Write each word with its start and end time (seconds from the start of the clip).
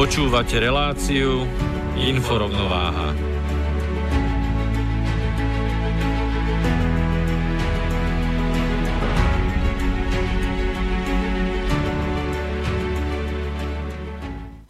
Počúvate 0.00 0.56
reláciu 0.56 1.44
Inforovnováha. 1.92 3.12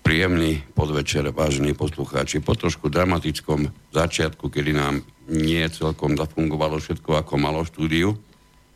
Príjemný 0.03 0.67
podvečer, 0.75 1.31
vážení 1.31 1.79
poslucháči. 1.79 2.43
Po 2.43 2.59
trošku 2.59 2.91
dramatickom 2.91 3.71
začiatku, 3.95 4.51
kedy 4.51 4.75
nám 4.75 5.07
nie 5.31 5.63
celkom 5.71 6.19
zafungovalo 6.19 6.83
všetko 6.83 7.23
ako 7.23 7.39
malo 7.39 7.63
štúdiu, 7.63 8.19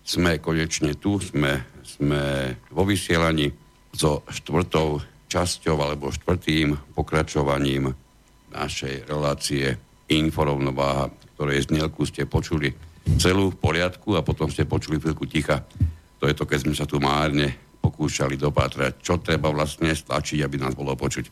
sme 0.06 0.38
konečne 0.38 0.94
tu, 0.94 1.18
sme, 1.18 1.66
sme 1.82 2.54
vo 2.70 2.86
vysielaní 2.86 3.50
so 3.90 4.22
štvrtou 4.30 5.13
časťou 5.34 5.74
alebo 5.82 6.14
štvrtým 6.14 6.94
pokračovaním 6.94 7.90
našej 8.54 9.10
relácie 9.10 9.74
Inforovnováha, 10.06 11.10
ktorej 11.34 11.66
znielku 11.66 12.06
ste 12.06 12.30
počuli 12.30 12.70
celú 13.18 13.50
v 13.50 13.58
poriadku 13.58 14.14
a 14.14 14.22
potom 14.22 14.46
ste 14.46 14.62
počuli 14.62 15.02
chvíľku 15.02 15.26
ticha. 15.26 15.66
To 16.22 16.30
je 16.30 16.38
to, 16.38 16.46
keď 16.46 16.58
sme 16.62 16.74
sa 16.78 16.86
tu 16.86 17.02
márne 17.02 17.50
pokúšali 17.82 18.38
dopátrať, 18.38 19.02
čo 19.02 19.18
treba 19.18 19.50
vlastne 19.50 19.90
stlačiť, 19.90 20.38
aby 20.46 20.56
nás 20.62 20.78
bolo 20.78 20.94
počuť. 20.94 21.26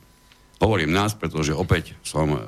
Hovorím 0.59 0.91
nás, 0.91 1.15
pretože 1.15 1.55
opäť 1.55 1.95
som, 2.03 2.35
e, 2.35 2.39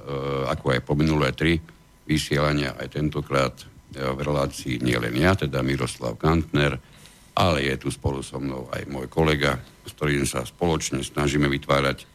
ako 0.51 0.75
aj 0.75 0.81
po 0.83 0.99
minulé 0.99 1.31
tri 1.33 1.63
vysielania, 2.05 2.75
aj 2.77 2.99
tentokrát 2.99 3.55
e, 3.63 3.65
v 4.03 4.21
relácii 4.21 4.83
nie 4.83 4.99
len 4.99 5.15
ja, 5.17 5.39
teda 5.39 5.63
Miroslav 5.63 6.19
Kantner, 6.19 6.77
ale 7.39 7.59
je 7.65 7.75
tu 7.79 7.89
spolu 7.95 8.21
so 8.21 8.43
mnou 8.43 8.69
aj 8.75 8.83
môj 8.91 9.07
kolega, 9.09 9.57
s 9.85 9.91
ktorým 9.93 10.25
sa 10.25 10.43
spoločne 10.49 11.05
snažíme 11.05 11.47
vytvárať 11.49 12.09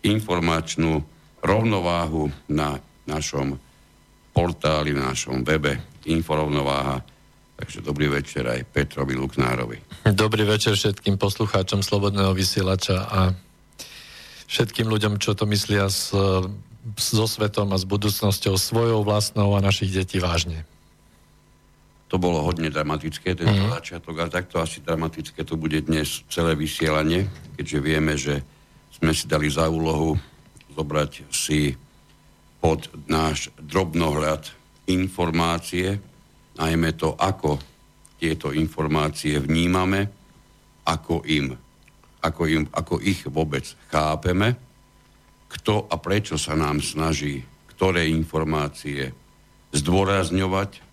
informačnú 0.00 1.04
rovnováhu 1.44 2.32
na 2.48 2.80
našom 3.04 3.56
portáli, 4.32 4.96
na 4.96 5.12
našom 5.12 5.44
webe 5.44 5.80
Inforovnováha. 6.08 7.04
Takže 7.60 7.84
dobrý 7.84 8.08
večer 8.08 8.48
aj 8.48 8.64
Petrovi 8.72 9.12
Luknárovi. 9.20 10.08
Dobrý 10.08 10.48
večer 10.48 10.80
všetkým 10.80 11.20
poslucháčom 11.20 11.84
Slobodného 11.84 12.32
vysielača 12.32 13.04
a 13.04 13.20
všetkým 14.48 14.88
ľuďom, 14.88 15.20
čo 15.20 15.36
to 15.36 15.44
myslia 15.44 15.92
s, 15.92 16.16
so 16.96 17.26
svetom 17.28 17.76
a 17.76 17.76
s 17.76 17.84
budúcnosťou 17.84 18.56
svojou 18.56 19.04
vlastnou 19.04 19.52
a 19.52 19.60
našich 19.60 19.92
detí 19.92 20.16
vážne. 20.16 20.64
To 22.10 22.18
bolo 22.18 22.42
hodne 22.42 22.74
dramatické, 22.74 23.38
ten 23.38 23.46
mm. 23.46 23.70
začiatok, 23.78 24.14
ale 24.18 24.30
takto 24.34 24.58
asi 24.58 24.82
dramatické 24.82 25.46
to 25.46 25.54
bude 25.54 25.86
dnes 25.86 26.26
celé 26.26 26.58
vysielanie, 26.58 27.30
keďže 27.54 27.78
vieme, 27.78 28.14
že 28.18 28.42
sme 28.90 29.14
si 29.14 29.30
dali 29.30 29.46
za 29.46 29.70
úlohu 29.70 30.18
zobrať 30.74 31.30
si 31.30 31.70
pod 32.58 32.90
náš 33.06 33.54
drobnohľad 33.56 34.50
informácie, 34.90 36.02
najmä 36.58 36.98
to, 36.98 37.14
ako 37.14 37.62
tieto 38.18 38.50
informácie 38.50 39.38
vnímame, 39.38 40.10
ako, 40.84 41.22
im, 41.30 41.54
ako, 42.20 42.42
im, 42.50 42.66
ako 42.74 42.98
ich 43.00 43.22
vôbec 43.30 43.64
chápeme, 43.88 44.58
kto 45.46 45.86
a 45.88 45.96
prečo 45.96 46.34
sa 46.34 46.58
nám 46.58 46.82
snaží 46.82 47.46
ktoré 47.80 48.12
informácie 48.12 49.08
zdôrazňovať, 49.72 50.84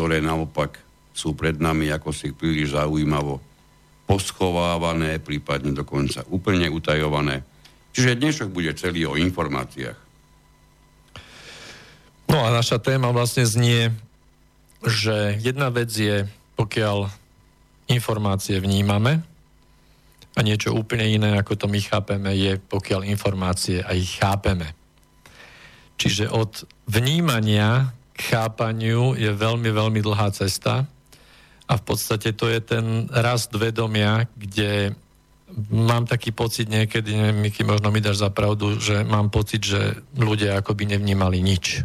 ktoré 0.00 0.24
naopak 0.24 0.80
sú 1.12 1.36
pred 1.36 1.60
nami 1.60 1.92
ako 1.92 2.08
si 2.08 2.32
príliš 2.32 2.72
zaujímavo 2.72 3.36
poschovávané, 4.08 5.20
prípadne 5.20 5.76
dokonca 5.76 6.24
úplne 6.32 6.72
utajované. 6.72 7.44
Čiže 7.92 8.16
dnešok 8.16 8.48
bude 8.48 8.72
celý 8.80 9.04
o 9.04 9.20
informáciách. 9.20 9.98
No 12.32 12.40
a 12.40 12.48
naša 12.48 12.80
téma 12.80 13.12
vlastne 13.12 13.44
znie, 13.44 13.92
že 14.80 15.36
jedna 15.36 15.68
vec 15.68 15.92
je, 15.92 16.24
pokiaľ 16.56 17.12
informácie 17.92 18.56
vnímame 18.56 19.20
a 20.32 20.40
niečo 20.40 20.72
úplne 20.72 21.04
iné, 21.12 21.36
ako 21.36 21.60
to 21.60 21.66
my 21.68 21.76
chápeme, 21.76 22.32
je, 22.32 22.56
pokiaľ 22.56 23.04
informácie 23.04 23.84
aj 23.84 24.16
chápeme. 24.16 24.72
Čiže 26.00 26.32
od 26.32 26.64
vnímania 26.88 27.99
chápaniu 28.20 29.16
je 29.16 29.32
veľmi, 29.32 29.72
veľmi 29.72 30.00
dlhá 30.04 30.28
cesta 30.36 30.84
a 31.64 31.72
v 31.78 31.82
podstate 31.82 32.36
to 32.36 32.50
je 32.52 32.60
ten 32.60 33.08
rast 33.08 33.54
vedomia, 33.56 34.28
kde 34.36 34.92
mám 35.70 36.06
taký 36.06 36.30
pocit 36.30 36.70
niekedy, 36.70 37.16
neviem, 37.16 37.50
Miky, 37.50 37.66
možno 37.66 37.90
mi 37.90 37.98
dáš 37.98 38.22
za 38.22 38.30
pravdu, 38.30 38.78
že 38.78 39.02
mám 39.02 39.32
pocit, 39.32 39.66
že 39.66 39.98
ľudia 40.14 40.62
akoby 40.62 40.94
nevnímali 40.94 41.42
nič. 41.42 41.82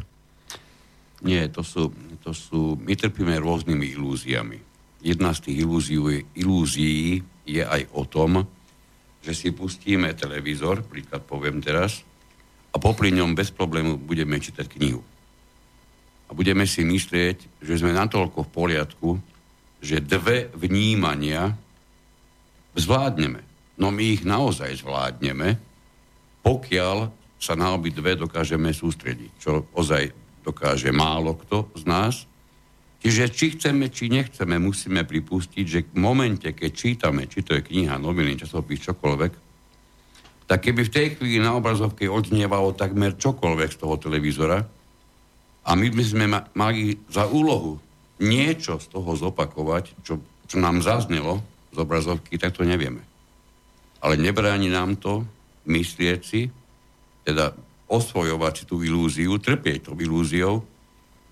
Nie, 1.25 1.49
to 1.49 1.65
sú, 1.65 1.89
to 2.21 2.35
sú, 2.35 2.77
my 2.77 2.93
trpíme 2.93 3.33
rôznymi 3.41 3.97
ilúziami. 3.97 4.59
Jedna 5.01 5.33
z 5.33 5.49
tých 5.49 5.57
ilúzií, 5.65 5.97
ilúzií 6.37 7.21
je 7.45 7.63
aj 7.65 7.89
o 7.93 8.05
tom, 8.05 8.45
že 9.25 9.33
si 9.33 9.49
pustíme 9.49 10.13
televízor, 10.13 10.85
príklad 10.85 11.25
poviem 11.25 11.57
teraz, 11.61 12.05
a 12.69 12.77
popri 12.77 13.09
ňom 13.09 13.33
bez 13.33 13.49
problému 13.49 13.97
budeme 13.97 14.37
čítať 14.37 14.67
knihu 14.77 15.14
a 16.25 16.31
budeme 16.33 16.65
si 16.65 16.81
myslieť, 16.81 17.61
že 17.61 17.73
sme 17.77 17.93
natoľko 17.93 18.49
v 18.49 18.53
poriadku, 18.53 19.09
že 19.81 20.01
dve 20.01 20.49
vnímania 20.57 21.53
zvládneme. 22.73 23.41
No 23.77 23.93
my 23.93 24.03
ich 24.03 24.23
naozaj 24.25 24.81
zvládneme, 24.81 25.59
pokiaľ 26.41 26.97
sa 27.37 27.53
na 27.53 27.75
obi 27.75 27.93
dve 27.93 28.17
dokážeme 28.17 28.73
sústrediť, 28.73 29.31
čo 29.37 29.69
ozaj 29.75 30.09
dokáže 30.41 30.89
málo 30.89 31.37
kto 31.37 31.69
z 31.77 31.83
nás. 31.85 32.15
Čiže 33.05 33.29
či 33.29 33.45
chceme, 33.53 33.93
či 33.93 34.09
nechceme, 34.09 34.57
musíme 34.57 35.05
pripustiť, 35.05 35.65
že 35.65 35.79
v 35.93 36.01
momente, 36.01 36.49
keď 36.49 36.71
čítame, 36.73 37.29
či 37.29 37.45
to 37.45 37.53
je 37.53 37.61
kniha, 37.61 38.01
noviny, 38.01 38.33
časopis, 38.41 38.81
čokoľvek, 38.81 39.33
tak 40.45 40.59
keby 40.61 40.81
v 40.85 40.93
tej 40.93 41.07
chvíli 41.17 41.37
na 41.41 41.57
obrazovke 41.57 42.09
odznievalo 42.09 42.73
takmer 42.73 43.17
čokoľvek 43.17 43.69
z 43.73 43.77
toho 43.77 43.95
televízora, 43.97 44.61
a 45.65 45.73
my 45.73 45.87
by 45.89 46.03
sme 46.05 46.25
ma, 46.29 46.45
mali 46.53 46.93
za 47.09 47.25
úlohu 47.25 47.81
niečo 48.21 48.77
z 48.77 48.87
toho 48.93 49.11
zopakovať, 49.17 50.05
čo, 50.05 50.21
čo 50.45 50.57
nám 50.61 50.85
zaznelo 50.85 51.41
z 51.73 51.77
obrazovky, 51.81 52.37
tak 52.37 52.55
to 52.55 52.63
nevieme. 52.63 53.03
Ale 53.99 54.15
nebráni 54.15 54.69
nám 54.69 54.95
to 55.01 55.25
myslieť 55.65 56.19
si, 56.21 56.47
teda 57.25 57.57
osvojovať 57.89 58.53
si 58.53 58.63
tú 58.69 58.85
ilúziu, 58.85 59.35
trpieť 59.41 59.89
tou 59.89 59.97
ilúziou, 59.97 60.61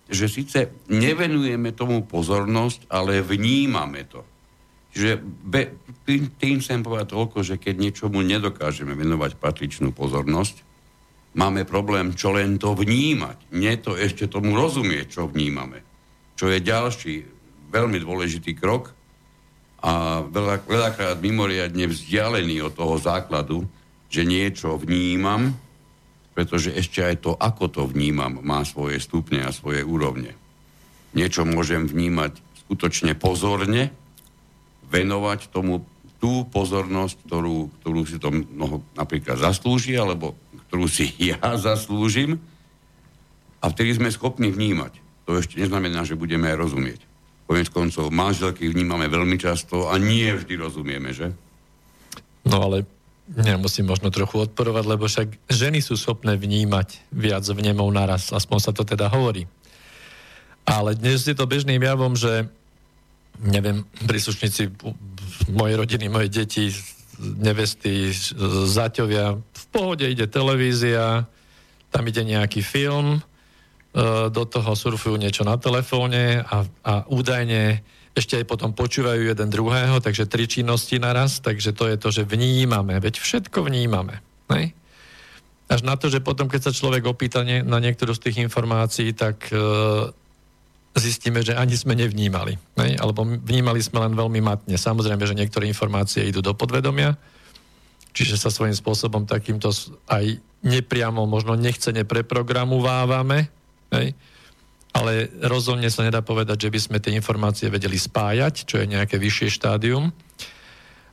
že 0.09 0.27
síce 0.27 0.73
nevenujeme 0.91 1.71
tomu 1.71 2.03
pozornosť, 2.03 2.89
ale 2.91 3.23
vnímame 3.23 4.03
to. 4.09 4.21
Čiže 4.93 5.21
be, 5.21 5.73
tým, 6.05 6.29
tým 6.37 6.55
chcem 6.61 6.85
povedať 6.85 7.17
toľko, 7.17 7.37
že 7.41 7.55
keď 7.57 7.75
niečomu 7.81 8.21
nedokážeme 8.21 8.93
venovať 8.93 9.41
patričnú 9.41 9.89
pozornosť, 9.89 10.72
máme 11.33 11.65
problém 11.65 12.13
čo 12.13 12.33
len 12.33 12.57
to 12.61 12.73
vnímať. 12.77 13.53
Nie 13.53 13.77
to 13.81 13.97
ešte 13.97 14.29
tomu 14.29 14.53
rozumieť, 14.57 15.19
čo 15.19 15.29
vnímame. 15.29 15.81
Čo 16.37 16.49
je 16.49 16.59
ďalší 16.61 17.15
veľmi 17.73 17.97
dôležitý 18.01 18.53
krok 18.57 18.93
a 19.83 20.23
veľa, 20.23 20.63
veľakrát 20.65 21.17
mimoriadne 21.19 21.89
vzdialený 21.89 22.65
od 22.69 22.73
toho 22.77 22.95
základu, 23.01 23.65
že 24.07 24.23
niečo 24.23 24.77
vnímam 24.77 25.57
pretože 26.33 26.73
ešte 26.73 27.05
aj 27.05 27.15
to, 27.21 27.31
ako 27.37 27.69
to 27.69 27.81
vnímam, 27.85 28.41
má 28.41 28.65
svoje 28.65 28.97
stupne 28.97 29.45
a 29.45 29.53
svoje 29.53 29.85
úrovne. 29.85 30.33
Niečo 31.13 31.45
môžem 31.45 31.85
vnímať 31.85 32.41
skutočne 32.65 33.13
pozorne, 33.13 33.93
venovať 34.89 35.53
tomu 35.53 35.85
tú 36.17 36.49
pozornosť, 36.49 37.29
ktorú, 37.29 37.57
ktorú 37.81 38.01
si 38.09 38.17
to 38.17 38.33
mnoho 38.33 38.81
napríklad 38.97 39.37
zaslúži, 39.37 39.93
alebo 39.93 40.33
ktorú 40.73 40.89
si 40.89 41.13
ja 41.29 41.37
zaslúžim. 41.53 42.41
A 43.61 43.69
vtedy 43.69 43.93
sme 43.93 44.09
schopní 44.09 44.49
vnímať. 44.49 44.97
To 45.29 45.37
ešte 45.37 45.61
neznamená, 45.61 46.01
že 46.01 46.17
budeme 46.17 46.49
aj 46.49 46.57
rozumieť. 46.57 46.99
Konec 47.45 47.69
koncov, 47.69 48.09
manželky 48.09 48.65
vnímame 48.65 49.05
veľmi 49.05 49.37
často 49.37 49.93
a 49.93 50.01
nie 50.01 50.33
vždy 50.33 50.57
rozumieme, 50.57 51.13
že? 51.13 51.29
No 52.43 52.65
ale 52.65 52.83
nemusím 53.29 53.87
možno 53.87 54.11
trochu 54.11 54.49
odporovať, 54.49 54.83
lebo 54.83 55.07
však 55.07 55.47
ženy 55.47 55.79
sú 55.79 55.95
schopné 55.95 56.35
vnímať 56.35 57.07
viac 57.13 57.45
vnemov 57.47 57.87
naraz, 57.93 58.35
aspoň 58.35 58.57
sa 58.59 58.71
to 58.75 58.83
teda 58.83 59.07
hovorí. 59.07 59.47
Ale 60.67 60.97
dnes 60.97 61.23
je 61.23 61.35
to 61.37 61.47
bežným 61.47 61.79
javom, 61.79 62.19
že 62.19 62.51
neviem, 63.39 63.87
príslušníci 64.07 64.75
mojej 65.55 65.75
rodiny, 65.79 66.11
moje 66.11 66.27
deti, 66.31 66.67
nevesty, 67.19 68.09
zaťovia, 68.67 69.37
v 69.37 69.65
pohode 69.69 70.05
ide 70.05 70.25
televízia, 70.25 71.29
tam 71.93 72.03
ide 72.09 72.25
nejaký 72.25 72.65
film, 72.65 73.17
e, 73.17 73.21
do 74.33 74.43
toho 74.49 74.73
surfujú 74.73 75.15
niečo 75.17 75.45
na 75.45 75.57
telefóne 75.61 76.41
a, 76.41 76.65
a 76.81 76.93
údajne 77.05 77.85
ešte 78.13 78.37
aj 78.37 78.45
potom 78.45 78.71
počúvajú 78.77 79.25
jeden 79.25 79.49
druhého, 79.49 79.97
takže 79.97 80.29
tri 80.29 80.45
činnosti 80.45 81.01
naraz, 81.01 81.41
takže 81.41 81.73
to 81.73 81.89
je 81.89 81.97
to, 81.97 82.09
že 82.13 82.29
vnímame, 82.29 82.97
veď 83.01 83.17
všetko 83.17 83.65
vnímame. 83.65 84.21
Ne? 84.53 84.73
Až 85.65 85.81
na 85.81 85.97
to, 85.97 86.13
že 86.13 86.21
potom, 86.21 86.45
keď 86.45 86.69
sa 86.69 86.77
človek 86.77 87.09
opýta 87.09 87.41
nie, 87.41 87.65
na 87.65 87.81
niektorú 87.81 88.13
z 88.13 88.29
tých 88.29 88.37
informácií, 88.45 89.17
tak 89.17 89.49
e, 89.49 89.57
zistíme, 90.97 91.41
že 91.41 91.57
ani 91.57 91.73
sme 91.73 91.97
nevnímali. 91.97 92.57
Ne? 92.77 92.97
Alebo 92.97 93.25
vnímali 93.25 93.81
sme 93.81 94.05
len 94.05 94.13
veľmi 94.13 94.41
matne. 94.41 94.77
Samozrejme, 94.77 95.25
že 95.25 95.37
niektoré 95.37 95.65
informácie 95.65 96.29
idú 96.29 96.45
do 96.45 96.53
podvedomia, 96.53 97.17
čiže 98.13 98.37
sa 98.37 98.53
svojím 98.53 98.77
spôsobom 98.77 99.25
takýmto 99.25 99.73
aj 100.05 100.37
nepriamo, 100.61 101.25
možno 101.25 101.57
nechcene 101.57 102.05
preprogramovávame. 102.05 103.49
Ne? 103.93 104.13
ale 104.93 105.33
rozhodne 105.41 105.89
sa 105.89 106.05
nedá 106.05 106.21
povedať, 106.21 106.69
že 106.69 106.71
by 106.71 106.79
sme 106.79 106.97
tie 107.01 107.17
informácie 107.17 107.67
vedeli 107.67 107.97
spájať, 107.97 108.69
čo 108.69 108.77
je 108.77 108.85
nejaké 108.85 109.17
vyššie 109.17 109.49
štádium 109.57 110.13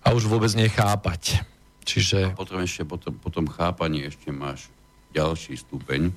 a 0.05 0.13
už 0.13 0.29
vôbec 0.29 0.53
nechápať. 0.53 1.41
Čiže... 1.89 2.29
A 2.29 2.37
potom 2.37 2.61
ešte 2.61 2.85
potom, 2.85 3.17
potom 3.17 3.49
chápanie 3.49 4.13
ešte 4.13 4.29
máš 4.29 4.69
ďalší 5.17 5.57
stupeň. 5.57 6.13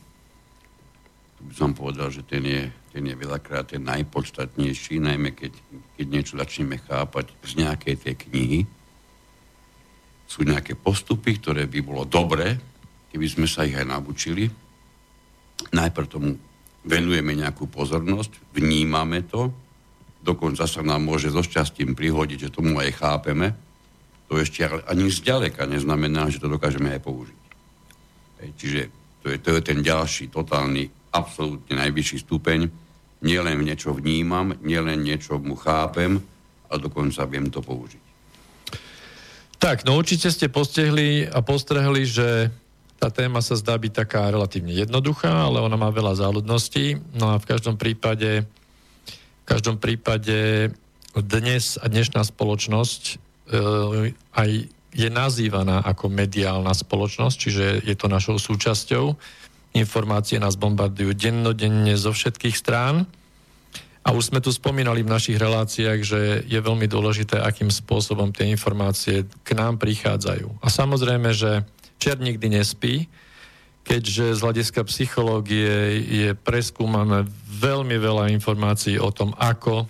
Som 1.51 1.75
povedal, 1.75 2.07
že 2.13 2.23
ten 2.23 2.45
je, 2.47 2.71
ten 2.95 3.03
je 3.03 3.15
veľakrát 3.17 3.75
ten 3.75 3.83
najpodstatnejší, 3.83 5.03
najmä 5.03 5.35
keď, 5.35 5.51
keď 5.99 6.05
niečo 6.07 6.33
začneme 6.39 6.79
chápať 6.79 7.35
z 7.43 7.51
nejakej 7.59 7.95
tej 7.99 8.15
knihy. 8.15 8.59
Sú 10.23 10.47
nejaké 10.47 10.79
postupy, 10.79 11.35
ktoré 11.37 11.67
by 11.67 11.79
bolo 11.83 12.07
dobré, 12.07 12.55
keby 13.11 13.27
sme 13.27 13.45
sa 13.45 13.67
ich 13.67 13.75
aj 13.75 13.85
naučili. 13.85 14.47
Najprv 15.73 16.07
tomu 16.09 16.33
venujeme 16.87 17.35
nejakú 17.35 17.67
pozornosť, 17.67 18.55
vnímame 18.55 19.23
to, 19.27 19.51
dokonca 20.23 20.63
sa 20.63 20.79
nám 20.79 21.03
môže 21.03 21.29
so 21.29 21.43
šťastím 21.43 21.93
prihodiť, 21.93 22.47
že 22.47 22.53
tomu 22.55 22.79
aj 22.79 22.91
chápeme, 22.95 23.51
to 24.31 24.39
ešte 24.39 24.65
ani 24.87 25.11
zďaleka 25.11 25.67
neznamená, 25.67 26.31
že 26.31 26.39
to 26.39 26.47
dokážeme 26.47 26.89
aj 26.95 27.01
použiť. 27.03 27.41
Čiže 28.55 28.81
to 29.23 29.31
je, 29.31 29.37
to 29.39 29.49
je 29.55 29.61
ten 29.61 29.79
ďalší, 29.83 30.31
totálny, 30.31 31.02
absolútne 31.13 31.77
najvyšší 31.77 32.25
stupeň. 32.25 32.67
Nielen 33.23 33.63
niečo 33.63 33.95
vnímam, 33.95 34.51
nielen 34.65 34.99
niečo 34.99 35.39
mu 35.39 35.55
chápem, 35.55 36.19
ale 36.67 36.77
dokonca 36.81 37.23
viem 37.29 37.47
to 37.47 37.63
použiť. 37.63 38.01
Tak, 39.63 39.87
no 39.87 39.95
určite 39.95 40.27
ste 40.27 40.51
postehli 40.51 41.23
a 41.23 41.39
postrehli, 41.39 42.03
že 42.03 42.51
tá 42.99 43.07
téma 43.07 43.39
sa 43.39 43.55
zdá 43.55 43.79
byť 43.79 43.93
taká 43.95 44.27
relatívne 44.27 44.75
jednoduchá, 44.75 45.47
ale 45.47 45.63
ona 45.63 45.79
má 45.79 45.87
veľa 45.87 46.19
záľudností. 46.19 47.15
No 47.15 47.31
a 47.31 47.39
v 47.39 47.47
každom 47.47 47.79
prípade, 47.79 48.43
v 49.43 49.45
každom 49.47 49.79
prípade 49.79 50.71
dnes 51.15 51.79
a 51.79 51.87
dnešná 51.87 52.27
spoločnosť 52.27 53.01
e, 53.07 53.15
aj 54.35 54.49
je 54.93 55.09
nazývaná 55.09 55.81
ako 55.83 56.09
mediálna 56.09 56.71
spoločnosť, 56.71 57.35
čiže 57.35 57.65
je 57.87 57.95
to 57.97 58.07
našou 58.11 58.37
súčasťou. 58.37 59.15
Informácie 59.73 60.37
nás 60.37 60.53
bombardujú 60.53 61.17
dennodenne 61.17 61.97
zo 61.97 62.13
všetkých 62.13 62.53
strán. 62.53 63.09
A 64.03 64.11
už 64.11 64.29
sme 64.29 64.43
tu 64.43 64.51
spomínali 64.51 65.01
v 65.01 65.13
našich 65.15 65.39
reláciách, 65.39 65.99
že 66.03 66.19
je 66.43 66.59
veľmi 66.59 66.85
dôležité, 66.91 67.39
akým 67.39 67.71
spôsobom 67.71 68.35
tie 68.35 68.51
informácie 68.51 69.23
k 69.47 69.49
nám 69.55 69.79
prichádzajú. 69.79 70.61
A 70.61 70.67
samozrejme, 70.67 71.31
že 71.31 71.63
Čer 72.03 72.19
nikdy 72.19 72.59
nespí, 72.59 73.07
keďže 73.87 74.35
z 74.35 74.43
hľadiska 74.43 74.83
psychológie 74.91 76.03
je 76.03 76.29
preskúmané 76.35 77.23
veľmi 77.47 77.95
veľa 77.95 78.27
informácií 78.35 78.99
o 78.99 79.07
tom, 79.11 79.31
ako 79.39 79.87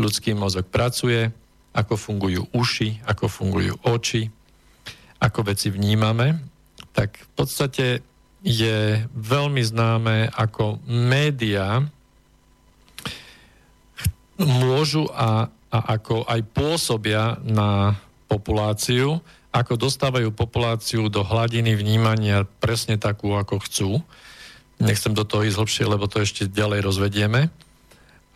ľudský 0.00 0.32
mozog 0.32 0.72
pracuje, 0.72 1.28
ako 1.76 2.00
fungujú 2.00 2.48
uši, 2.56 3.04
ako 3.04 3.28
fungujú 3.28 3.76
oči, 3.84 4.32
ako 5.20 5.52
veci 5.52 5.68
vnímame, 5.68 6.40
tak 6.96 7.20
v 7.20 7.30
podstate 7.36 7.86
je 8.40 9.04
veľmi 9.12 9.60
známe, 9.60 10.32
ako 10.32 10.80
média 10.88 11.84
môžu 14.40 15.04
a, 15.12 15.52
a 15.68 15.78
ako 16.00 16.24
aj 16.24 16.40
pôsobia 16.56 17.36
na 17.44 18.00
populáciu, 18.24 19.20
ako 19.52 19.76
dostávajú 19.76 20.32
populáciu 20.32 21.12
do 21.12 21.20
hladiny 21.20 21.76
vnímania 21.76 22.46
presne 22.62 22.96
takú, 22.96 23.36
ako 23.36 23.60
chcú. 23.66 23.90
Nechcem 24.80 25.12
do 25.12 25.26
toho 25.28 25.44
ísť 25.44 25.58
hlbšie, 25.60 25.84
lebo 25.84 26.08
to 26.08 26.24
ešte 26.24 26.48
ďalej 26.48 26.80
rozvedieme. 26.86 27.52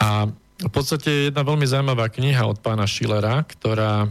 A 0.03 0.29
v 0.61 0.71
podstate 0.71 1.09
je 1.09 1.27
jedna 1.33 1.41
veľmi 1.47 1.65
zaujímavá 1.65 2.13
kniha 2.13 2.45
od 2.45 2.61
pána 2.61 2.85
Schillera, 2.85 3.41
ktorá, 3.47 4.11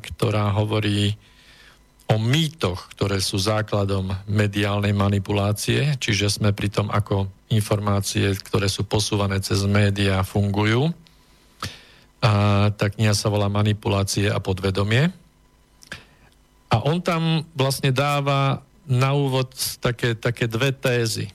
ktorá 0.00 0.44
hovorí 0.56 1.18
o 2.08 2.16
mýtoch, 2.16 2.88
ktoré 2.96 3.20
sú 3.20 3.36
základom 3.36 4.16
mediálnej 4.24 4.96
manipulácie, 4.96 6.00
čiže 6.00 6.40
sme 6.40 6.56
pri 6.56 6.72
tom, 6.72 6.88
ako 6.88 7.28
informácie, 7.52 8.32
ktoré 8.32 8.68
sú 8.68 8.88
posúvané 8.88 9.44
cez 9.44 9.60
médiá, 9.68 10.24
fungujú. 10.24 10.88
A 12.24 12.32
tá 12.74 12.90
kniha 12.90 13.14
sa 13.14 13.30
volá 13.30 13.46
Manipulácie 13.46 14.26
a 14.26 14.42
podvedomie. 14.42 15.12
A 16.68 16.76
on 16.84 16.98
tam 17.00 17.46
vlastne 17.54 17.94
dáva 17.94 18.64
na 18.88 19.12
úvod 19.12 19.52
také, 19.78 20.16
také 20.16 20.48
dve 20.48 20.72
tézy. 20.72 21.30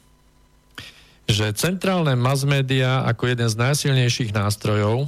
Že 1.30 1.56
centrálne 1.56 2.18
mass 2.18 2.44
media 2.44 3.06
ako 3.08 3.32
jeden 3.32 3.48
z 3.48 3.56
najsilnejších 3.56 4.36
nástrojov 4.36 5.08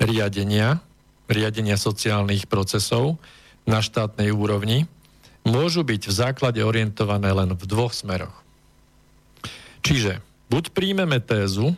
riadenia, 0.00 0.80
riadenia 1.28 1.76
sociálnych 1.76 2.48
procesov 2.48 3.20
na 3.66 3.82
štátnej 3.82 4.30
úrovni, 4.30 4.86
môžu 5.42 5.82
byť 5.82 6.02
v 6.06 6.14
základe 6.14 6.60
orientované 6.62 7.30
len 7.34 7.54
v 7.54 7.62
dvoch 7.66 7.94
smeroch. 7.94 8.34
Čiže 9.82 10.18
buď 10.50 10.74
príjmeme 10.74 11.18
tézu, 11.22 11.74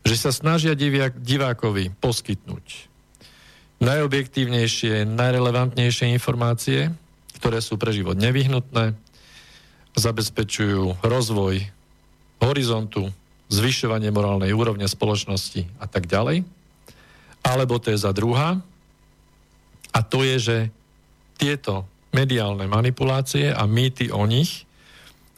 že 0.00 0.16
sa 0.16 0.32
snažia 0.32 0.72
divákovi 1.12 1.92
poskytnúť 2.00 2.88
najobjektívnejšie, 3.80 5.08
najrelevantnejšie 5.08 6.12
informácie, 6.12 6.92
ktoré 7.40 7.64
sú 7.64 7.80
pre 7.80 7.96
život 7.96 8.16
nevyhnutné, 8.20 8.92
zabezpečujú 9.96 11.00
rozvoj 11.00 11.64
horizontu, 12.44 13.08
zvyšovanie 13.50 14.12
morálnej 14.12 14.52
úrovne 14.52 14.86
spoločnosti 14.86 15.66
a 15.80 15.88
tak 15.88 16.06
ďalej. 16.06 16.44
Alebo 17.40 17.80
to 17.80 17.90
je 17.92 17.98
za 17.98 18.12
druhá. 18.12 18.60
A 19.90 20.00
to 20.06 20.22
je, 20.22 20.36
že 20.38 20.56
tieto 21.40 21.88
mediálne 22.12 22.68
manipulácie 22.68 23.48
a 23.48 23.64
mýty 23.64 24.12
o 24.12 24.28
nich 24.28 24.68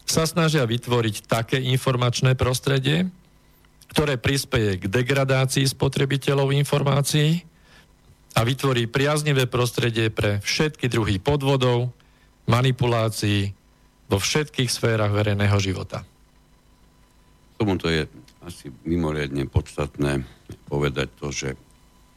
sa 0.02 0.26
snažia 0.26 0.66
vytvoriť 0.66 1.30
také 1.30 1.62
informačné 1.62 2.34
prostredie, 2.34 3.06
ktoré 3.94 4.18
prispieje 4.18 4.82
k 4.82 4.90
degradácii 4.90 5.62
spotrebiteľov 5.68 6.50
informácií 6.58 7.46
a 8.34 8.40
vytvorí 8.42 8.90
priaznivé 8.90 9.46
prostredie 9.46 10.10
pre 10.10 10.42
všetky 10.42 10.90
druhy 10.90 11.22
podvodov, 11.22 11.94
manipulácií 12.50 13.54
vo 14.10 14.18
všetkých 14.18 14.66
sférach 14.72 15.14
verejného 15.14 15.54
života. 15.62 16.02
Tomuto 17.60 17.86
je 17.86 18.10
asi 18.42 18.74
mimoriadne 18.82 19.46
podstatné 19.46 20.26
povedať 20.66 21.08
to, 21.20 21.30
že 21.30 21.54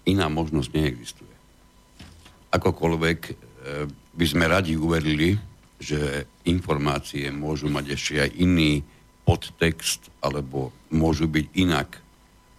iná 0.10 0.26
možnosť 0.26 0.70
neexistuje. 0.74 1.36
Akokoľvek 2.50 3.45
by 4.16 4.26
sme 4.26 4.46
radi 4.48 4.78
uverili, 4.78 5.36
že 5.76 6.30
informácie 6.48 7.28
môžu 7.34 7.68
mať 7.68 7.86
ešte 7.94 8.14
aj 8.22 8.30
iný 8.40 8.80
podtext, 9.26 10.14
alebo 10.22 10.72
môžu 10.94 11.28
byť 11.28 11.46
inak 11.58 11.90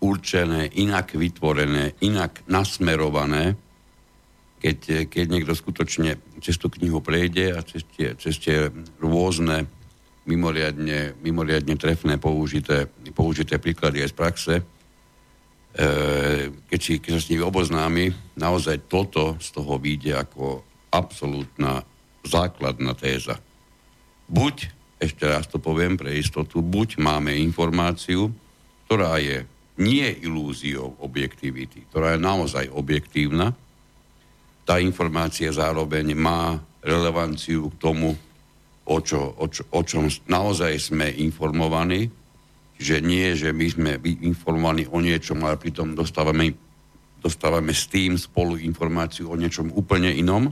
určené, 0.03 0.69
inak 0.77 1.17
vytvorené, 1.17 1.97
inak 2.05 2.45
nasmerované, 2.51 3.57
keď, 4.61 5.09
keď 5.09 5.25
niekto 5.31 5.53
skutočne 5.55 6.19
cez 6.43 6.59
tú 6.59 6.69
knihu 6.69 7.01
prejde 7.01 7.55
a 7.55 7.61
cez 7.63 7.87
tie, 7.95 8.19
cez 8.19 8.35
tie 8.41 8.69
rôzne 8.99 9.69
mimoriadne, 10.27 11.15
mimoriadne 11.23 11.79
trefné 11.79 12.19
použité, 12.19 12.91
použité 13.15 13.63
príklady 13.63 14.03
aj 14.03 14.11
z 14.11 14.17
praxe, 14.17 14.55
e, 14.59 14.63
keď, 16.67 16.81
si, 16.83 16.99
keď 16.99 17.11
sa 17.15 17.21
s 17.23 17.31
nimi 17.31 17.47
oboznámi, 17.47 18.11
naozaj 18.35 18.91
toto 18.91 19.39
z 19.39 19.49
toho 19.55 19.79
vyjde 19.79 20.19
ako 20.19 20.67
absolútna 20.97 21.85
základná 22.25 22.97
téza. 22.97 23.37
Buď, 24.27 24.73
ešte 24.97 25.29
raz 25.29 25.45
to 25.47 25.61
poviem 25.61 26.01
pre 26.01 26.17
istotu, 26.17 26.65
buď 26.65 26.99
máme 26.99 27.37
informáciu, 27.37 28.33
ktorá 28.89 29.21
je 29.21 29.45
nie 29.77 30.09
ilúziou 30.25 30.97
objektivity, 31.05 31.85
ktorá 31.93 32.17
je 32.17 32.21
naozaj 32.25 32.65
objektívna, 32.73 33.53
tá 34.67 34.83
informácia 34.83 35.53
zároveň 35.55 36.17
má 36.19 36.59
relevanciu 36.83 37.71
k 37.71 37.77
tomu, 37.79 38.19
o, 38.83 38.99
čo, 38.99 39.37
o, 39.39 39.47
čo, 39.47 39.63
o 39.71 39.81
čom 39.87 40.11
naozaj 40.27 40.75
sme 40.91 41.07
informovaní, 41.23 42.11
že 42.77 42.99
nie, 42.99 43.33
že 43.39 43.55
my 43.55 43.67
sme 43.71 43.93
informovaní 44.27 44.91
o 44.91 44.99
niečom, 44.99 45.39
ale 45.47 45.61
pritom 45.61 45.95
dostávame, 45.95 46.57
dostávame 47.23 47.71
s 47.71 47.87
tým 47.87 48.19
spolu 48.19 48.59
informáciu 48.59 49.31
o 49.31 49.39
niečom 49.39 49.71
úplne 49.71 50.11
inom, 50.11 50.51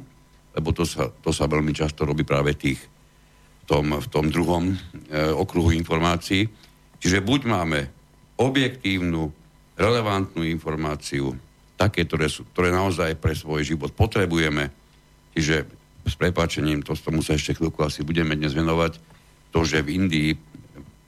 lebo 0.54 0.70
to 0.70 0.86
sa, 0.86 1.10
to 1.10 1.34
sa 1.34 1.50
veľmi 1.50 1.74
často 1.74 2.06
robí 2.06 2.22
práve 2.22 2.54
tých, 2.54 2.78
v 2.78 3.64
tom, 3.66 3.98
v 3.98 4.06
tom 4.08 4.30
druhom 4.30 4.70
e, 4.70 4.76
okruhu 5.34 5.74
informácií. 5.74 6.46
Čiže 7.02 7.20
buď 7.20 7.40
máme 7.50 7.80
objektívnu, 8.38 9.30
relevantnú 9.74 10.46
informáciu, 10.46 11.34
také, 11.74 12.06
ktoré, 12.06 12.30
sú, 12.30 12.46
ktoré 12.54 12.70
naozaj 12.70 13.18
pre 13.18 13.34
svoj 13.34 13.66
život 13.66 13.90
potrebujeme. 13.90 14.70
Čiže 15.34 15.66
s 16.06 16.14
prepáčením, 16.14 16.86
to 16.86 16.94
tomu 16.94 17.24
sa 17.24 17.34
ešte 17.34 17.58
chvíľku 17.58 17.82
asi 17.82 18.06
budeme 18.06 18.38
dnes 18.38 18.54
venovať, 18.54 19.02
to, 19.50 19.66
že 19.66 19.82
v 19.82 19.98
Indii 19.98 20.30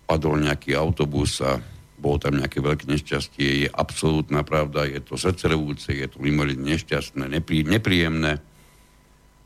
padol 0.07 0.39
nejaký 0.43 0.75
autobus 0.75 1.43
a 1.43 1.59
bolo 1.97 2.21
tam 2.21 2.39
nejaké 2.39 2.63
veľké 2.63 2.87
nešťastie, 2.87 3.67
je 3.67 3.69
absolútna 3.71 4.47
pravda, 4.47 4.87
je 4.87 5.01
to 5.03 5.19
srdcervúce, 5.19 5.91
je 5.91 6.07
to 6.07 6.21
mimoriadne 6.23 6.77
nešťastné, 6.77 7.25
neprí, 7.27 7.67
nepríjemné, 7.67 8.39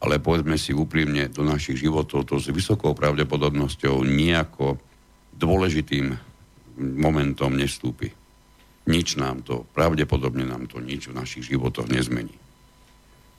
ale 0.00 0.16
povedzme 0.16 0.56
si 0.56 0.72
úprimne, 0.72 1.28
do 1.28 1.44
našich 1.44 1.84
životov 1.84 2.24
to 2.24 2.40
s 2.40 2.48
vysokou 2.48 2.96
pravdepodobnosťou 2.96 4.00
nejako 4.04 4.80
dôležitým 5.36 6.16
momentom 6.80 7.52
nestúpi. 7.52 8.08
Nič 8.88 9.20
nám 9.20 9.44
to, 9.44 9.68
pravdepodobne 9.76 10.48
nám 10.48 10.64
to 10.72 10.80
nič 10.80 11.12
v 11.12 11.16
našich 11.20 11.52
životoch 11.52 11.92
nezmení. 11.92 12.32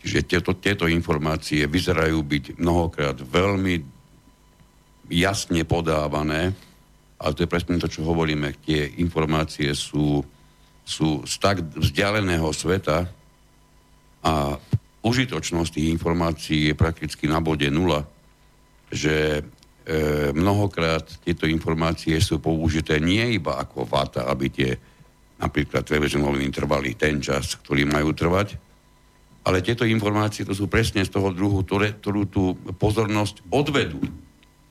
Čiže 0.01 0.25
tieto, 0.25 0.51
tieto 0.57 0.85
informácie 0.85 1.65
vyzerajú 1.65 2.21
byť 2.21 2.43
mnohokrát 2.57 3.17
veľmi 3.21 3.81
jasne 5.09 5.61
podávané, 5.65 6.53
ale 7.21 7.31
to 7.37 7.45
je 7.45 7.51
presne 7.51 7.77
to, 7.77 7.89
čo 7.89 8.05
hovoríme. 8.05 8.57
Tie 8.65 8.97
informácie 8.97 9.73
sú, 9.77 10.25
sú 10.81 11.21
z 11.25 11.35
tak 11.37 11.61
vzdialeného 11.77 12.49
sveta 12.49 13.05
a 14.25 14.57
užitočnosť 15.01 15.71
tých 15.77 15.87
informácií 15.89 16.71
je 16.71 16.75
prakticky 16.77 17.25
na 17.25 17.41
bode 17.41 17.65
nula, 17.73 18.05
že 18.93 19.41
e, 19.41 19.41
mnohokrát 20.33 21.05
tieto 21.25 21.49
informácie 21.49 22.21
sú 22.21 22.37
použité 22.37 23.01
nie 23.01 23.37
iba 23.41 23.57
ako 23.57 23.89
vata, 23.89 24.29
aby 24.29 24.45
tie 24.53 24.71
napríklad 25.41 25.81
televízne 25.81 26.21
noviny 26.21 26.53
trvali 26.53 26.93
ten 26.93 27.17
čas, 27.17 27.57
ktorý 27.57 27.89
majú 27.89 28.13
trvať, 28.13 28.61
ale 29.41 29.65
tieto 29.65 29.89
informácie 29.89 30.45
to 30.45 30.53
sú 30.53 30.69
presne 30.69 31.01
z 31.01 31.09
toho 31.09 31.33
druhu, 31.33 31.65
ktoré, 31.65 31.97
ktorú 31.97 32.21
tú 32.29 32.53
pozornosť 32.77 33.49
odvedú, 33.49 33.97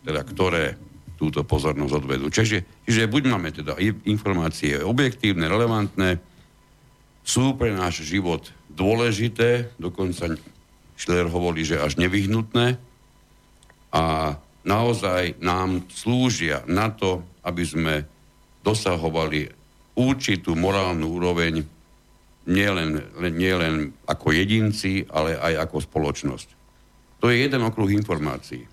teda 0.07 0.23
ktoré 0.23 0.79
túto 1.19 1.43
pozornosť 1.43 1.93
odvedú. 2.01 2.31
Čiže, 2.31 2.87
čiže 2.87 3.11
buď 3.11 3.23
máme 3.29 3.51
teda 3.51 3.77
informácie 4.07 4.79
objektívne, 4.79 5.51
relevantné, 5.51 6.30
sú 7.25 7.55
pre 7.55 7.73
náš 7.75 8.03
život 8.05 8.51
dôležité, 8.71 9.75
dokonca 9.77 10.35
Schiller 10.97 11.29
hovorí, 11.29 11.65
že 11.65 11.81
až 11.81 11.97
nevyhnutné 11.97 12.77
a 13.91 14.37
naozaj 14.65 15.41
nám 15.41 15.89
slúžia 15.89 16.63
na 16.69 16.93
to, 16.93 17.25
aby 17.45 17.65
sme 17.65 17.95
dosahovali 18.61 19.49
určitú 19.97 20.53
morálnu 20.57 21.09
úroveň 21.09 21.65
nielen, 22.49 23.01
nielen 23.33 23.97
ako 24.05 24.33
jedinci, 24.33 25.05
ale 25.09 25.37
aj 25.37 25.69
ako 25.69 25.77
spoločnosť. 25.85 26.49
To 27.21 27.29
je 27.29 27.37
jeden 27.45 27.61
okruh 27.65 27.93
informácií. 27.93 28.65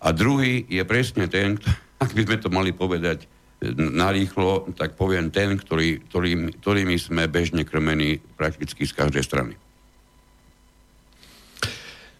A 0.00 0.12
druhý 0.12 0.64
je 0.68 0.82
presne 0.84 1.28
ten, 1.28 1.60
ak 2.02 2.12
by 2.12 2.22
sme 2.24 2.36
to 2.40 2.48
mali 2.52 2.70
povedať 2.72 3.28
narýchlo, 3.74 4.70
tak 4.76 4.94
poviem 4.94 5.32
ten, 5.32 5.56
ktorý, 5.56 6.04
ktorý, 6.06 6.54
ktorými 6.62 6.96
sme 7.00 7.26
bežne 7.26 7.66
krmení 7.66 8.22
prakticky 8.38 8.86
z 8.86 8.92
každej 8.92 9.22
strany. 9.24 9.54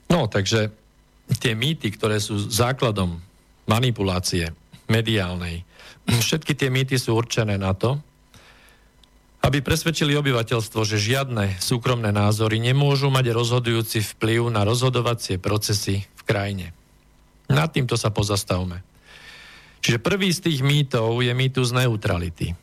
No, 0.06 0.30
takže 0.30 0.70
tie 1.42 1.58
mýty, 1.58 1.90
ktoré 1.90 2.22
sú 2.22 2.38
základom 2.38 3.18
manipulácie 3.66 4.54
mediálnej, 4.86 5.66
všetky 6.06 6.54
tie 6.54 6.70
mýty 6.70 6.94
sú 6.96 7.18
určené 7.18 7.58
na 7.58 7.74
to, 7.74 7.98
aby 9.46 9.62
presvedčili 9.62 10.18
obyvateľstvo, 10.18 10.82
že 10.82 10.98
žiadne 10.98 11.62
súkromné 11.62 12.10
názory 12.10 12.58
nemôžu 12.58 13.14
mať 13.14 13.30
rozhodujúci 13.30 14.02
vplyv 14.14 14.50
na 14.50 14.66
rozhodovacie 14.66 15.38
procesy 15.38 16.02
v 16.02 16.22
krajine. 16.26 16.66
Nad 17.46 17.70
týmto 17.70 17.94
sa 17.94 18.10
pozastavme. 18.10 18.82
Čiže 19.86 20.02
prvý 20.02 20.34
z 20.34 20.50
tých 20.50 20.66
mýtov 20.66 21.22
je 21.22 21.30
mýtus 21.30 21.70
neutrality. 21.70 22.58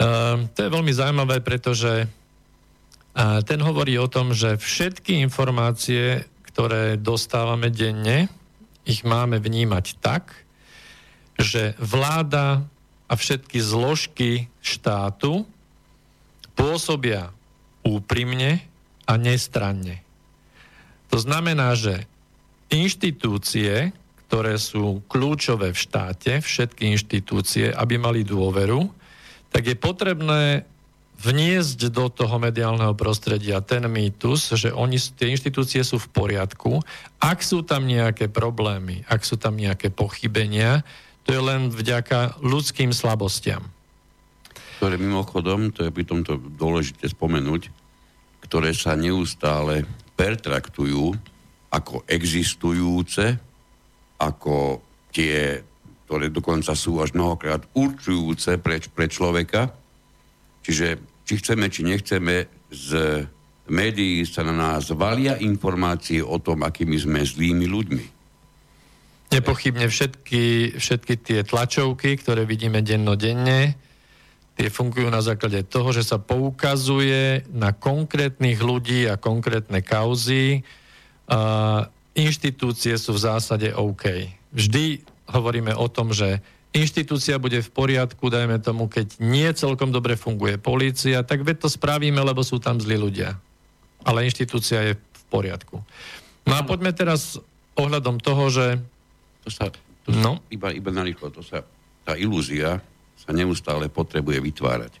Uh, 0.00 0.48
to 0.56 0.64
je 0.64 0.72
veľmi 0.72 0.88
zaujímavé, 0.88 1.44
pretože 1.44 2.08
uh, 2.08 3.44
ten 3.44 3.60
hovorí 3.60 4.00
o 4.00 4.08
tom, 4.08 4.32
že 4.32 4.56
všetky 4.56 5.20
informácie, 5.20 6.24
ktoré 6.48 6.96
dostávame 6.96 7.68
denne, 7.68 8.32
ich 8.88 9.04
máme 9.04 9.44
vnímať 9.44 10.00
tak, 10.00 10.32
že 11.36 11.76
vláda 11.76 12.64
a 13.04 13.12
všetky 13.12 13.60
zložky 13.60 14.48
štátu 14.64 15.44
pôsobia 16.56 17.28
úprimne 17.84 18.64
a 19.04 19.20
nestranne. 19.20 20.00
To 21.12 21.20
znamená, 21.20 21.76
že 21.76 22.08
inštitúcie, 22.72 23.92
ktoré 24.32 24.56
sú 24.56 25.04
kľúčové 25.12 25.76
v 25.76 25.82
štáte, 25.84 26.40
všetky 26.40 26.88
inštitúcie, 26.96 27.68
aby 27.68 28.00
mali 28.00 28.24
dôveru, 28.24 28.88
tak 29.52 29.68
je 29.68 29.76
potrebné 29.76 30.64
vniesť 31.20 31.92
do 31.92 32.08
toho 32.08 32.40
mediálneho 32.40 32.96
prostredia 32.96 33.60
ten 33.60 33.84
mýtus, 33.84 34.56
že 34.56 34.72
oni, 34.72 34.96
tie 34.96 35.28
inštitúcie 35.36 35.84
sú 35.84 36.00
v 36.00 36.08
poriadku. 36.16 36.80
Ak 37.20 37.44
sú 37.44 37.60
tam 37.60 37.84
nejaké 37.84 38.32
problémy, 38.32 39.04
ak 39.04 39.20
sú 39.20 39.36
tam 39.36 39.52
nejaké 39.52 39.92
pochybenia, 39.92 40.80
to 41.28 41.36
je 41.36 41.42
len 41.44 41.68
vďaka 41.68 42.40
ľudským 42.40 42.96
slabostiam. 42.96 43.68
Ktoré 44.80 44.96
mimochodom, 44.96 45.76
to 45.76 45.84
je 45.84 45.92
pri 45.92 46.08
tomto 46.08 46.40
dôležité 46.56 47.04
spomenúť, 47.04 47.68
ktoré 48.48 48.72
sa 48.72 48.96
neustále 48.96 49.84
pertraktujú 50.16 51.20
ako 51.68 52.00
existujúce, 52.08 53.51
ako 54.22 54.78
tie, 55.10 55.58
ktoré 56.06 56.30
dokonca 56.30 56.72
sú 56.78 57.02
až 57.02 57.18
mnohokrát 57.18 57.66
určujúce 57.74 58.62
pre, 58.62 58.78
pre 58.78 59.06
človeka. 59.10 59.74
Čiže 60.62 61.02
či 61.26 61.34
chceme, 61.42 61.66
či 61.66 61.82
nechceme, 61.82 62.46
z 62.70 62.88
médií 63.66 64.22
sa 64.24 64.46
na 64.46 64.54
nás 64.54 64.94
valia 64.94 65.36
informácie 65.42 66.22
o 66.22 66.38
tom, 66.38 66.62
akými 66.62 66.96
sme 66.96 67.20
zlými 67.20 67.66
ľuďmi 67.66 68.06
Nepochybne 69.32 69.88
všetky, 69.88 70.76
všetky 70.76 71.14
tie 71.24 71.40
tlačovky, 71.40 72.20
ktoré 72.20 72.44
vidíme 72.44 72.84
dennodenne, 72.84 73.80
tie 74.52 74.68
fungujú 74.68 75.08
na 75.08 75.24
základe 75.24 75.64
toho, 75.64 75.88
že 75.88 76.04
sa 76.04 76.20
poukazuje 76.20 77.48
na 77.48 77.72
konkrétnych 77.72 78.60
ľudí 78.60 79.08
a 79.08 79.16
konkrétne 79.16 79.80
kauzy. 79.80 80.60
A 81.32 81.88
inštitúcie 82.12 82.96
sú 83.00 83.16
v 83.16 83.24
zásade 83.24 83.72
OK. 83.72 84.28
Vždy 84.52 85.04
hovoríme 85.32 85.72
o 85.72 85.88
tom, 85.88 86.12
že 86.12 86.44
inštitúcia 86.72 87.40
bude 87.40 87.60
v 87.60 87.70
poriadku, 87.72 88.28
dajme 88.28 88.60
tomu, 88.60 88.88
keď 88.88 89.20
nie 89.20 89.48
celkom 89.52 89.92
dobre 89.92 90.16
funguje 90.16 90.56
polícia, 90.60 91.24
tak 91.24 91.44
veď 91.44 91.66
to 91.66 91.68
spravíme, 91.68 92.20
lebo 92.20 92.40
sú 92.44 92.60
tam 92.60 92.80
zlí 92.80 92.96
ľudia. 92.96 93.36
Ale 94.02 94.24
inštitúcia 94.26 94.92
je 94.92 94.92
v 94.96 95.22
poriadku. 95.32 95.80
No 96.48 96.54
a 96.58 96.66
poďme 96.66 96.90
teraz 96.92 97.38
ohľadom 97.78 98.18
toho, 98.18 98.50
že... 98.50 98.66
To 99.46 99.50
sa, 99.50 99.70
to 100.04 100.10
no. 100.10 100.42
sa 100.42 100.52
iba, 100.52 100.68
iba 100.74 100.90
narýchlo, 100.90 101.30
to 101.30 101.40
sa, 101.40 101.62
tá 102.02 102.18
ilúzia 102.18 102.82
sa 103.16 103.30
neustále 103.30 103.86
potrebuje 103.86 104.42
vytvárať. 104.42 104.92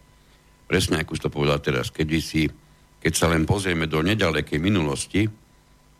Presne 0.70 1.02
ako 1.02 1.18
to 1.18 1.28
povedal 1.28 1.58
teraz, 1.58 1.90
keď 1.90 2.08
si, 2.22 2.46
keď 3.02 3.12
sa 3.12 3.26
len 3.28 3.42
pozrieme 3.42 3.90
do 3.90 4.00
nedalekej 4.00 4.62
minulosti, 4.62 5.26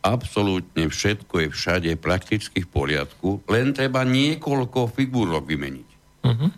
absolútne 0.03 0.91
všetko 0.91 1.47
je 1.47 1.47
všade 1.49 1.91
prakticky 1.95 2.67
v 2.67 2.69
poriadku, 2.69 3.39
len 3.47 3.71
treba 3.71 4.03
niekoľko 4.03 4.91
figúrok 4.91 5.47
vymeniť. 5.47 5.89
Uh-huh. 6.27 6.49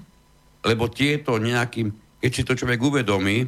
Lebo 0.65 0.89
tieto 0.89 1.37
nejakým, 1.37 1.93
keď 2.17 2.31
si 2.33 2.41
to 2.41 2.57
človek 2.57 2.81
uvedomí, 2.81 3.45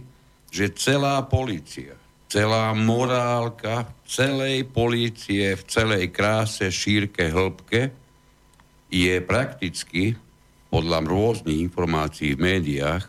že 0.54 0.78
celá 0.78 1.26
policia, 1.26 1.98
celá 2.30 2.72
morálka 2.78 3.90
celej 4.06 4.70
polície 4.70 5.58
v 5.58 5.64
celej 5.66 6.14
kráse, 6.14 6.70
šírke, 6.70 7.28
hĺbke 7.34 7.92
je 8.88 9.16
prakticky 9.26 10.16
podľa 10.72 11.04
rôznych 11.04 11.58
informácií 11.58 12.38
v 12.38 12.44
médiách 12.56 13.04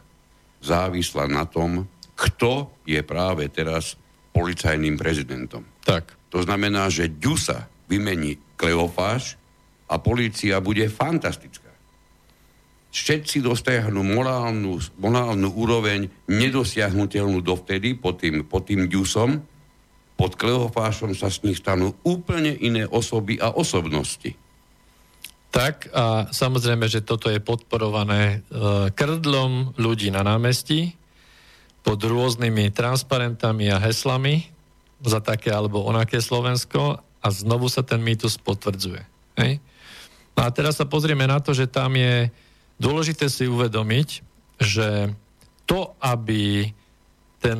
závislá 0.64 1.30
na 1.30 1.47
tom, 1.47 1.87
kto 2.18 2.83
je 2.83 2.99
práve 3.07 3.47
teraz 3.52 3.95
policajným 4.35 4.99
prezidentom. 4.99 5.62
Tak. 5.87 6.18
To 6.28 6.44
znamená, 6.44 6.92
že 6.92 7.08
Ďusa 7.08 7.68
vymení 7.88 8.37
Kleofáš 8.61 9.40
a 9.88 9.97
polícia 9.97 10.61
bude 10.61 10.85
fantastická. 10.92 11.73
Všetci 12.88 13.44
dosiahnu 13.44 14.00
morálnu, 14.00 14.80
morálnu 14.97 15.49
úroveň 15.52 16.08
nedosiahnutelnú 16.28 17.44
dovtedy 17.44 17.97
pod 17.97 18.20
tým, 18.20 18.44
pod 18.44 18.68
tým 18.68 18.88
ďusom, 18.88 19.40
pod 20.18 20.32
Kleofášom 20.35 21.14
sa 21.14 21.30
s 21.30 21.44
nich 21.44 21.61
stanú 21.61 21.94
úplne 22.02 22.50
iné 22.58 22.85
osoby 22.88 23.38
a 23.38 23.54
osobnosti. 23.54 24.35
Tak 25.49 25.88
a 25.97 26.28
samozrejme, 26.28 26.90
že 26.90 27.06
toto 27.06 27.32
je 27.32 27.40
podporované 27.40 28.23
e, 28.25 28.37
krdlom 28.92 29.78
ľudí 29.80 30.12
na 30.12 30.20
námestí 30.20 30.92
pod 31.80 32.04
rôznymi 32.04 32.68
transparentami 32.75 33.73
a 33.73 33.80
heslami 33.80 34.58
za 35.02 35.23
také 35.23 35.55
alebo 35.55 35.87
onaké 35.87 36.19
Slovensko 36.19 36.99
a 37.02 37.26
znovu 37.31 37.71
sa 37.71 37.83
ten 37.87 38.02
mýtus 38.02 38.38
potvrdzuje. 38.38 39.02
Hej? 39.38 39.62
No 40.38 40.47
a 40.47 40.49
teraz 40.55 40.78
sa 40.78 40.87
pozrieme 40.87 41.26
na 41.26 41.43
to, 41.43 41.50
že 41.55 41.71
tam 41.71 41.99
je 41.99 42.31
dôležité 42.78 43.26
si 43.26 43.50
uvedomiť, 43.50 44.09
že 44.62 45.11
to, 45.67 45.95
aby 45.99 46.71
ten 47.38 47.59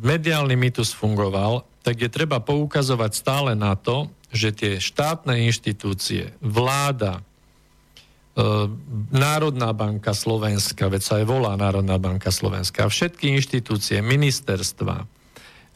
mediálny 0.00 0.56
mýtus 0.56 0.92
fungoval, 0.96 1.64
tak 1.84 2.00
je 2.00 2.08
treba 2.08 2.40
poukazovať 2.40 3.12
stále 3.12 3.52
na 3.52 3.76
to, 3.76 4.08
že 4.28 4.52
tie 4.52 4.72
štátne 4.76 5.40
inštitúcie, 5.48 6.36
vláda, 6.44 7.20
e, 7.20 7.22
Národná 9.08 9.72
banka 9.72 10.12
Slovenska, 10.12 10.88
veď 10.92 11.02
sa 11.04 11.14
aj 11.20 11.24
volá 11.28 11.56
Národná 11.56 11.96
banka 11.96 12.28
Slovenska, 12.28 12.88
všetky 12.88 13.32
inštitúcie, 13.36 14.04
ministerstva, 14.04 15.08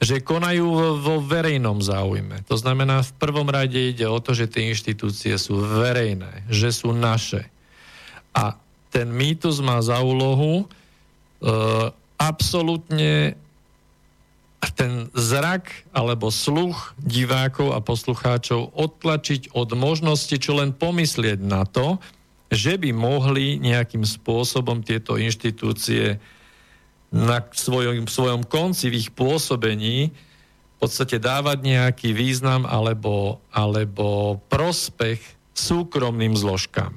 že 0.02 0.18
konajú 0.18 0.98
vo 0.98 1.22
verejnom 1.22 1.78
záujme. 1.78 2.42
To 2.50 2.58
znamená, 2.58 3.06
v 3.06 3.12
prvom 3.22 3.46
rade 3.46 3.78
ide 3.78 4.02
o 4.10 4.18
to, 4.18 4.34
že 4.34 4.50
tie 4.50 4.74
inštitúcie 4.74 5.38
sú 5.38 5.62
verejné, 5.62 6.50
že 6.50 6.74
sú 6.74 6.90
naše. 6.90 7.46
A 8.34 8.58
ten 8.90 9.06
mýtus 9.14 9.62
má 9.62 9.78
za 9.78 10.02
úlohu 10.02 10.66
e, 10.66 10.66
absolútne 12.18 13.38
ten 14.72 15.10
zrak 15.14 15.68
alebo 15.92 16.32
sluch 16.32 16.94
divákov 16.98 17.76
a 17.76 17.84
poslucháčov 17.84 18.72
odtlačiť 18.74 19.54
od 19.54 19.74
možnosti 19.74 20.32
čo 20.38 20.58
len 20.58 20.72
pomyslieť 20.72 21.38
na 21.42 21.66
to, 21.68 22.00
že 22.52 22.80
by 22.80 22.90
mohli 22.92 23.60
nejakým 23.60 24.04
spôsobom 24.04 24.84
tieto 24.84 25.16
inštitúcie 25.16 26.20
na 27.12 27.44
svojom, 27.52 28.08
svojom 28.08 28.42
konci 28.48 28.88
v 28.88 29.04
ich 29.04 29.08
pôsobení 29.12 30.10
v 30.10 30.76
podstate 30.80 31.20
dávať 31.20 31.62
nejaký 31.62 32.10
význam 32.16 32.66
alebo, 32.66 33.38
alebo 33.52 34.40
prospech 34.48 35.20
súkromným 35.52 36.34
zložkám. 36.34 36.96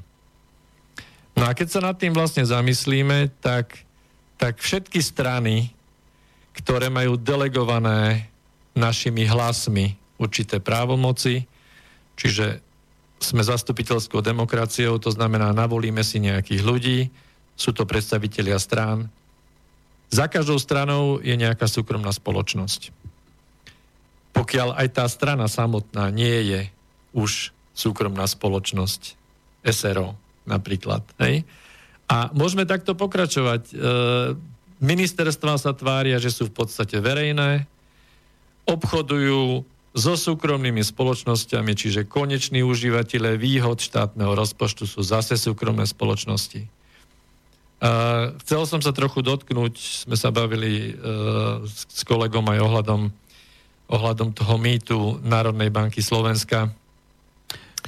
No 1.35 1.43
a 1.43 1.51
keď 1.51 1.67
sa 1.67 1.81
nad 1.83 1.99
tým 1.99 2.15
vlastne 2.15 2.47
zamyslíme, 2.47 3.27
tak, 3.43 3.83
tak 4.39 4.63
všetky 4.63 5.03
strany, 5.03 5.75
ktoré 6.55 6.87
majú 6.87 7.19
delegované 7.19 8.31
našimi 8.71 9.27
hlasmi 9.27 9.99
určité 10.15 10.63
právomoci, 10.63 11.43
čiže 12.15 12.63
sme 13.19 13.43
zastupiteľskou 13.43 14.23
demokraciou, 14.23 14.95
to 14.95 15.11
znamená, 15.11 15.51
navolíme 15.51 16.03
si 16.07 16.23
nejakých 16.23 16.61
ľudí, 16.63 16.99
sú 17.55 17.75
to 17.75 17.83
predstavitelia 17.83 18.59
strán. 18.59 19.11
Za 20.15 20.31
každou 20.31 20.55
stranou 20.55 21.19
je 21.19 21.35
nejaká 21.35 21.67
súkromná 21.67 22.15
spoločnosť. 22.15 22.95
Pokiaľ 24.31 24.79
aj 24.79 24.87
tá 24.95 25.03
strana 25.11 25.51
samotná 25.51 26.07
nie 26.07 26.39
je 26.47 26.61
už 27.11 27.51
súkromná 27.75 28.23
spoločnosť, 28.23 29.19
SRO, 29.67 30.15
napríklad. 30.47 31.03
Hej? 31.19 31.43
A 32.07 32.31
môžeme 32.31 32.63
takto 32.63 32.95
pokračovať. 32.95 33.61
E, 33.67 33.73
ministerstva 34.79 35.59
sa 35.59 35.75
tvária, 35.75 36.15
že 36.21 36.31
sú 36.31 36.47
v 36.47 36.63
podstate 36.63 37.03
verejné, 37.03 37.67
obchodujú 38.63 39.67
so 39.95 40.13
súkromnými 40.15 40.83
spoločnosťami, 40.83 41.71
čiže 41.75 42.07
koneční 42.07 42.63
užívateľe 42.63 43.35
výhod 43.35 43.83
štátneho 43.83 44.31
rozpočtu 44.31 44.87
sú 44.87 45.03
zase 45.03 45.35
súkromné 45.35 45.83
spoločnosti. 45.87 46.67
Uh, 47.85 48.33
chcel 48.41 48.65
som 48.65 48.81
sa 48.81 48.89
trochu 48.89 49.21
dotknúť, 49.21 50.09
sme 50.09 50.17
sa 50.17 50.33
bavili 50.33 50.97
uh, 50.97 51.61
s, 51.61 51.85
s 51.85 52.01
kolegom 52.01 52.41
aj 52.49 52.59
ohľadom, 52.65 53.01
ohľadom 53.93 54.33
toho 54.33 54.57
mýtu 54.57 55.21
Národnej 55.21 55.69
banky 55.69 56.01
Slovenska, 56.01 56.73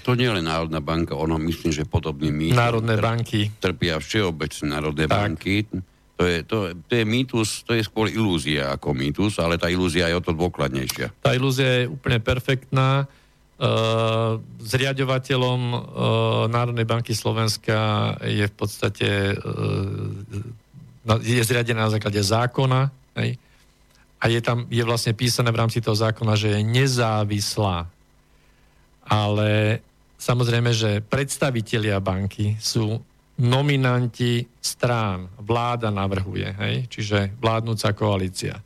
to 0.08 0.16
nie 0.16 0.30
je 0.30 0.40
len 0.40 0.48
Národná 0.48 0.80
banka, 0.80 1.20
ono 1.20 1.36
myslím, 1.36 1.74
že 1.74 1.84
podobný 1.84 2.32
mýtus. 2.32 2.56
Národné 2.56 2.96
trp, 2.96 3.04
banky. 3.04 3.42
Trpia 3.60 4.00
všeobecne 4.00 4.66
národné 4.72 5.04
tak. 5.04 5.20
banky. 5.20 5.56
To 6.18 6.24
je, 6.26 6.38
to, 6.48 6.58
to 6.88 6.94
je 6.98 7.06
mýtus, 7.06 7.62
to 7.68 7.78
je 7.78 7.84
skôr 7.86 8.08
ilúzia 8.10 8.74
ako 8.74 8.96
mýtus, 8.96 9.38
ale 9.38 9.60
tá 9.60 9.68
ilúzia 9.70 10.08
je 10.10 10.18
o 10.18 10.24
to 10.24 10.34
dôkladnejšia. 10.34 11.14
Tá 11.22 11.36
ilúzia 11.36 11.84
je 11.84 11.92
úplne 11.92 12.18
perfektná. 12.18 13.06
Uh, 13.58 14.38
zriadovateľom 14.62 15.62
uh, 15.74 15.82
Národnej 16.46 16.86
banky 16.86 17.18
Slovenska 17.18 18.14
je 18.22 18.46
v 18.46 18.54
podstate 18.54 19.34
uh, 19.34 21.18
je 21.26 21.42
zriadená 21.42 21.90
na 21.90 21.94
základe 21.98 22.22
zákona 22.22 22.94
hej? 23.18 23.42
a 24.22 24.24
je 24.30 24.40
tam 24.46 24.70
je 24.70 24.84
vlastne 24.86 25.18
písané 25.18 25.50
v 25.50 25.58
rámci 25.58 25.82
toho 25.82 25.98
zákona, 25.98 26.38
že 26.38 26.54
je 26.54 26.62
nezávislá. 26.62 27.90
Ale 29.10 29.82
Samozrejme, 30.18 30.74
že 30.74 31.06
predstavitelia 31.06 32.02
banky 32.02 32.58
sú 32.58 32.98
nominanti 33.38 34.50
strán. 34.58 35.30
Vláda 35.38 35.94
navrhuje, 35.94 36.58
hej? 36.58 36.76
čiže 36.90 37.38
vládnúca 37.38 37.94
koalícia. 37.94 38.58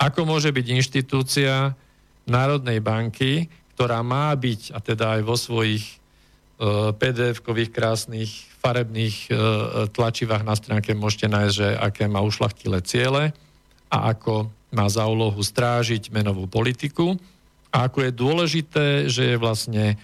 Ako 0.00 0.24
môže 0.24 0.48
byť 0.48 0.66
inštitúcia 0.72 1.76
Národnej 2.24 2.80
banky, 2.80 3.52
ktorá 3.74 4.06
má 4.06 4.30
byť, 4.30 4.70
a 4.70 4.78
teda 4.78 5.18
aj 5.18 5.22
vo 5.26 5.34
svojich 5.34 5.82
uh, 6.62 6.94
PDF-kových 6.94 7.74
krásnych 7.74 8.30
farebných 8.62 9.16
uh, 9.28 9.36
tlačivách 9.90 10.46
na 10.46 10.54
stránke 10.54 10.94
môžete 10.94 11.26
nájsť, 11.26 11.54
že 11.54 11.68
aké 11.74 12.06
má 12.06 12.22
ušlachtilé 12.22 12.80
ciele 12.86 13.34
a 13.90 14.14
ako 14.14 14.48
má 14.74 14.86
za 14.86 15.06
úlohu 15.10 15.38
strážiť 15.42 16.14
menovú 16.14 16.46
politiku 16.46 17.18
a 17.74 17.90
ako 17.90 18.06
je 18.06 18.12
dôležité, 18.14 18.86
že 19.10 19.34
je 19.34 19.36
vlastne 19.36 19.98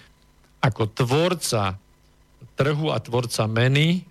ako 0.59 0.91
tvorca 0.91 1.79
trhu 2.59 2.91
a 2.91 2.99
tvorca 2.99 3.47
meny 3.47 4.03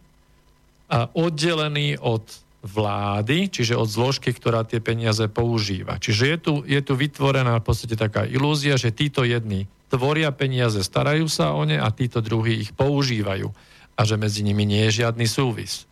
a 0.90 1.06
oddelený 1.14 2.00
od 2.02 2.24
vlády, 2.60 3.48
čiže 3.48 3.72
od 3.72 3.88
zložky, 3.88 4.36
ktorá 4.36 4.68
tie 4.68 4.84
peniaze 4.84 5.24
používa. 5.32 5.96
Čiže 5.96 6.24
je 6.28 6.36
tu, 6.36 6.54
je 6.68 6.80
tu 6.84 6.92
vytvorená 6.92 7.56
v 7.56 7.64
podstate 7.64 7.96
taká 7.96 8.28
ilúzia, 8.28 8.76
že 8.76 8.92
títo 8.92 9.24
jedni 9.24 9.64
tvoria 9.90 10.30
peniaze, 10.30 10.78
starajú 10.84 11.26
sa 11.26 11.56
o 11.56 11.66
ne 11.66 11.80
a 11.80 11.88
títo 11.90 12.22
druhí 12.22 12.62
ich 12.62 12.70
používajú 12.76 13.50
a 13.98 14.00
že 14.06 14.14
medzi 14.14 14.46
nimi 14.46 14.62
nie 14.62 14.86
je 14.88 15.02
žiadny 15.02 15.26
súvis. 15.26 15.88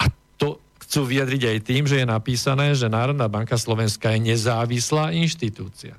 A 0.00 0.08
to 0.40 0.56
chcú 0.80 1.04
vyjadriť 1.04 1.42
aj 1.52 1.58
tým, 1.68 1.84
že 1.84 2.00
je 2.00 2.06
napísané, 2.08 2.72
že 2.72 2.88
Národná 2.88 3.28
banka 3.28 3.60
Slovenska 3.60 4.14
je 4.16 4.32
nezávislá 4.32 5.12
inštitúcia. 5.12 5.94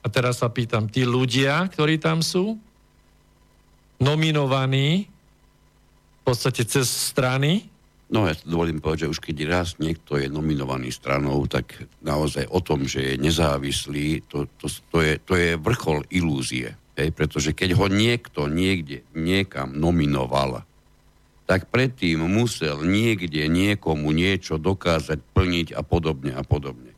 A 0.00 0.06
teraz 0.08 0.40
sa 0.40 0.48
pýtam, 0.48 0.88
tí 0.88 1.04
ľudia, 1.04 1.66
ktorí 1.68 2.00
tam 2.00 2.24
sú, 2.24 2.56
nominovaní 4.00 5.06
v 5.06 6.22
podstate 6.24 6.64
cez 6.64 6.88
strany? 6.88 7.75
No 8.06 8.22
ja 8.30 8.38
dovolím 8.46 8.78
povedať, 8.78 9.10
že 9.10 9.12
už 9.12 9.18
keď 9.18 9.36
raz 9.50 9.68
niekto 9.82 10.14
je 10.14 10.30
nominovaný 10.30 10.94
stranou, 10.94 11.42
tak 11.50 11.90
naozaj 12.06 12.46
o 12.54 12.62
tom, 12.62 12.86
že 12.86 13.02
je 13.02 13.14
nezávislý, 13.18 14.22
to, 14.30 14.46
to, 14.62 14.70
to, 14.70 14.98
je, 15.02 15.12
to 15.26 15.34
je 15.34 15.58
vrchol 15.58 16.06
ilúzie. 16.14 16.78
Hej, 16.96 17.12
pretože 17.12 17.50
keď 17.52 17.76
ho 17.76 17.90
niekto 17.90 18.46
niekde 18.48 19.04
niekam 19.12 19.74
nominoval, 19.74 20.64
tak 21.46 21.68
predtým 21.68 22.24
musel 22.24 22.82
niekde 22.82 23.46
niekomu 23.50 24.10
niečo 24.14 24.58
dokázať 24.58 25.18
plniť 25.34 25.68
a 25.74 25.82
podobne 25.82 26.32
a 26.34 26.42
podobne. 26.46 26.94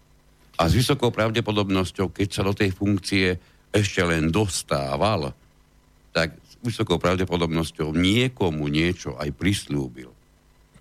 A 0.61 0.67
s 0.69 0.77
vysokou 0.77 1.09
pravdepodobnosťou, 1.11 2.13
keď 2.13 2.29
sa 2.31 2.43
do 2.45 2.53
tej 2.53 2.71
funkcie 2.71 3.39
ešte 3.73 4.01
len 4.05 4.33
dostával, 4.33 5.33
tak 6.13 6.37
s 6.37 6.55
vysokou 6.65 7.01
pravdepodobnosťou 7.01 7.93
niekomu 7.95 8.67
niečo 8.67 9.15
aj 9.17 9.31
prislúbil. 9.37 10.18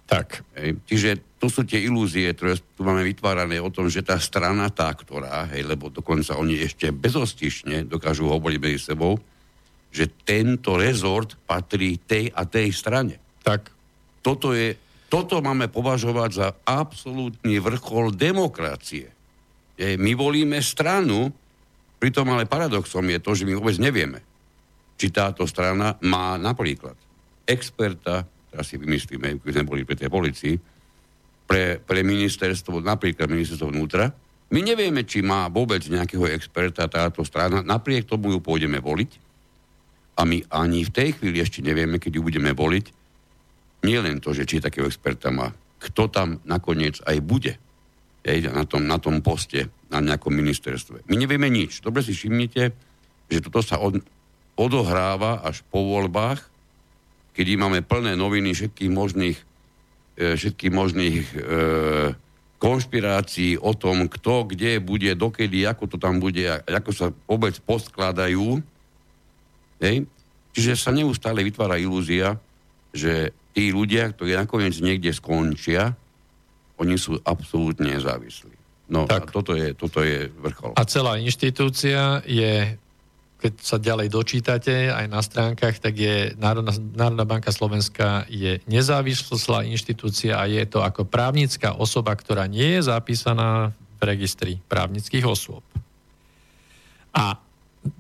Tak. 0.08 0.48
Hej. 0.56 0.80
Čiže 0.88 1.10
to 1.36 1.52
sú 1.52 1.68
tie 1.68 1.84
ilúzie, 1.84 2.32
ktoré 2.32 2.56
tu 2.56 2.82
máme 2.88 3.04
vytvárané 3.04 3.60
o 3.60 3.68
tom, 3.68 3.92
že 3.92 4.08
tá 4.08 4.16
strana, 4.18 4.72
tá, 4.72 4.88
ktorá, 4.96 5.52
hej, 5.52 5.68
lebo 5.68 5.92
dokonca 5.92 6.40
oni 6.40 6.64
ešte 6.64 6.96
bezostišne 6.96 7.86
dokážu 7.86 8.32
hovoriť 8.32 8.58
medzi 8.58 8.80
sebou, 8.80 9.20
že 9.92 10.08
tento 10.24 10.80
rezort 10.80 11.36
patrí 11.44 12.00
tej 12.00 12.32
a 12.32 12.48
tej 12.48 12.72
strane. 12.72 13.20
Tak. 13.44 13.68
Toto, 14.24 14.56
je, 14.56 14.80
toto 15.12 15.44
máme 15.44 15.68
považovať 15.68 16.30
za 16.32 16.48
absolútny 16.64 17.60
vrchol 17.60 18.16
demokracie. 18.16 19.12
Je, 19.76 20.00
my 20.00 20.12
volíme 20.16 20.64
stranu, 20.64 21.30
pritom 22.00 22.32
ale 22.32 22.48
paradoxom 22.48 23.04
je 23.12 23.20
to, 23.20 23.32
že 23.36 23.44
my 23.44 23.54
vôbec 23.60 23.76
nevieme, 23.76 24.24
či 24.96 25.12
táto 25.12 25.44
strana 25.44 26.00
má 26.02 26.40
napríklad 26.40 26.96
experta, 27.48 28.28
teraz 28.58 28.74
si 28.74 28.82
vymyslíme, 28.82 29.38
keď 29.46 29.54
sme 29.54 29.70
boli 29.70 29.86
pri 29.86 30.02
tej 30.02 30.10
policii, 30.10 30.58
pre, 31.46 31.78
pre 31.78 32.02
ministerstvo, 32.02 32.82
napríklad 32.82 33.30
ministerstvo 33.30 33.70
vnútra, 33.70 34.10
my 34.50 34.66
nevieme, 34.66 35.06
či 35.06 35.22
má 35.22 35.46
vôbec 35.46 35.86
nejakého 35.86 36.26
experta 36.34 36.90
táto 36.90 37.22
strana, 37.22 37.62
napriek 37.62 38.10
tomu 38.10 38.34
ju 38.34 38.42
pôjdeme 38.42 38.82
voliť 38.82 39.12
a 40.18 40.26
my 40.26 40.42
ani 40.50 40.82
v 40.82 40.90
tej 40.90 41.10
chvíli 41.22 41.38
ešte 41.38 41.62
nevieme, 41.62 42.02
keď 42.02 42.18
ju 42.18 42.22
budeme 42.26 42.50
voliť, 42.58 42.86
nie 43.86 44.00
len 44.02 44.18
to, 44.18 44.34
že 44.34 44.50
či 44.50 44.58
takého 44.58 44.90
experta 44.90 45.30
má, 45.30 45.54
kto 45.78 46.10
tam 46.10 46.42
nakoniec 46.50 46.98
aj 47.06 47.22
bude 47.22 47.54
je, 48.26 48.50
na, 48.50 48.66
tom, 48.66 48.90
na 48.90 48.98
tom 48.98 49.22
poste, 49.22 49.70
na 49.94 50.02
nejakom 50.02 50.34
ministerstve. 50.34 51.06
My 51.06 51.16
nevieme 51.16 51.48
nič. 51.48 51.80
Dobre 51.80 52.02
si 52.02 52.12
všimnite, 52.12 52.74
že 53.30 53.40
toto 53.40 53.62
sa 53.62 53.78
od, 53.78 54.02
odohráva 54.58 55.46
až 55.46 55.62
po 55.70 55.86
voľbách, 55.86 56.57
kedy 57.38 57.54
máme 57.54 57.86
plné 57.86 58.18
noviny 58.18 58.58
všetkých 58.58 58.90
možných, 58.90 59.38
e, 60.18 60.34
všetkých 60.34 60.74
možných 60.74 61.22
e, 61.22 61.36
konšpirácií 62.58 63.62
o 63.62 63.78
tom, 63.78 64.10
kto, 64.10 64.50
kde 64.50 64.82
bude, 64.82 65.14
dokedy, 65.14 65.62
ako 65.70 65.86
to 65.86 65.98
tam 66.02 66.18
bude, 66.18 66.42
ako 66.66 66.90
sa 66.90 67.08
vôbec 67.30 67.54
poskladajú. 67.62 68.58
Hej? 69.78 70.10
Čiže 70.58 70.74
sa 70.74 70.90
neustále 70.90 71.46
vytvára 71.46 71.78
ilúzia, 71.78 72.42
že 72.90 73.30
tí 73.54 73.70
ľudia, 73.70 74.10
ktorí 74.10 74.34
nakoniec 74.34 74.74
niekde 74.82 75.14
skončia, 75.14 75.94
oni 76.82 76.98
sú 76.98 77.22
absolútne 77.22 77.94
nezávislí. 77.94 78.58
No 78.90 79.06
tak. 79.06 79.30
a 79.30 79.34
toto 79.34 79.54
je, 79.54 79.78
toto 79.78 80.02
je 80.02 80.34
vrchol. 80.42 80.74
A 80.74 80.82
celá 80.90 81.22
inštitúcia 81.22 82.26
je, 82.26 82.82
keď 83.38 83.54
sa 83.62 83.78
ďalej 83.78 84.10
dočítate 84.10 84.90
aj 84.90 85.06
na 85.06 85.22
stránkach, 85.22 85.78
tak 85.78 85.94
je 85.94 86.34
Národná, 86.42 86.74
Národná 86.74 87.26
banka 87.26 87.54
Slovenska 87.54 88.26
je 88.26 88.58
nezávislá 88.66 89.62
inštitúcia 89.70 90.42
a 90.42 90.50
je 90.50 90.66
to 90.66 90.82
ako 90.82 91.06
právnická 91.06 91.78
osoba, 91.78 92.18
ktorá 92.18 92.50
nie 92.50 92.82
je 92.82 92.90
zapísaná 92.90 93.78
v 93.98 94.02
registri 94.02 94.54
právnických 94.66 95.26
osôb. 95.26 95.62
A 97.14 97.38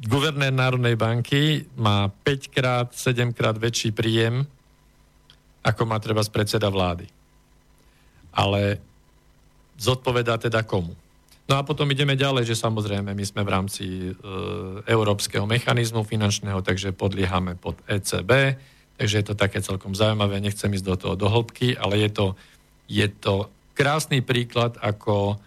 guvernér 0.09 0.53
Národnej 0.53 0.97
banky 0.97 1.69
má 1.77 2.09
5 2.25 2.53
krát, 2.53 2.87
7 2.93 3.33
krát 3.33 3.57
väčší 3.57 3.93
príjem 3.93 4.45
ako 5.67 5.83
má 5.83 5.99
treba 5.99 6.23
z 6.23 6.31
predseda 6.31 6.71
vlády. 6.71 7.11
Ale 8.31 8.79
zodpovedá 9.75 10.39
teda 10.39 10.63
komu? 10.63 10.95
No 11.47 11.55
a 11.55 11.63
potom 11.63 11.87
ideme 11.87 12.19
ďalej, 12.19 12.51
že 12.51 12.59
samozrejme 12.59 13.15
my 13.15 13.23
sme 13.23 13.41
v 13.47 13.53
rámci 13.55 13.85
e, 13.87 14.11
európskeho 14.83 15.47
mechanizmu 15.47 16.03
finančného, 16.03 16.59
takže 16.59 16.91
podliehame 16.91 17.55
pod 17.55 17.79
ECB, 17.87 18.59
takže 18.99 19.15
je 19.23 19.25
to 19.31 19.35
také 19.39 19.63
celkom 19.63 19.95
zaujímavé, 19.95 20.43
nechcem 20.43 20.67
ísť 20.67 20.85
do 20.85 20.95
toho 20.99 21.15
do 21.15 21.27
hĺbky, 21.31 21.79
ale 21.79 22.03
je 22.03 22.09
to, 22.11 22.25
je 22.91 23.07
to 23.07 23.47
krásny 23.71 24.19
príklad, 24.19 24.75
ako, 24.83 25.39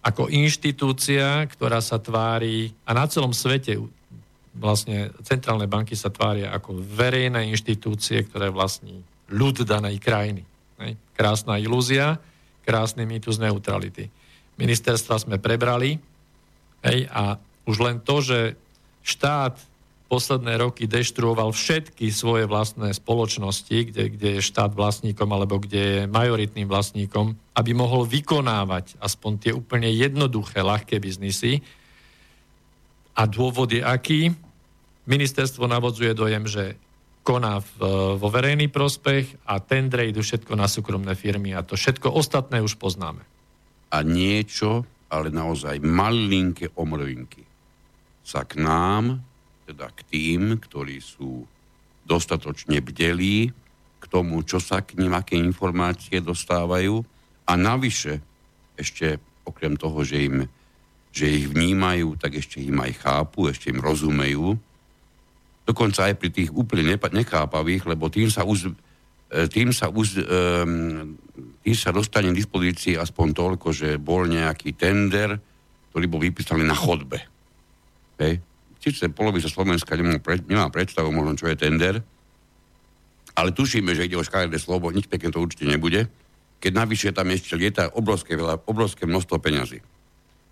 ako 0.00 0.32
inštitúcia, 0.32 1.44
ktorá 1.44 1.84
sa 1.84 2.00
tvári, 2.00 2.72
a 2.88 2.96
na 2.96 3.04
celom 3.04 3.36
svete 3.36 3.76
vlastne 4.56 5.12
centrálne 5.20 5.68
banky 5.68 5.96
sa 5.96 6.08
tvária 6.08 6.48
ako 6.48 6.80
verejné 6.80 7.48
inštitúcie, 7.52 8.24
ktoré 8.24 8.48
vlastní 8.48 9.04
ľud 9.32 9.64
danej 9.64 10.00
krajiny. 10.00 10.44
Krásna 11.16 11.56
ilúzia, 11.60 12.20
krásny 12.64 13.08
mýtus 13.08 13.40
neutrality. 13.40 14.12
Ministerstva 14.60 15.16
sme 15.22 15.36
prebrali 15.40 15.96
hej, 16.84 17.08
a 17.08 17.38
už 17.64 17.76
len 17.80 17.96
to, 18.02 18.20
že 18.20 18.38
štát 19.02 19.56
posledné 20.12 20.60
roky 20.60 20.84
deštruoval 20.84 21.56
všetky 21.56 22.12
svoje 22.12 22.44
vlastné 22.44 22.92
spoločnosti, 22.92 23.76
kde, 23.88 24.12
kde 24.12 24.28
je 24.36 24.40
štát 24.44 24.76
vlastníkom 24.76 25.24
alebo 25.32 25.56
kde 25.56 25.80
je 25.80 26.00
majoritným 26.04 26.68
vlastníkom, 26.68 27.32
aby 27.56 27.72
mohol 27.72 28.04
vykonávať 28.04 29.00
aspoň 29.00 29.32
tie 29.40 29.52
úplne 29.56 29.88
jednoduché, 29.88 30.60
ľahké 30.60 31.00
biznisy. 31.00 31.64
A 33.16 33.24
dôvod 33.24 33.72
je 33.72 33.80
aký? 33.80 34.36
Ministerstvo 35.08 35.64
navodzuje 35.64 36.12
dojem, 36.12 36.44
že 36.44 36.76
koná 37.24 37.64
v, 37.64 37.72
vo 38.20 38.28
verejný 38.28 38.68
prospech 38.68 39.48
a 39.48 39.64
tendre 39.64 40.12
idú 40.12 40.20
všetko 40.20 40.52
na 40.58 40.68
súkromné 40.68 41.16
firmy 41.16 41.56
a 41.56 41.64
to 41.64 41.72
všetko 41.72 42.12
ostatné 42.12 42.60
už 42.60 42.76
poznáme. 42.76 43.24
A 43.92 44.00
niečo, 44.00 44.88
ale 45.12 45.28
naozaj 45.28 45.84
malinké 45.84 46.72
omrvinky. 46.80 47.44
Sa 48.24 48.48
k 48.48 48.56
nám, 48.64 49.20
teda 49.68 49.92
k 49.92 50.00
tým, 50.08 50.56
ktorí 50.56 50.98
sú 51.04 51.44
dostatočne 52.08 52.80
bdelí 52.80 53.52
k 54.02 54.04
tomu, 54.10 54.42
čo 54.42 54.58
sa 54.58 54.82
k 54.82 54.98
ním, 54.98 55.14
aké 55.14 55.38
informácie 55.38 56.18
dostávajú 56.18 57.04
a 57.46 57.52
navyše 57.54 58.18
ešte 58.74 59.20
okrem 59.46 59.78
toho, 59.78 60.02
že, 60.02 60.26
im, 60.26 60.36
že 61.14 61.30
ich 61.30 61.46
vnímajú, 61.46 62.18
tak 62.18 62.40
ešte 62.40 62.58
im 62.58 62.82
aj 62.82 62.92
chápu, 62.98 63.52
ešte 63.52 63.70
im 63.70 63.78
rozumejú, 63.78 64.58
dokonca 65.62 66.10
aj 66.10 66.14
pri 66.18 66.30
tých 66.34 66.50
úplne 66.50 66.98
nechápavých, 66.98 67.86
lebo 67.86 68.10
tým 68.10 68.26
sa 68.26 68.42
už 68.42 68.74
e, 69.30 69.46
tým 69.46 69.70
sa, 69.70 69.86
už, 69.88 70.18
um, 70.18 71.14
tým 71.62 71.76
sa 71.78 71.94
dostane 71.94 72.34
k 72.34 72.38
dispozícii 72.42 72.98
aspoň 72.98 73.26
toľko, 73.32 73.68
že 73.70 73.88
bol 73.96 74.26
nejaký 74.26 74.74
tender, 74.74 75.38
ktorý 75.90 76.04
bol 76.10 76.20
vypísaný 76.20 76.66
na 76.66 76.74
chodbe. 76.74 77.22
Hej. 78.18 78.42
Sice 78.82 79.14
polovica 79.14 79.46
Slovenska 79.46 79.94
nemá, 79.94 80.18
pre, 80.18 80.42
nemá 80.42 80.66
predstavu 80.74 81.14
možno, 81.14 81.38
čo 81.38 81.46
je 81.46 81.56
tender, 81.56 82.02
ale 83.32 83.54
tušíme, 83.54 83.94
že 83.94 84.10
ide 84.10 84.18
o 84.18 84.26
škaredé 84.26 84.58
slovo, 84.58 84.90
nič 84.90 85.06
pekne 85.06 85.30
to 85.30 85.38
určite 85.38 85.70
nebude, 85.70 86.10
keď 86.58 86.72
navyše 86.74 87.14
tam 87.14 87.30
ešte 87.30 87.54
lieta 87.54 87.94
obrovské, 87.94 88.34
veľa, 88.34 88.66
obrovské 88.66 89.06
množstvo 89.06 89.38
peňazí. 89.38 89.78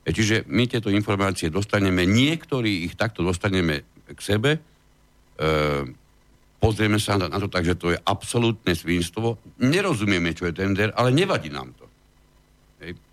E, 0.07 0.09
čiže 0.15 0.47
my 0.47 0.71
tieto 0.71 0.95
informácie 0.95 1.51
dostaneme, 1.51 2.07
niektorí 2.07 2.87
ich 2.87 2.95
takto 2.95 3.27
dostaneme 3.27 3.83
k 4.07 4.21
sebe, 4.23 4.63
E, 5.41 5.49
pozrieme 6.61 7.01
sa 7.01 7.17
na 7.17 7.33
to 7.41 7.49
tak, 7.49 7.65
že 7.65 7.75
to 7.75 7.97
je 7.97 7.99
absolútne 7.99 8.77
svinstvo, 8.77 9.41
nerozumieme, 9.65 10.37
čo 10.37 10.47
je 10.47 10.55
tender, 10.55 10.93
ale 10.93 11.11
nevadí 11.11 11.49
nám 11.49 11.73
to. 11.73 11.89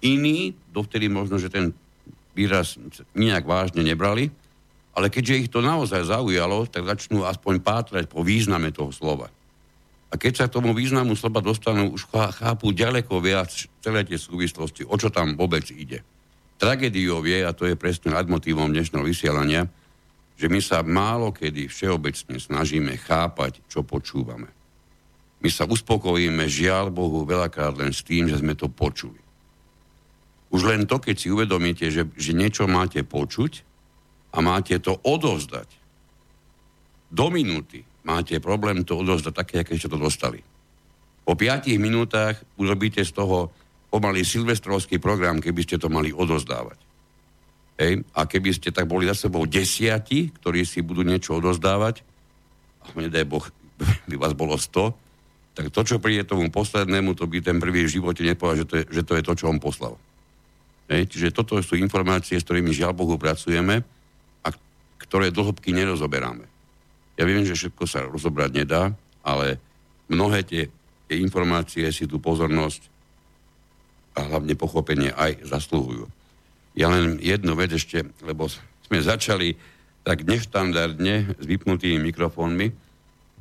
Iní, 0.04 0.52
dovtedy 0.72 1.08
možno, 1.08 1.40
že 1.40 1.52
ten 1.52 1.72
výraz 2.36 2.78
nejak 3.16 3.48
vážne 3.48 3.82
nebrali, 3.82 4.30
ale 4.94 5.08
keďže 5.08 5.48
ich 5.48 5.50
to 5.50 5.64
naozaj 5.64 6.06
zaujalo, 6.06 6.68
tak 6.68 6.86
začnú 6.86 7.24
aspoň 7.24 7.64
pátrať 7.64 8.06
po 8.12 8.22
význame 8.22 8.70
toho 8.76 8.92
slova. 8.92 9.32
A 10.08 10.16
keď 10.16 10.34
sa 10.40 10.46
k 10.48 10.56
tomu 10.56 10.72
významu 10.72 11.20
slova 11.20 11.44
dostanú, 11.44 11.92
už 11.92 12.08
chápu 12.12 12.72
ďaleko 12.72 13.20
viac 13.20 13.52
celé 13.84 14.08
tie 14.08 14.16
súvislosti, 14.16 14.88
o 14.88 14.96
čo 14.96 15.12
tam 15.12 15.36
vôbec 15.36 15.68
ide. 15.72 16.04
Tragédiou 16.58 17.22
je, 17.28 17.44
a 17.44 17.52
to 17.52 17.68
je 17.68 17.76
presne 17.76 18.16
nadmotívom 18.16 18.72
dnešného 18.72 19.04
vysielania, 19.04 19.68
že 20.38 20.48
my 20.48 20.62
sa 20.62 20.86
málo 20.86 21.34
kedy 21.34 21.66
všeobecne 21.66 22.38
snažíme 22.38 22.94
chápať, 23.02 23.66
čo 23.66 23.82
počúvame. 23.82 24.54
My 25.42 25.50
sa 25.50 25.66
uspokojíme, 25.66 26.46
žiaľ 26.46 26.94
Bohu, 26.94 27.26
veľakrát 27.26 27.74
len 27.78 27.90
s 27.94 28.06
tým, 28.06 28.30
že 28.30 28.38
sme 28.38 28.54
to 28.54 28.70
počuli. 28.70 29.18
Už 30.54 30.64
len 30.64 30.86
to, 30.86 31.02
keď 31.02 31.16
si 31.18 31.28
uvedomíte, 31.34 31.90
že, 31.90 32.08
že 32.16 32.32
niečo 32.38 32.70
máte 32.70 33.02
počuť 33.04 33.66
a 34.34 34.38
máte 34.40 34.78
to 34.78 34.96
odovzdať, 35.04 35.68
do 37.08 37.28
minúty 37.32 37.84
máte 38.08 38.40
problém 38.40 38.84
to 38.88 38.96
odovzdať 38.96 39.34
také, 39.34 39.56
aké 39.64 39.76
ste 39.76 39.92
to 39.92 40.00
dostali. 40.00 40.40
Po 41.28 41.36
piatich 41.36 41.76
minútach 41.76 42.40
urobíte 42.56 43.04
z 43.04 43.12
toho 43.12 43.52
pomaly 43.92 44.24
silvestrovský 44.24 45.00
program, 45.00 45.44
keby 45.44 45.62
ste 45.68 45.76
to 45.76 45.92
mali 45.92 46.16
odozdávať. 46.16 46.87
Hej, 47.78 48.02
a 48.18 48.26
keby 48.26 48.58
ste 48.58 48.74
tak 48.74 48.90
boli 48.90 49.06
za 49.06 49.14
sebou 49.14 49.46
desiati, 49.46 50.34
ktorí 50.34 50.66
si 50.66 50.82
budú 50.82 51.06
niečo 51.06 51.38
odozdávať, 51.38 52.02
a 52.82 52.86
nedaj 52.98 53.26
Boh, 53.30 53.46
by 54.10 54.16
vás 54.18 54.34
bolo 54.34 54.58
100, 54.58 55.08
tak 55.58 55.74
to, 55.74 55.82
čo 55.82 55.98
príde 55.98 56.26
tomu 56.26 56.50
poslednému, 56.54 57.18
to 57.18 57.26
by 57.26 57.42
ten 57.42 57.58
prvý 57.58 57.86
v 57.86 57.94
živote 57.98 58.22
nepovedal, 58.22 58.62
že 58.62 58.66
to 58.70 58.76
je, 58.78 58.84
že 58.90 59.02
to, 59.06 59.12
je 59.18 59.24
to, 59.26 59.34
čo 59.34 59.46
on 59.50 59.58
poslal. 59.62 59.98
Hej, 60.90 61.10
čiže 61.10 61.34
toto 61.34 61.58
sú 61.62 61.78
informácie, 61.78 62.38
s 62.38 62.46
ktorými 62.46 62.74
žiaľ 62.74 62.94
Bohu 62.94 63.18
pracujeme 63.18 63.82
a 64.46 64.50
ktoré 65.02 65.34
dlhobky 65.34 65.74
nerozoberáme. 65.74 66.46
Ja 67.18 67.26
viem, 67.26 67.42
že 67.46 67.58
všetko 67.58 67.84
sa 67.90 68.06
rozobrať 68.06 68.50
nedá, 68.54 68.94
ale 69.26 69.58
mnohé 70.10 70.46
tie, 70.46 70.70
tie 71.10 71.18
informácie 71.20 71.90
si 71.90 72.06
tú 72.06 72.22
pozornosť 72.22 72.82
a 74.18 74.26
hlavne 74.30 74.54
pochopenie 74.54 75.14
aj 75.14 75.46
zaslúhujú. 75.46 76.17
Ja 76.78 76.94
len 76.94 77.18
jednu 77.18 77.58
vec 77.58 77.74
ešte, 77.74 78.06
lebo 78.22 78.46
sme 78.86 79.02
začali 79.02 79.58
tak 80.06 80.22
neštandardne 80.30 81.34
s 81.34 81.44
vypnutými 81.44 81.98
mikrofónmi. 82.14 82.70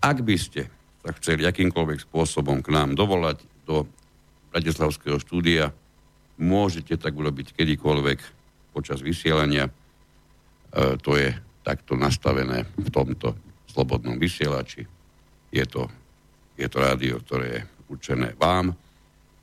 Ak 0.01 0.25
by 0.25 0.37
ste 0.41 0.73
sa 1.05 1.13
chceli 1.21 1.45
akýmkoľvek 1.45 2.09
spôsobom 2.09 2.65
k 2.65 2.73
nám 2.73 2.97
dovolať 2.97 3.45
do 3.69 3.85
Bratislavského 4.51 5.21
štúdia, 5.21 5.69
môžete 6.41 6.97
tak 6.97 7.13
urobiť 7.13 7.53
kedykoľvek 7.53 8.19
počas 8.73 9.05
vysielania. 9.05 9.69
E, 9.69 9.73
to 10.97 11.21
je 11.21 11.29
takto 11.61 11.93
nastavené 11.93 12.65
v 12.81 12.89
tomto 12.89 13.37
slobodnom 13.69 14.17
vysielači. 14.17 14.89
Je 15.53 15.65
to, 15.69 15.93
je 16.57 16.67
to 16.73 16.79
rádio, 16.81 17.21
ktoré 17.21 17.47
je 17.53 17.61
určené 17.93 18.33
vám, 18.41 18.73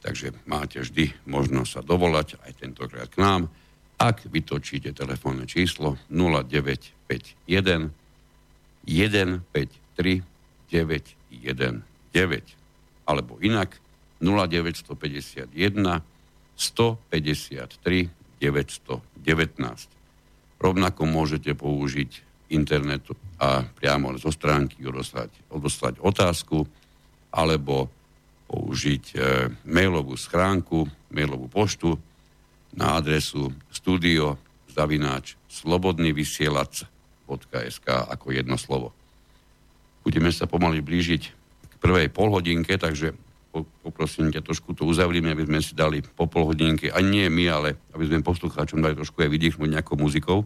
takže 0.01 0.33
máte 0.49 0.81
vždy 0.81 1.13
možnosť 1.29 1.69
sa 1.69 1.81
dovolať 1.85 2.41
aj 2.41 2.51
tentokrát 2.57 3.07
k 3.13 3.21
nám 3.21 3.53
ak 3.99 4.23
vytočíte 4.29 4.93
telefónne 4.93 5.45
číslo 5.45 5.97
0951 6.09 7.91
153 8.83 10.23
919 10.71 11.83
alebo 13.05 13.37
inak 13.43 13.79
0951 14.23 16.01
153 16.55 18.23
919. 18.43 20.59
Rovnako 20.59 21.01
môžete 21.07 21.55
použiť 21.55 22.11
internet 22.51 23.07
a 23.39 23.63
priamo 23.63 24.11
zo 24.19 24.31
stránky 24.31 24.83
odoslať, 24.83 25.31
odoslať 25.47 26.03
otázku 26.03 26.67
alebo 27.31 27.87
použiť 28.51 29.03
e, 29.15 29.17
mailovú 29.65 30.19
schránku, 30.19 30.85
mailovú 31.09 31.49
poštu 31.49 31.97
na 32.73 32.97
adresu 32.97 33.53
studio 33.69 34.41
zavináč 34.73 35.37
slobodnyvysielac.sk 35.49 37.87
ako 37.87 38.31
jedno 38.33 38.57
slovo. 38.57 38.93
Budeme 40.01 40.33
sa 40.33 40.49
pomaly 40.49 40.81
blížiť 40.81 41.23
k 41.69 41.73
prvej 41.79 42.09
polhodinke, 42.09 42.75
takže 42.75 43.13
poprosím 43.85 44.33
ťa 44.33 44.41
trošku 44.41 44.73
to 44.73 44.89
uzavrieme, 44.89 45.29
aby 45.29 45.45
sme 45.45 45.61
si 45.61 45.77
dali 45.77 46.01
po 46.01 46.25
polhodinke, 46.25 46.89
a 46.89 46.97
nie 47.05 47.29
my, 47.29 47.45
ale 47.53 47.77
aby 47.93 48.09
sme 48.09 48.25
poslucháčom 48.25 48.81
dali 48.81 48.97
trošku 48.97 49.21
aj 49.21 49.29
vydýchnuť 49.29 49.69
nejakou 49.69 49.93
muzikou. 49.95 50.41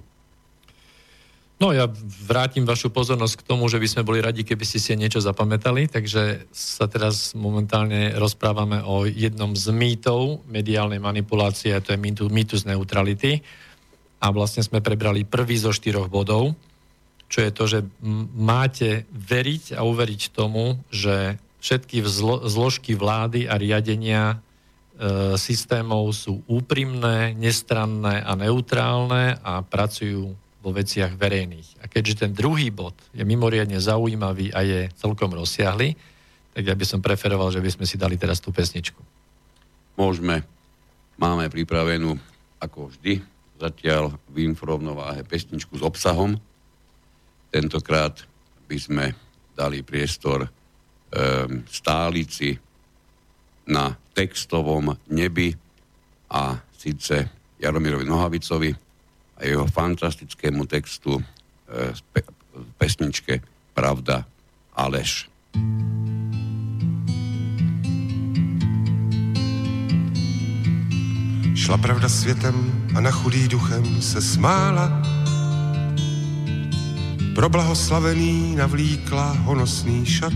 No 1.57 1.73
ja 1.73 1.89
vrátim 2.29 2.69
vašu 2.69 2.93
pozornosť 2.93 3.41
k 3.41 3.47
tomu, 3.49 3.65
že 3.65 3.81
by 3.81 3.87
sme 3.89 4.05
boli 4.05 4.21
radi, 4.21 4.45
keby 4.45 4.61
ste 4.61 4.77
si 4.77 4.93
niečo 4.93 5.17
zapamätali, 5.17 5.89
takže 5.89 6.45
sa 6.53 6.85
teraz 6.85 7.33
momentálne 7.33 8.13
rozprávame 8.13 8.85
o 8.85 9.09
jednom 9.09 9.57
z 9.57 9.73
mýtov 9.73 10.45
mediálnej 10.45 11.01
manipulácie, 11.01 11.73
a 11.73 11.81
to 11.81 11.97
je 11.97 11.99
mýtus 12.29 12.61
neutrality. 12.61 13.41
A 14.21 14.29
vlastne 14.29 14.61
sme 14.61 14.85
prebrali 14.85 15.25
prvý 15.25 15.57
zo 15.57 15.73
štyroch 15.73 16.13
bodov, 16.13 16.53
čo 17.25 17.41
je 17.41 17.51
to, 17.51 17.63
že 17.65 17.79
máte 18.37 19.09
veriť 19.09 19.73
a 19.73 19.81
uveriť 19.81 20.21
tomu, 20.37 20.77
že 20.93 21.41
všetky 21.57 22.05
zlo- 22.05 22.45
zložky 22.45 22.93
vlády 22.93 23.49
a 23.49 23.57
riadenia 23.57 24.23
e, 24.29 24.37
systémov 25.41 26.13
sú 26.13 26.45
úprimné, 26.45 27.33
nestranné 27.33 28.21
a 28.21 28.37
neutrálne 28.37 29.41
a 29.41 29.65
pracujú 29.65 30.37
vo 30.67 30.75
veciach 30.75 31.15
verejných. 31.15 31.79
A 31.79 31.87
keďže 31.87 32.27
ten 32.27 32.31
druhý 32.35 32.67
bod 32.75 32.99
je 33.15 33.23
mimoriadne 33.23 33.79
zaujímavý 33.79 34.51
a 34.51 34.67
je 34.67 34.91
celkom 34.99 35.31
rozsiahly, 35.31 35.95
tak 36.51 36.67
ja 36.67 36.75
by 36.75 36.83
som 36.83 36.99
preferoval, 36.99 37.55
že 37.55 37.63
by 37.63 37.71
sme 37.71 37.85
si 37.87 37.95
dali 37.95 38.19
teraz 38.19 38.43
tú 38.43 38.51
pesničku. 38.51 38.99
Môžeme. 39.95 40.43
Máme 41.15 41.47
pripravenú, 41.47 42.19
ako 42.59 42.91
vždy, 42.91 43.23
zatiaľ 43.57 44.13
v 44.27 44.43
informovnováhe 44.43 45.23
pesničku 45.23 45.79
s 45.79 45.83
obsahom. 45.87 46.35
Tentokrát 47.49 48.27
by 48.67 48.77
sme 48.77 49.05
dali 49.55 49.81
priestor 49.81 50.45
um, 50.45 50.49
stálici 51.65 52.53
na 53.71 53.95
textovom 54.13 54.93
nebi 55.09 55.55
a 56.29 56.59
síce 56.75 57.25
Jaromirovi 57.57 58.05
Nohavicovi, 58.05 58.86
a 59.37 59.45
jeho 59.45 59.67
fantastickému 59.67 60.65
textu 60.65 61.23
e, 61.69 61.93
pe, 62.13 62.21
pesničke 62.77 63.41
Pravda 63.73 64.25
a. 64.73 64.85
Šla 71.55 71.77
pravda 71.77 72.09
světem 72.09 72.87
a 72.95 73.01
na 73.01 73.11
chudý 73.11 73.47
duchem 73.47 74.01
se 74.01 74.21
smála. 74.21 75.01
Pro 77.35 77.49
blahoslavený 77.49 78.55
navlíkla 78.55 79.31
honosný 79.31 80.05
šat. 80.05 80.33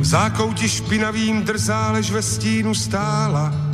V 0.00 0.04
zákouti 0.04 0.68
špinavým 0.68 1.42
drzá, 1.42 1.90
lež 1.90 2.10
ve 2.10 2.22
stínu 2.22 2.74
stála 2.74 3.69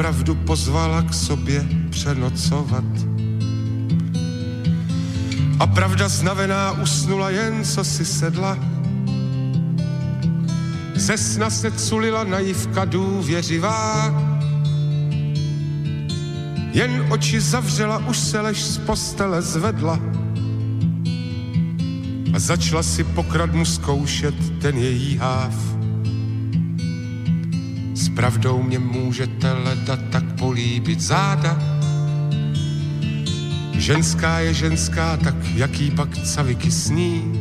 pravdu 0.00 0.34
pozvala 0.34 1.02
k 1.02 1.14
sobě 1.14 1.66
přenocovat. 1.90 2.84
A 5.58 5.66
pravda 5.66 6.08
znavená 6.08 6.72
usnula 6.72 7.30
jen, 7.30 7.64
co 7.64 7.84
si 7.84 8.04
sedla. 8.04 8.58
Ze 10.94 11.16
sna 11.16 11.50
se 11.50 11.70
culila 11.70 12.24
naivka 12.24 12.84
důvěřivá. 12.84 14.14
Jen 16.72 17.06
oči 17.10 17.40
zavřela, 17.40 17.98
už 17.98 18.18
se 18.18 18.40
lež 18.40 18.64
z 18.64 18.78
postele 18.78 19.42
zvedla. 19.42 20.00
A 22.34 22.38
začala 22.38 22.82
si 22.82 23.04
pokradmu 23.04 23.64
zkoušet 23.64 24.60
ten 24.60 24.78
její 24.78 25.16
háv 25.16 25.69
pravdou 28.20 28.62
mě 28.62 28.78
můžete 28.78 29.52
leda 29.52 29.96
tak 29.96 30.24
políbit 30.38 31.00
záda. 31.00 31.58
Ženská 33.72 34.38
je 34.38 34.54
ženská, 34.54 35.16
tak 35.16 35.34
jaký 35.54 35.90
pak 35.90 36.18
caviky 36.18 36.70
sní. 36.70 37.32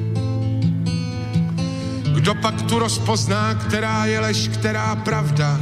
Kdo 2.14 2.36
pak 2.36 2.62
tu 2.62 2.80
rozpozná, 2.80 3.54
která 3.54 4.06
je 4.06 4.20
lež, 4.20 4.48
která 4.48 4.96
pravda? 4.96 5.60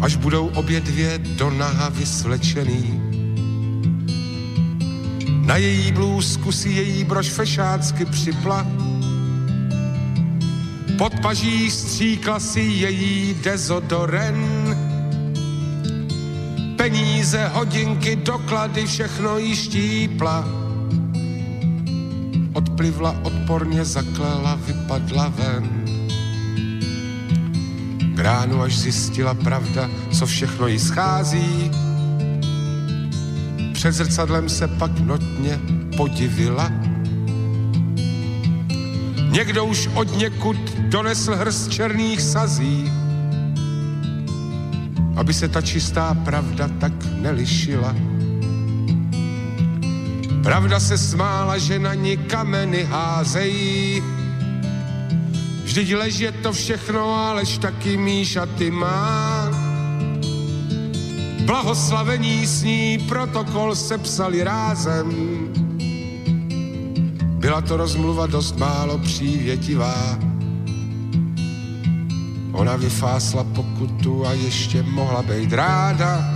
Až 0.00 0.16
budou 0.16 0.46
obě 0.46 0.80
dvě 0.80 1.18
do 1.18 1.50
naha 1.50 1.88
vysvlečený. 1.88 3.00
Na 5.44 5.56
její 5.56 5.92
blůzku 5.92 6.52
si 6.52 6.68
její 6.68 7.04
brož 7.04 7.28
fešácky 7.28 8.04
připla 8.04 8.66
pod 10.98 11.20
paží 11.20 11.70
stříkla 11.70 12.40
si 12.40 12.60
její 12.60 13.34
dezodoren. 13.42 14.36
Peníze, 16.76 17.50
hodinky, 17.54 18.16
doklady, 18.16 18.86
všechno 18.86 19.38
jí 19.38 19.56
štípla. 19.56 20.44
Odplivla, 22.52 23.14
odporně 23.22 23.84
zaklela, 23.84 24.58
vypadla 24.66 25.28
ven. 25.28 25.68
Gránu 28.14 28.62
až 28.62 28.78
zjistila 28.78 29.34
pravda, 29.34 29.90
co 30.12 30.26
všechno 30.26 30.66
jí 30.66 30.78
schází. 30.78 31.70
Před 33.72 33.92
zrcadlem 33.92 34.48
se 34.48 34.68
pak 34.68 34.98
notně 34.98 35.60
podivila 35.96 36.87
Někdo 39.38 39.64
už 39.64 39.88
od 39.94 40.16
někud 40.16 40.74
donesl 40.78 41.34
hrst 41.34 41.70
černých 41.70 42.20
sazí, 42.20 42.92
aby 45.16 45.34
se 45.34 45.48
ta 45.48 45.62
čistá 45.62 46.14
pravda 46.14 46.68
tak 46.80 46.92
nelišila. 47.20 47.94
Pravda 50.42 50.80
se 50.80 50.98
smála, 50.98 51.58
že 51.58 51.78
na 51.78 51.94
ní 51.94 52.16
kameny 52.16 52.84
házejí. 52.84 54.02
Vždyť 55.62 55.94
lež 55.94 56.18
je 56.18 56.32
to 56.32 56.52
všechno, 56.52 57.14
alež 57.14 57.58
taky 57.58 57.96
míša 57.96 58.46
ty 58.46 58.70
má. 58.70 59.50
Blahoslavení 61.46 62.46
s 62.46 62.62
ní 62.62 62.98
protokol 63.08 63.74
sepsali 63.74 64.42
rázem. 64.42 65.37
Byla 67.48 67.60
to 67.60 67.76
rozmluva 67.76 68.26
dost 68.26 68.58
málo 68.58 68.98
přívětivá. 68.98 70.18
Ona 72.52 72.76
vyfásla 72.76 73.44
pokutu 73.44 74.26
a 74.26 74.32
ještě 74.32 74.82
mohla 74.82 75.22
být 75.22 75.52
ráda. 75.52 76.34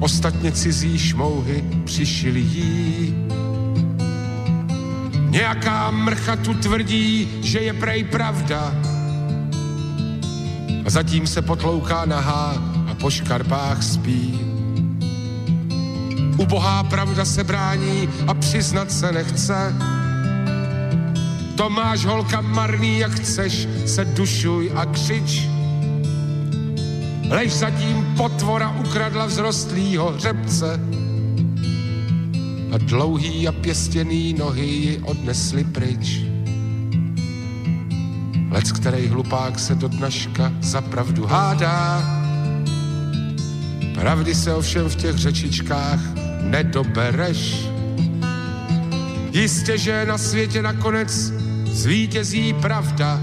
Ostatně 0.00 0.52
cizí 0.52 0.98
šmouhy 0.98 1.64
přišili 1.84 2.40
jí. 2.40 3.14
Nějaká 5.28 5.90
mrcha 5.90 6.36
tu 6.36 6.54
tvrdí, 6.54 7.28
že 7.42 7.58
je 7.58 7.72
prej 7.72 8.04
pravda. 8.04 8.74
A 10.86 10.90
zatím 10.90 11.26
se 11.26 11.42
potlouká 11.42 12.04
nahá 12.04 12.62
a 12.90 12.94
po 12.94 13.10
škarpách 13.10 13.82
spí. 13.82 14.49
Ubohá 16.40 16.82
pravda 16.82 17.24
se 17.24 17.44
brání 17.44 18.08
a 18.26 18.34
přiznat 18.34 18.92
se 18.92 19.12
nechce. 19.12 19.74
To 21.56 21.70
máš 21.70 22.04
holka 22.04 22.40
marný, 22.40 22.98
jak 22.98 23.12
chceš, 23.12 23.68
se 23.86 24.04
dušuj 24.04 24.72
a 24.74 24.86
křič. 24.86 25.48
Lež 27.28 27.52
zatím 27.52 28.14
potvora 28.16 28.70
ukradla 28.70 29.26
vzrostlýho 29.26 30.12
hřebce 30.12 30.80
a 32.72 32.78
dlouhý 32.78 33.48
a 33.48 33.52
pěstěný 33.52 34.32
nohy 34.32 34.66
ji 34.66 34.98
odnesli 34.98 35.64
pryč. 35.64 36.20
Lec, 38.50 38.72
který 38.72 39.08
hlupák 39.08 39.58
se 39.58 39.74
do 39.74 39.88
dnaška 39.88 40.52
za 40.60 40.80
pravdu 40.80 41.26
hádá, 41.26 42.02
pravdy 43.94 44.34
se 44.34 44.54
ovšem 44.54 44.88
v 44.88 44.96
těch 44.96 45.16
řečičkách 45.16 46.29
nedobereš. 46.50 47.68
Jistě, 49.32 49.78
že 49.78 50.06
na 50.06 50.18
světě 50.18 50.62
nakonec 50.62 51.32
zvítězí 51.64 52.52
pravda, 52.52 53.20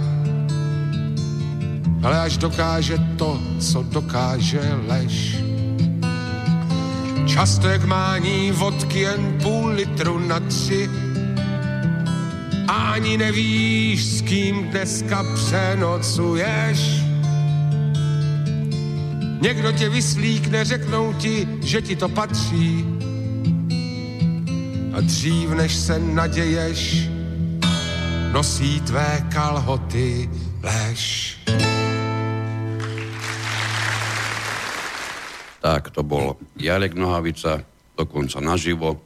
ale 2.04 2.20
až 2.20 2.38
dokáže 2.38 2.98
to, 3.18 3.40
co 3.60 3.84
dokáže 3.84 4.62
lež. 4.88 5.38
Často 7.26 7.68
jak 7.68 7.86
mání 7.86 8.52
vodky 8.52 9.00
jen 9.00 9.38
půl 9.44 9.68
litru 9.68 10.20
na 10.20 10.40
tři, 10.40 10.90
ani 12.68 13.18
nevíš, 13.18 14.06
s 14.06 14.22
kým 14.22 14.64
dneska 14.64 15.26
přenocuješ. 15.36 17.02
Někdo 19.42 19.72
tě 19.72 19.90
vyslíkne, 19.90 20.66
řeknou 20.66 21.14
ti, 21.14 21.48
že 21.62 21.82
ti 21.82 21.96
to 21.96 22.10
patří. 22.10 22.97
A 24.98 25.02
dřív, 25.02 25.50
než 25.50 25.76
se 25.76 26.00
naděješ, 26.00 27.10
nosí 28.32 28.82
tvé 28.82 29.30
kalhoty 29.34 30.30
lež. 30.64 31.38
Tak 35.62 35.94
to 35.94 36.02
bol 36.02 36.34
Jarek 36.58 36.98
Nohavica, 36.98 37.62
dokonca 37.94 38.42
naživo. 38.42 38.98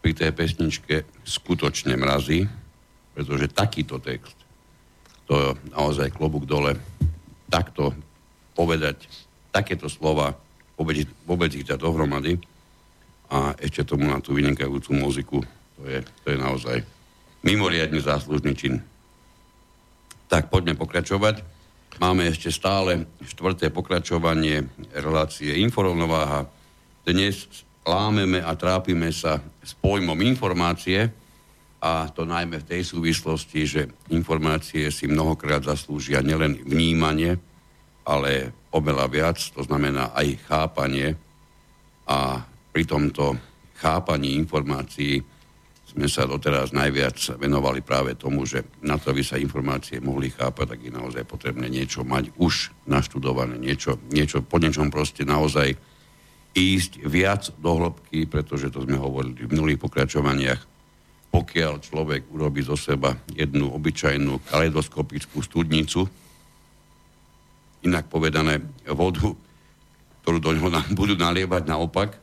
Pri 0.00 0.16
tej 0.16 0.32
pesničke 0.32 1.04
skutočne 1.28 1.92
mrazí, 2.00 2.48
pretože 3.12 3.52
takýto 3.52 4.00
text, 4.00 4.34
to 5.28 5.52
naozaj 5.76 6.08
klobúk 6.08 6.48
dole, 6.48 6.80
takto 7.52 7.92
povedať, 8.56 9.04
takéto 9.52 9.92
slova, 9.92 10.32
vôbec, 10.80 11.04
vôbec 11.28 11.52
ich 11.52 11.68
dať 11.68 11.84
dohromady 11.84 12.40
a 13.32 13.56
ešte 13.56 13.88
tomu 13.88 14.12
na 14.12 14.20
tú 14.20 14.36
vynikajúcu 14.36 14.92
muziku, 14.92 15.38
to 15.80 15.88
je, 15.88 16.04
to 16.04 16.26
je 16.28 16.38
naozaj 16.38 16.76
mimoriadne 17.40 17.96
záslužný 17.96 18.52
čin. 18.52 18.84
Tak 20.28 20.52
poďme 20.52 20.76
pokračovať. 20.76 21.40
Máme 21.96 22.28
ešte 22.28 22.52
stále 22.52 23.08
štvrté 23.24 23.72
pokračovanie 23.72 24.68
relácie 24.92 25.60
Inforovnováha. 25.64 26.48
Dnes 27.08 27.48
lámeme 27.88 28.44
a 28.44 28.52
trápime 28.52 29.08
sa 29.12 29.40
s 29.64 29.72
pojmom 29.80 30.16
informácie 30.22 31.08
a 31.82 32.06
to 32.12 32.28
najmä 32.28 32.62
v 32.62 32.68
tej 32.68 32.82
súvislosti, 32.84 33.60
že 33.66 33.82
informácie 34.12 34.86
si 34.92 35.10
mnohokrát 35.10 35.66
zaslúžia 35.66 36.22
nielen 36.22 36.62
vnímanie, 36.62 37.36
ale 38.06 38.54
oveľa 38.70 39.06
viac, 39.10 39.38
to 39.40 39.66
znamená 39.66 40.14
aj 40.14 40.28
chápanie 40.46 41.18
a 42.06 42.46
pri 42.72 42.88
tomto 42.88 43.36
chápaní 43.76 44.34
informácií 44.40 45.20
sme 45.92 46.08
sa 46.08 46.24
doteraz 46.24 46.72
najviac 46.72 47.36
venovali 47.36 47.84
práve 47.84 48.16
tomu, 48.16 48.48
že 48.48 48.64
na 48.80 48.96
to, 48.96 49.12
aby 49.12 49.20
sa 49.20 49.36
informácie 49.36 50.00
mohli 50.00 50.32
chápať, 50.32 50.72
tak 50.72 50.80
je 50.88 50.92
naozaj 50.92 51.28
potrebné 51.28 51.68
niečo 51.68 52.00
mať 52.00 52.32
už 52.40 52.72
naštudované, 52.88 53.60
niečo, 53.60 54.00
niečo 54.08 54.40
po 54.40 54.56
niečom 54.56 54.88
proste 54.88 55.28
naozaj 55.28 55.76
ísť 56.56 57.04
viac 57.04 57.52
do 57.60 57.76
hĺbky, 57.76 58.24
pretože 58.24 58.72
to 58.72 58.88
sme 58.88 58.96
hovorili 58.96 59.44
v 59.44 59.52
minulých 59.52 59.84
pokračovaniach. 59.84 60.60
Pokiaľ 61.32 61.72
človek 61.80 62.28
urobí 62.32 62.64
zo 62.64 62.76
seba 62.76 63.12
jednu 63.32 63.72
obyčajnú 63.72 64.48
kaleidoskopickú 64.48 65.44
studnicu, 65.44 66.08
inak 67.84 68.08
povedané 68.08 68.64
vodu, 68.88 69.32
ktorú 70.24 70.38
do 70.40 70.50
ňoho 70.56 70.68
budú 70.98 71.16
nalievať 71.20 71.68
naopak, 71.68 72.16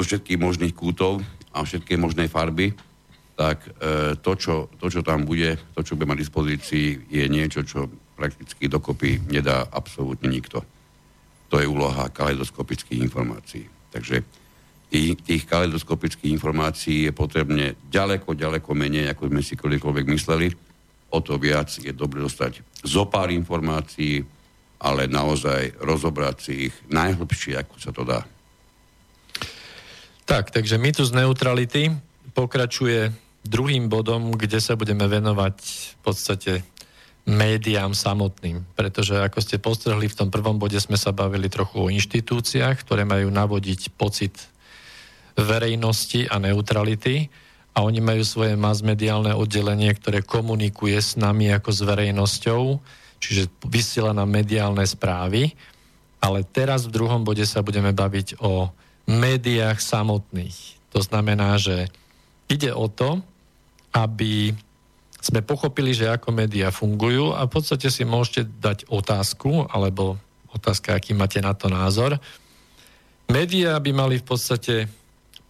zo 0.00 0.08
všetkých 0.08 0.40
možných 0.40 0.72
kútov, 0.72 1.20
a 1.50 1.66
všetké 1.66 1.98
možné 1.98 2.30
farby, 2.30 2.72
tak 3.34 3.64
e, 3.66 4.14
to, 4.20 4.32
čo, 4.36 4.54
to, 4.78 4.86
čo 4.92 5.00
tam 5.02 5.24
bude, 5.26 5.58
to, 5.74 5.80
čo 5.82 5.96
bude 5.96 6.06
mať 6.06 6.20
dispozícii, 6.22 7.10
je 7.10 7.24
niečo, 7.26 7.64
čo 7.66 7.90
prakticky 8.14 8.68
dokopy 8.68 9.32
nedá 9.32 9.64
absolútne 9.72 10.28
nikto. 10.28 10.62
To 11.50 11.58
je 11.58 11.66
úloha 11.66 12.12
kaleidoskopických 12.12 13.00
informácií. 13.00 13.66
Takže 13.90 14.22
tých, 14.92 15.18
tých 15.24 15.42
kaleidoskopických 15.48 16.30
informácií 16.30 17.08
je 17.08 17.12
potrebne 17.16 17.74
ďaleko, 17.88 18.36
ďaleko 18.36 18.70
menej, 18.76 19.10
ako 19.10 19.32
sme 19.32 19.42
si 19.42 19.58
kedykoľvek 19.58 20.06
mysleli. 20.14 20.48
O 21.10 21.18
to 21.18 21.40
viac 21.40 21.72
je 21.74 21.90
dobre 21.90 22.22
dostať 22.22 22.62
zo 22.86 23.08
pár 23.10 23.34
informácií, 23.34 24.22
ale 24.78 25.10
naozaj 25.10 25.80
rozobrať 25.82 26.36
si 26.38 26.52
ich 26.70 26.74
najhlbšie, 26.86 27.58
ako 27.58 27.74
sa 27.82 27.90
to 27.90 28.06
dá. 28.06 28.22
Tak, 30.30 30.54
takže 30.54 30.78
mýtus 30.78 31.10
neutrality 31.10 31.90
pokračuje 32.38 33.10
druhým 33.42 33.90
bodom, 33.90 34.30
kde 34.38 34.62
sa 34.62 34.78
budeme 34.78 35.10
venovať 35.10 35.58
v 35.58 35.96
podstate 36.06 36.52
médiám 37.26 37.98
samotným. 37.98 38.62
Pretože 38.78 39.18
ako 39.26 39.42
ste 39.42 39.58
postrehli, 39.58 40.06
v 40.06 40.14
tom 40.14 40.30
prvom 40.30 40.54
bode 40.54 40.78
sme 40.78 40.94
sa 40.94 41.10
bavili 41.10 41.50
trochu 41.50 41.82
o 41.82 41.90
inštitúciách, 41.90 42.78
ktoré 42.78 43.02
majú 43.02 43.26
navodiť 43.26 43.90
pocit 43.98 44.38
verejnosti 45.34 46.30
a 46.30 46.38
neutrality 46.38 47.26
a 47.74 47.82
oni 47.82 47.98
majú 47.98 48.22
svoje 48.22 48.54
masmediálne 48.54 49.34
oddelenie, 49.34 49.90
ktoré 49.98 50.22
komunikuje 50.22 50.94
s 50.94 51.18
nami 51.18 51.50
ako 51.50 51.74
s 51.74 51.80
verejnosťou, 51.82 52.78
čiže 53.18 53.50
vysiela 53.66 54.14
nám 54.14 54.30
mediálne 54.30 54.86
správy. 54.86 55.58
Ale 56.22 56.46
teraz 56.46 56.86
v 56.86 56.94
druhom 56.94 57.26
bode 57.26 57.42
sa 57.42 57.66
budeme 57.66 57.90
baviť 57.90 58.38
o 58.38 58.70
médiách 59.10 59.82
samotných. 59.82 60.78
To 60.94 61.02
znamená, 61.02 61.58
že 61.58 61.90
ide 62.46 62.70
o 62.70 62.86
to, 62.86 63.22
aby 63.90 64.54
sme 65.20 65.44
pochopili, 65.44 65.92
že 65.92 66.08
ako 66.08 66.32
médiá 66.32 66.72
fungujú 66.72 67.34
a 67.36 67.44
v 67.44 67.52
podstate 67.52 67.92
si 67.92 68.06
môžete 68.06 68.48
dať 68.58 68.78
otázku, 68.88 69.68
alebo 69.68 70.16
otázka, 70.54 70.96
aký 70.96 71.12
máte 71.12 71.38
na 71.42 71.52
to 71.52 71.68
názor. 71.68 72.16
Médiá 73.30 73.78
by 73.78 73.90
mali 73.94 74.16
v 74.18 74.26
podstate 74.26 74.90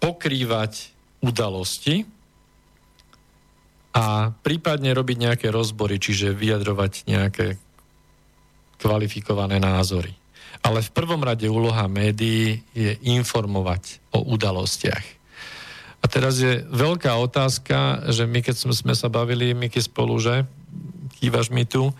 pokrývať 0.03 0.93
udalosti 1.24 2.05
a 3.97 4.34
prípadne 4.45 4.93
robiť 4.93 5.16
nejaké 5.16 5.47
rozbory, 5.49 5.97
čiže 5.97 6.37
vyjadrovať 6.37 6.93
nejaké 7.09 7.57
kvalifikované 8.80 9.61
názory. 9.61 10.20
Ale 10.61 10.84
v 10.84 10.90
prvom 10.92 11.24
rade 11.24 11.48
úloha 11.48 11.88
médií 11.88 12.61
je 12.76 12.96
informovať 13.06 13.98
o 14.12 14.22
udalostiach. 14.22 15.20
A 16.00 16.04
teraz 16.08 16.40
je 16.40 16.64
veľká 16.68 17.12
otázka, 17.20 18.08
že 18.08 18.24
my 18.24 18.40
keď 18.40 18.72
sme 18.72 18.94
sa 18.96 19.12
bavili, 19.12 19.52
Miky 19.52 19.84
spolu, 19.84 20.16
že 20.16 20.48
kývaš 21.20 21.52
mi 21.52 21.68
tu, 21.68 21.92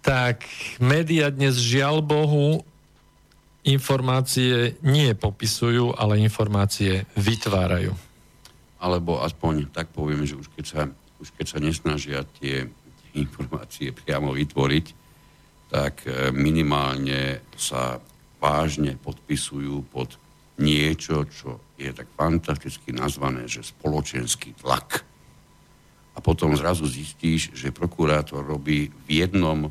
tak 0.00 0.48
médiá 0.80 1.28
dnes 1.28 1.60
žiaľ 1.60 2.00
Bohu 2.00 2.64
informácie 3.60 4.80
nie 4.80 5.12
popisujú, 5.12 5.92
ale 5.92 6.24
informácie 6.24 7.04
vytvárajú. 7.12 7.92
Alebo 8.80 9.20
aspoň 9.20 9.68
tak 9.68 9.92
poviem, 9.92 10.24
že 10.24 10.40
už 10.40 10.48
keď 10.56 10.64
sa, 10.64 10.80
už 11.20 11.28
keď 11.36 11.46
sa 11.52 11.58
nesnažia 11.60 12.24
tie 12.40 12.64
informácie 13.12 13.92
priamo 13.92 14.32
vytvoriť, 14.32 14.86
tak 15.70 16.02
e, 16.04 16.34
minimálne 16.34 17.46
sa 17.54 18.02
vážne 18.42 18.98
podpisujú 18.98 19.86
pod 19.86 20.18
niečo, 20.60 21.24
čo 21.30 21.72
je 21.78 21.88
tak 21.94 22.10
fantasticky 22.12 22.92
nazvané, 22.92 23.46
že 23.46 23.64
spoločenský 23.64 24.58
tlak. 24.60 25.06
A 26.12 26.18
potom 26.18 26.52
zrazu 26.58 26.84
zistíš, 26.84 27.54
že 27.54 27.72
prokurátor 27.72 28.44
robí 28.44 28.90
v 29.06 29.08
jednom 29.08 29.70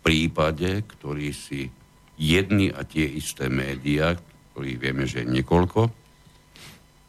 prípade, 0.00 0.86
ktorý 0.86 1.34
si 1.34 1.68
jedny 2.16 2.72
a 2.72 2.86
tie 2.86 3.04
isté 3.04 3.50
médiá, 3.52 4.16
ktorých 4.54 4.78
vieme, 4.80 5.04
že 5.04 5.26
je 5.26 5.34
niekoľko, 5.34 5.80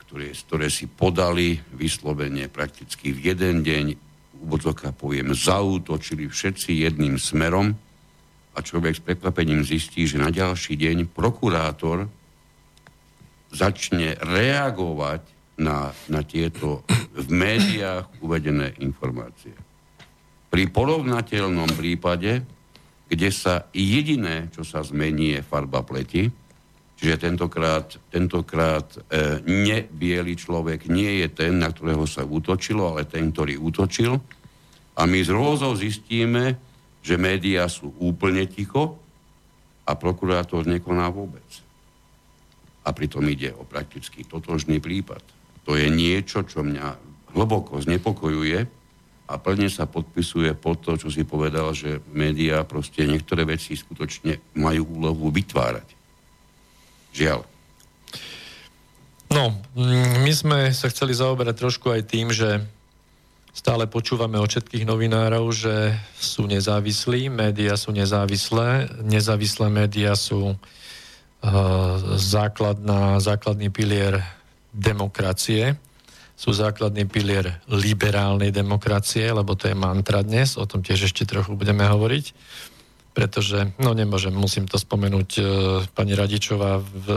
ktoré, 0.04 0.34
ktoré 0.34 0.68
si 0.68 0.90
podali 0.90 1.62
vyslovene 1.78 2.50
prakticky 2.50 3.14
v 3.14 3.32
jeden 3.32 3.62
deň, 3.62 3.86
úvodzoka 4.44 4.92
poviem, 4.92 5.32
zautočili 5.32 6.28
všetci 6.28 6.84
jedným 6.84 7.16
smerom 7.16 7.78
a 8.54 8.60
človek 8.60 8.98
s 8.98 9.06
prekvapením 9.06 9.62
zistí, 9.62 10.10
že 10.10 10.22
na 10.22 10.34
ďalší 10.34 10.76
deň 10.76 11.12
prokurátor 11.14 12.10
začne 13.50 14.18
reagovať 14.20 15.22
na, 15.60 15.92
na 16.08 16.22
tieto 16.24 16.86
v 17.14 17.28
médiách 17.30 18.10
uvedené 18.24 18.78
informácie. 18.80 19.54
Pri 20.50 20.66
porovnateľnom 20.70 21.70
prípade, 21.78 22.42
kde 23.10 23.30
sa 23.30 23.70
jediné, 23.74 24.50
čo 24.54 24.66
sa 24.66 24.82
zmení, 24.82 25.38
je 25.38 25.42
farba 25.46 25.86
pleti, 25.86 26.30
Čiže 27.00 27.32
tentokrát, 27.32 27.96
tentokrát 28.12 28.84
e, 28.92 29.40
nebielý 29.48 30.36
človek 30.36 30.92
nie 30.92 31.24
je 31.24 31.32
ten, 31.32 31.56
na 31.56 31.72
ktorého 31.72 32.04
sa 32.04 32.28
útočilo, 32.28 32.92
ale 32.92 33.08
ten, 33.08 33.32
ktorý 33.32 33.56
útočil. 33.56 34.20
A 35.00 35.08
my 35.08 35.20
z 35.24 35.32
rôzov 35.32 35.80
zistíme, 35.80 36.60
že 37.04 37.16
médiá 37.16 37.66
sú 37.72 37.96
úplne 37.98 38.46
ticho 38.46 39.00
a 39.88 39.96
prokurátor 39.96 40.68
nekoná 40.68 41.10
vôbec. 41.10 41.48
A 42.86 42.94
pritom 42.94 43.26
ide 43.28 43.56
o 43.56 43.66
prakticky 43.66 44.26
totožný 44.26 44.78
prípad. 44.78 45.22
To 45.68 45.78
je 45.78 45.88
niečo, 45.90 46.46
čo 46.46 46.66
mňa 46.66 47.10
hlboko 47.38 47.78
znepokojuje 47.82 48.66
a 49.30 49.34
plne 49.38 49.70
sa 49.70 49.86
podpisuje 49.86 50.58
pod 50.58 50.82
to, 50.82 50.98
čo 50.98 51.14
si 51.14 51.22
povedal, 51.22 51.70
že 51.78 52.02
médiá 52.10 52.66
proste 52.66 53.06
niektoré 53.06 53.46
veci 53.46 53.78
skutočne 53.78 54.58
majú 54.58 54.98
úlohu 54.98 55.30
vytvárať. 55.30 55.88
Žiaľ. 57.14 57.42
No, 59.30 59.54
mm, 59.78 60.26
my 60.26 60.32
sme 60.34 60.58
sa 60.74 60.90
chceli 60.90 61.14
zaoberať 61.14 61.62
trošku 61.62 61.94
aj 61.94 62.02
tým, 62.10 62.34
že 62.34 62.66
stále 63.60 63.92
počúvame 63.92 64.40
od 64.40 64.48
všetkých 64.48 64.88
novinárov, 64.88 65.52
že 65.52 65.92
sú 66.16 66.48
nezávislí, 66.48 67.28
médiá 67.28 67.76
sú 67.76 67.92
nezávislé, 67.92 68.88
nezávislé 69.04 69.68
médiá 69.68 70.16
sú 70.16 70.56
uh, 70.56 70.58
základná, 72.16 73.20
základný 73.20 73.68
pilier 73.68 74.24
demokracie, 74.72 75.76
sú 76.40 76.56
základný 76.56 77.04
pilier 77.04 77.60
liberálnej 77.68 78.56
demokracie, 78.56 79.28
lebo 79.28 79.60
to 79.60 79.68
je 79.68 79.76
mantra 79.76 80.24
dnes, 80.24 80.56
o 80.56 80.64
tom 80.64 80.80
tiež 80.80 81.12
ešte 81.12 81.28
trochu 81.28 81.52
budeme 81.60 81.84
hovoriť. 81.84 82.32
Pretože, 83.12 83.76
no 83.76 83.92
nemôžem, 83.92 84.32
musím 84.32 84.64
to 84.64 84.80
spomenúť, 84.80 85.30
e, 85.36 85.42
pani 85.92 86.16
Radičová 86.16 86.80
v 86.80 87.08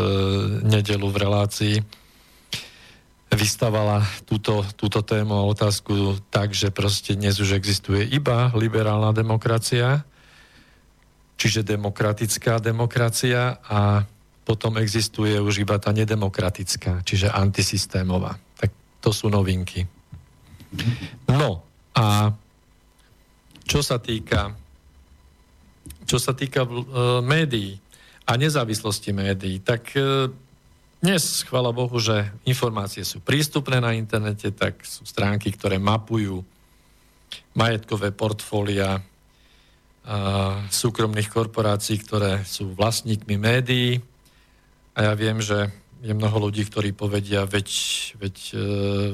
nedelu 0.66 1.07
v 1.07 1.20
relácii 1.22 2.01
vystavala 3.35 4.05
túto, 4.28 4.64
túto 4.76 5.01
tému 5.01 5.33
a 5.35 5.49
otázku 5.49 6.20
tak, 6.28 6.53
že 6.53 6.68
proste 6.68 7.16
dnes 7.16 7.41
už 7.41 7.57
existuje 7.57 8.05
iba 8.12 8.53
liberálna 8.53 9.12
demokracia, 9.16 10.05
čiže 11.41 11.64
demokratická 11.64 12.61
demokracia 12.61 13.59
a 13.64 14.05
potom 14.43 14.76
existuje 14.78 15.39
už 15.39 15.62
iba 15.64 15.78
tá 15.78 15.95
nedemokratická, 15.95 17.01
čiže 17.07 17.30
antisystémová. 17.30 18.37
Tak 18.59 18.70
to 19.01 19.11
sú 19.14 19.30
novinky. 19.30 19.87
No 21.30 21.62
a 21.95 22.33
čo 23.62 23.80
sa 23.80 24.03
týka 24.03 24.53
čo 26.07 26.18
sa 26.18 26.35
týka 26.37 26.66
uh, 26.66 26.83
médií 27.24 27.78
a 28.26 28.37
nezávislosti 28.37 29.11
médií, 29.16 29.62
tak 29.62 29.95
uh, 29.97 30.28
dnes, 31.03 31.42
chvala 31.42 31.74
Bohu, 31.74 31.98
že 31.98 32.30
informácie 32.46 33.03
sú 33.03 33.18
prístupné 33.18 33.82
na 33.82 33.90
internete, 33.98 34.55
tak 34.55 34.86
sú 34.86 35.03
stránky, 35.03 35.50
ktoré 35.50 35.82
mapujú 35.82 36.46
majetkové 37.59 38.14
portfólia 38.14 39.03
súkromných 40.70 41.26
korporácií, 41.26 41.98
ktoré 41.98 42.46
sú 42.46 42.78
vlastníkmi 42.78 43.34
médií. 43.34 43.98
A 44.94 45.11
ja 45.11 45.12
viem, 45.18 45.42
že 45.42 45.74
je 46.03 46.14
mnoho 46.14 46.50
ľudí, 46.50 46.66
ktorí 46.66 46.94
povedia, 46.94 47.46
veď, 47.46 47.68
veď 48.18 48.36
e, 48.50 48.55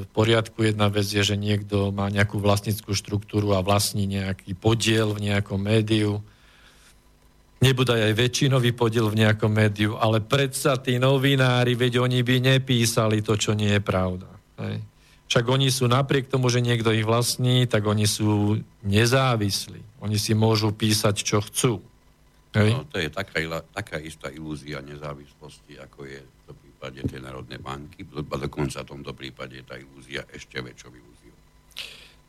v 0.01 0.07
poriadku 0.09 0.65
jedna 0.65 0.89
vec 0.89 1.05
je, 1.05 1.21
že 1.21 1.37
niekto 1.37 1.93
má 1.93 2.09
nejakú 2.09 2.41
vlastnickú 2.41 2.97
štruktúru 2.97 3.53
a 3.53 3.61
vlastní 3.61 4.09
nejaký 4.09 4.57
podiel 4.57 5.13
v 5.13 5.29
nejakom 5.29 5.61
médiu 5.61 6.25
nebude 7.59 7.91
aj 7.91 8.15
väčšinový 8.15 8.71
podiel 8.71 9.11
v 9.11 9.27
nejakom 9.27 9.51
médiu, 9.51 9.99
ale 9.99 10.23
predsa 10.23 10.79
tí 10.79 10.95
novinári, 10.95 11.75
veď 11.75 11.99
oni 12.03 12.23
by 12.23 12.35
nepísali 12.55 13.19
to, 13.19 13.35
čo 13.35 13.51
nie 13.55 13.75
je 13.77 13.81
pravda. 13.83 14.27
Hej. 14.59 14.83
Však 15.29 15.45
oni 15.45 15.69
sú 15.69 15.85
napriek 15.85 16.25
tomu, 16.25 16.49
že 16.49 16.57
niekto 16.57 16.89
ich 16.89 17.05
vlastní, 17.05 17.69
tak 17.69 17.85
oni 17.85 18.09
sú 18.09 18.57
nezávislí. 18.81 20.01
Oni 20.01 20.17
si 20.17 20.33
môžu 20.33 20.73
písať, 20.73 21.15
čo 21.21 21.37
chcú. 21.45 21.85
Hej. 22.57 22.73
No, 22.73 22.89
to 22.89 22.97
je 22.97 23.13
taká, 23.13 23.37
taká 23.69 24.01
istá 24.01 24.33
ilúzia 24.33 24.81
nezávislosti, 24.81 25.77
ako 25.77 26.09
je 26.09 26.17
v 26.25 26.57
prípade 26.57 27.05
tej 27.05 27.21
Národnej 27.21 27.61
banky. 27.61 28.09
Dokonca 28.09 28.81
v 28.81 28.89
tomto 28.89 29.13
prípade 29.13 29.61
je 29.61 29.65
tá 29.69 29.77
ilúzia 29.77 30.25
ešte 30.33 30.57
väčšou. 30.57 30.89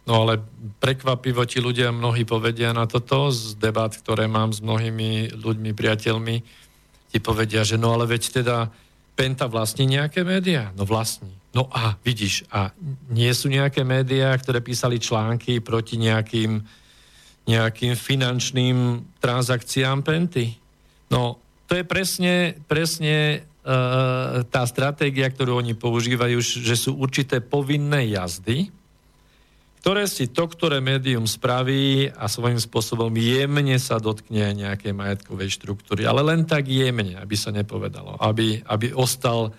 No 0.09 0.24
ale 0.26 0.40
prekvapivo 0.80 1.44
ti 1.44 1.61
ľudia 1.61 1.92
mnohí 1.92 2.24
povedia 2.24 2.72
na 2.72 2.88
toto, 2.88 3.28
z 3.28 3.55
debat, 3.61 3.92
ktoré 3.92 4.26
mám 4.26 4.51
s 4.51 4.64
mnohými 4.64 5.36
ľuďmi, 5.36 5.70
priateľmi, 5.76 6.36
ti 7.11 7.18
povedia, 7.18 7.66
že 7.66 7.76
no 7.76 7.92
ale 7.92 8.07
veď 8.07 8.42
teda 8.42 8.70
Penta 9.18 9.44
vlastní 9.51 9.84
nejaké 9.84 10.24
médiá? 10.24 10.72
No 10.72 10.88
vlastní. 10.88 11.28
No 11.53 11.68
a 11.68 11.98
vidíš, 12.01 12.46
a 12.48 12.72
nie 13.11 13.28
sú 13.34 13.53
nejaké 13.53 13.84
médiá, 13.84 14.32
ktoré 14.38 14.64
písali 14.64 15.03
články 15.03 15.61
proti 15.61 15.98
nejakým, 16.01 16.62
nejakým 17.44 17.92
finančným 17.98 19.05
transakciám 19.20 20.01
Penty? 20.01 20.57
No, 21.11 21.42
to 21.66 21.76
je 21.76 21.84
presne, 21.84 22.55
presne 22.70 23.44
uh, 23.66 24.46
tá 24.46 24.62
stratégia, 24.64 25.26
ktorú 25.26 25.59
oni 25.59 25.74
používajú, 25.74 26.38
že 26.40 26.78
sú 26.78 26.96
určité 26.96 27.42
povinné 27.42 28.14
jazdy, 28.14 28.70
ktoré 29.81 30.05
si 30.05 30.28
to, 30.28 30.45
ktoré 30.45 30.85
médium 30.85 31.24
spraví 31.24 32.12
a 32.12 32.28
svojím 32.28 32.61
spôsobom 32.61 33.09
jemne 33.16 33.81
sa 33.81 33.97
dotkne 33.97 34.53
nejakej 34.53 34.93
majetkovej 34.93 35.57
štruktúry. 35.57 36.05
Ale 36.05 36.20
len 36.20 36.45
tak 36.45 36.68
jemne, 36.68 37.16
aby 37.16 37.33
sa 37.33 37.49
nepovedalo. 37.49 38.20
Aby, 38.20 38.61
aby 38.68 38.93
ostal 38.93 39.57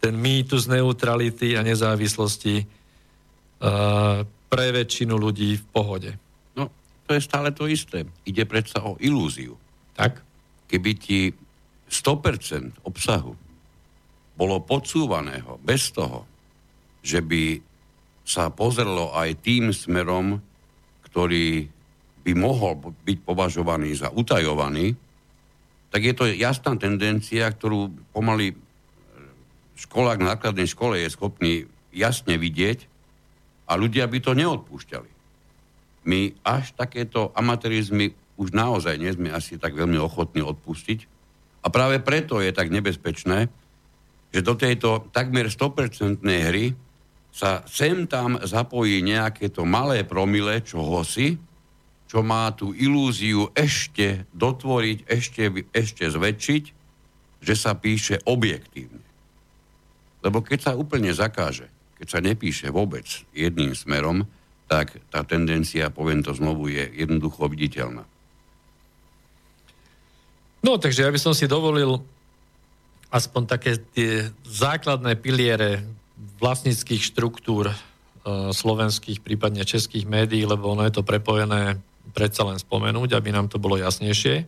ten 0.00 0.16
mýtus 0.16 0.64
neutrality 0.64 1.60
a 1.60 1.60
nezávislosti 1.60 2.64
uh, 2.64 4.24
pre 4.48 4.66
väčšinu 4.72 5.12
ľudí 5.20 5.60
v 5.60 5.64
pohode. 5.68 6.10
No, 6.56 6.72
to 7.04 7.12
je 7.12 7.20
stále 7.20 7.52
to 7.52 7.68
isté. 7.68 8.08
Ide 8.24 8.48
predsa 8.48 8.80
o 8.80 8.96
ilúziu. 8.96 9.60
Tak? 9.92 10.24
Keby 10.72 10.90
ti 10.96 11.36
100% 11.92 12.80
obsahu 12.88 13.36
bolo 14.40 14.56
podsúvaného 14.64 15.60
bez 15.60 15.92
toho, 15.92 16.24
že 17.04 17.20
by 17.20 17.69
sa 18.24 18.52
pozrelo 18.52 19.10
aj 19.16 19.42
tým 19.42 19.74
smerom, 19.74 20.38
ktorý 21.10 21.66
by 22.22 22.32
mohol 22.36 22.78
byť 22.78 23.18
považovaný 23.24 23.96
za 23.96 24.12
utajovaný, 24.12 24.94
tak 25.90 26.06
je 26.06 26.14
to 26.14 26.30
jasná 26.30 26.78
tendencia, 26.78 27.50
ktorú 27.50 27.90
pomaly 28.14 28.54
školák 29.74 30.18
na 30.22 30.38
základnej 30.38 30.68
škole 30.70 31.00
je 31.00 31.10
schopný 31.10 31.66
jasne 31.90 32.38
vidieť 32.38 32.86
a 33.66 33.74
ľudia 33.74 34.06
by 34.06 34.18
to 34.22 34.36
neodpúšťali. 34.36 35.10
My 36.06 36.30
až 36.46 36.76
takéto 36.76 37.34
amatérizmy 37.34 38.14
už 38.40 38.56
naozaj 38.56 38.96
nie 38.96 39.12
sme 39.12 39.34
asi 39.34 39.60
tak 39.60 39.74
veľmi 39.74 39.98
ochotní 40.00 40.40
odpustiť 40.44 41.04
a 41.60 41.66
práve 41.68 42.00
preto 42.00 42.40
je 42.40 42.54
tak 42.54 42.72
nebezpečné, 42.72 43.50
že 44.30 44.40
do 44.46 44.54
tejto 44.54 45.10
takmer 45.10 45.50
100% 45.50 46.22
hry 46.22 46.72
sa 47.30 47.62
sem 47.64 48.04
tam 48.10 48.36
zapojí 48.42 49.00
nejaké 49.00 49.48
to 49.48 49.62
malé 49.62 50.02
promile 50.02 50.60
čohosi, 50.60 51.38
čo 52.10 52.26
má 52.26 52.50
tú 52.50 52.74
ilúziu 52.74 53.54
ešte 53.54 54.26
dotvoriť, 54.34 54.98
ešte, 55.06 55.42
ešte 55.70 56.04
zväčšiť, 56.10 56.64
že 57.40 57.54
sa 57.54 57.78
píše 57.78 58.18
objektívne. 58.26 59.06
Lebo 60.20 60.42
keď 60.42 60.58
sa 60.58 60.72
úplne 60.74 61.14
zakáže, 61.14 61.70
keď 61.96 62.06
sa 62.10 62.18
nepíše 62.18 62.68
vôbec 62.74 63.06
jedným 63.30 63.78
smerom, 63.78 64.26
tak 64.66 64.98
tá 65.10 65.22
tendencia, 65.22 65.90
poviem 65.90 66.22
to 66.22 66.34
znovu, 66.34 66.70
je 66.70 66.82
jednoducho 66.98 67.46
viditeľná. 67.46 68.04
No, 70.60 70.76
takže 70.76 71.06
ja 71.06 71.10
by 71.10 71.20
som 71.22 71.32
si 71.32 71.48
dovolil 71.48 72.02
aspoň 73.10 73.42
také 73.48 73.78
tie 73.94 74.30
základné 74.46 75.18
piliere 75.18 75.82
vlastníckých 76.40 77.02
štruktúr 77.02 77.72
uh, 77.72 77.74
slovenských, 78.52 79.20
prípadne 79.24 79.64
českých 79.64 80.04
médií, 80.04 80.44
lebo 80.44 80.72
ono 80.72 80.84
je 80.84 80.94
to 81.00 81.06
prepojené 81.06 81.80
predsa 82.12 82.42
len 82.44 82.58
spomenúť, 82.58 83.14
aby 83.14 83.30
nám 83.30 83.46
to 83.46 83.62
bolo 83.62 83.78
jasnejšie. 83.78 84.44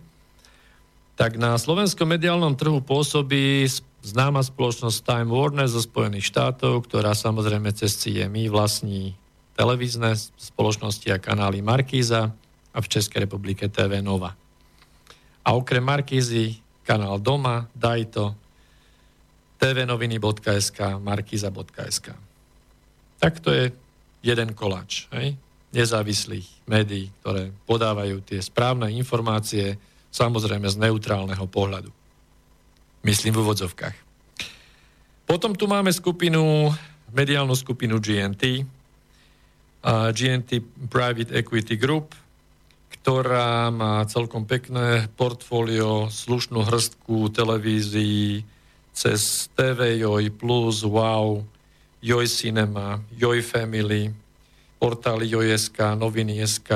Tak 1.14 1.37
na 1.37 1.55
slovenskom 1.61 2.09
mediálnom 2.09 2.57
trhu 2.57 2.81
pôsobí 2.83 3.68
známa 4.03 4.43
spoločnosť 4.43 4.99
Time 5.05 5.31
Warner 5.31 5.68
zo 5.70 5.79
Spojených 5.79 6.27
štátov, 6.27 6.89
ktorá 6.89 7.14
samozrejme 7.14 7.70
cez 7.77 7.95
CMI 8.01 8.51
vlastní 8.51 9.14
televízne 9.55 10.16
spoločnosti 10.18 11.07
a 11.12 11.23
kanály 11.23 11.62
Markíza 11.62 12.33
a 12.73 12.79
v 12.81 12.91
Českej 12.91 13.29
republike 13.29 13.68
TV 13.68 14.01
Nova. 14.01 14.35
A 15.45 15.49
okrem 15.55 15.85
Markízy 15.85 16.59
kanál 16.83 17.23
Doma, 17.23 17.68
Dajto, 17.77 18.35
tvnoviny.sk, 19.63 20.99
markiza.sk. 20.99 22.07
Tak 23.23 23.39
to 23.39 23.55
je 23.55 23.71
jeden 24.27 24.59
koláč 24.59 25.07
hej? 25.15 25.39
nezávislých 25.71 26.67
médií, 26.67 27.15
ktoré 27.23 27.55
podávajú 27.65 28.27
tie 28.27 28.43
správne 28.43 28.91
informácie, 28.91 29.79
samozrejme 30.11 30.67
z 30.67 30.77
neutrálneho 30.83 31.47
pohľadu. 31.47 31.95
Myslím 33.07 33.39
v 33.39 33.43
úvodzovkách. 33.47 33.97
Potom 35.25 35.55
tu 35.55 35.71
máme 35.71 35.95
skupinu, 35.95 36.69
mediálnu 37.15 37.55
skupinu 37.55 38.03
GNT, 38.03 38.67
GNT 40.13 40.51
Private 40.91 41.33
Equity 41.33 41.79
Group, 41.79 42.13
ktorá 43.01 43.73
má 43.73 44.05
celkom 44.07 44.45
pekné 44.45 45.09
portfólio, 45.17 46.13
slušnú 46.13 46.63
hrstku 46.63 47.33
televízií, 47.33 48.45
cez 48.93 49.49
TV 49.57 49.99
Joj 50.05 50.30
Plus, 50.36 50.84
Wow, 50.84 51.43
Joj 52.03 52.26
Cinema, 52.28 53.01
Joj 53.16 53.43
Family, 53.43 54.12
portály 54.78 55.30
Joj.sk, 55.30 55.97
noviny.sk, 55.97 56.70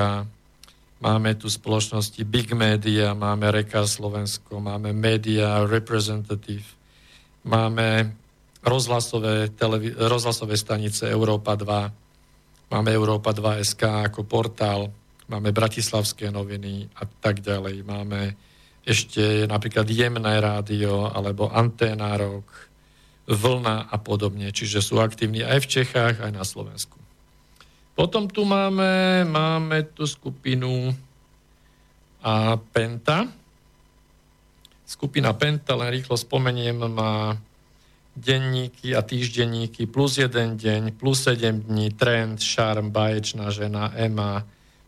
máme 1.03 1.31
tu 1.37 1.51
spoločnosti 1.51 2.23
Big 2.25 2.55
Media, 2.57 3.13
máme 3.13 3.51
Reka 3.53 3.85
Slovensko, 3.85 4.63
máme 4.63 4.97
Media 4.97 5.67
Representative, 5.69 6.65
máme 7.45 8.15
rozhlasové, 8.65 9.53
televi- 9.55 9.95
rozhlasové 9.95 10.57
stanice 10.57 11.11
Európa 11.11 11.55
2, 11.55 12.73
máme 12.73 12.91
Európa 12.91 13.31
2 13.31 13.63
SK 13.63 14.11
ako 14.11 14.25
portál, 14.25 14.91
máme 15.27 15.51
Bratislavské 15.53 16.31
noviny 16.31 16.87
a 16.97 17.05
tak 17.07 17.43
ďalej, 17.43 17.83
máme 17.83 18.35
ešte 18.87 19.51
napríklad 19.51 19.91
Jemné 19.91 20.39
rádio 20.39 21.11
alebo 21.11 21.51
Anténárok, 21.51 22.47
Vlna 23.27 23.91
a 23.91 23.97
podobne. 23.99 24.55
Čiže 24.55 24.79
sú 24.79 25.03
aktívni 25.03 25.43
aj 25.43 25.67
v 25.67 25.71
Čechách, 25.83 26.23
aj 26.23 26.31
na 26.31 26.47
Slovensku. 26.47 26.95
Potom 27.99 28.31
tu 28.31 28.47
máme, 28.47 29.27
máme 29.27 29.91
tu 29.91 30.07
skupinu 30.07 30.95
a 32.23 32.55
Penta. 32.71 33.27
Skupina 34.87 35.35
Penta, 35.35 35.75
len 35.75 35.91
rýchlo 35.91 36.15
spomeniem, 36.15 36.87
má 36.87 37.35
denníky 38.17 38.95
a 38.95 39.03
týždenníky 39.03 39.91
plus 39.91 40.23
jeden 40.23 40.57
deň, 40.57 40.95
plus 40.97 41.27
7 41.27 41.69
dní, 41.69 41.93
trend, 41.93 42.41
šarm, 42.41 42.89
baječná 42.89 43.51
žena, 43.51 43.93
Ema, 43.93 44.47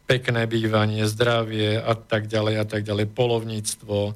pekné 0.09 0.49
bývanie, 0.49 1.05
zdravie 1.05 1.77
a 1.77 1.93
tak 1.93 2.33
ďalej 2.33 2.55
a 2.57 2.65
tak 2.65 2.83
ďalej, 2.89 3.13
polovníctvo, 3.13 3.99
uh, 4.09 4.15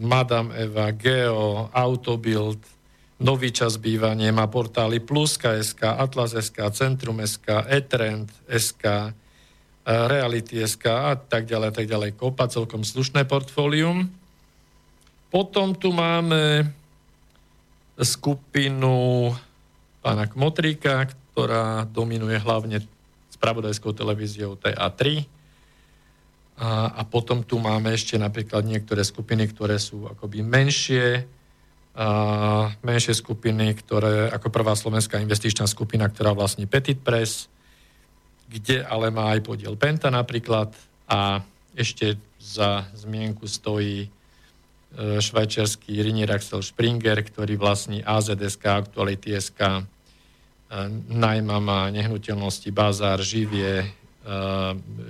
Madame 0.00 0.56
Eva, 0.56 0.96
Geo, 0.96 1.68
Autobuild, 1.68 2.58
Nový 3.14 3.54
čas 3.54 3.78
bývanie, 3.78 4.34
má 4.34 4.48
portály 4.50 4.98
Pluska.sk, 4.98 5.86
Atlas.sk, 5.86 6.56
Centrum.sk, 6.72 7.68
Etrend 7.68 8.32
SK, 8.48 8.84
uh, 8.84 10.08
Reality.sk 10.08 10.84
a 10.88 11.14
tak 11.20 11.44
ďalej, 11.44 11.76
tak 11.76 11.86
ďalej. 11.86 12.16
Kopa 12.16 12.48
celkom 12.48 12.82
slušné 12.82 13.28
portfólium. 13.28 14.08
Potom 15.28 15.76
tu 15.76 15.92
máme 15.92 16.64
skupinu 18.00 19.30
pána 20.00 20.26
Kmotríka, 20.26 21.06
ktorá 21.12 21.86
dominuje 21.86 22.40
hlavne 22.40 22.82
spravodajskou 23.44 23.92
televíziou 23.92 24.56
TA3. 24.56 25.28
A, 26.56 26.96
a 26.96 27.02
potom 27.04 27.44
tu 27.44 27.60
máme 27.60 27.92
ešte 27.92 28.16
napríklad 28.16 28.64
niektoré 28.64 29.04
skupiny, 29.04 29.52
ktoré 29.52 29.76
sú 29.76 30.08
akoby 30.08 30.40
menšie, 30.40 31.28
a 31.94 32.08
menšie 32.82 33.14
skupiny, 33.14 33.70
ktoré 33.78 34.32
ako 34.32 34.50
prvá 34.50 34.74
slovenská 34.74 35.22
investičná 35.22 35.68
skupina, 35.70 36.10
ktorá 36.10 36.34
vlastní 36.34 36.66
Petit 36.66 36.98
Press, 36.98 37.46
kde 38.50 38.82
ale 38.82 39.14
má 39.14 39.30
aj 39.36 39.46
podiel 39.46 39.78
Penta 39.78 40.10
napríklad 40.10 40.74
a 41.06 41.44
ešte 41.78 42.18
za 42.42 42.90
zmienku 42.98 43.46
stojí 43.46 44.06
e, 44.06 44.08
švajčiarsky 45.22 46.02
Rinier 46.02 46.34
Axel 46.34 46.66
Springer, 46.66 47.18
ktorý 47.22 47.54
vlastní 47.54 48.02
AZSK, 48.02 48.90
Actuality.sk, 48.90 49.86
najma 51.08 51.56
má 51.62 51.86
nehnuteľnosti, 51.94 52.66
bazár, 52.74 53.22
živie, 53.22 53.86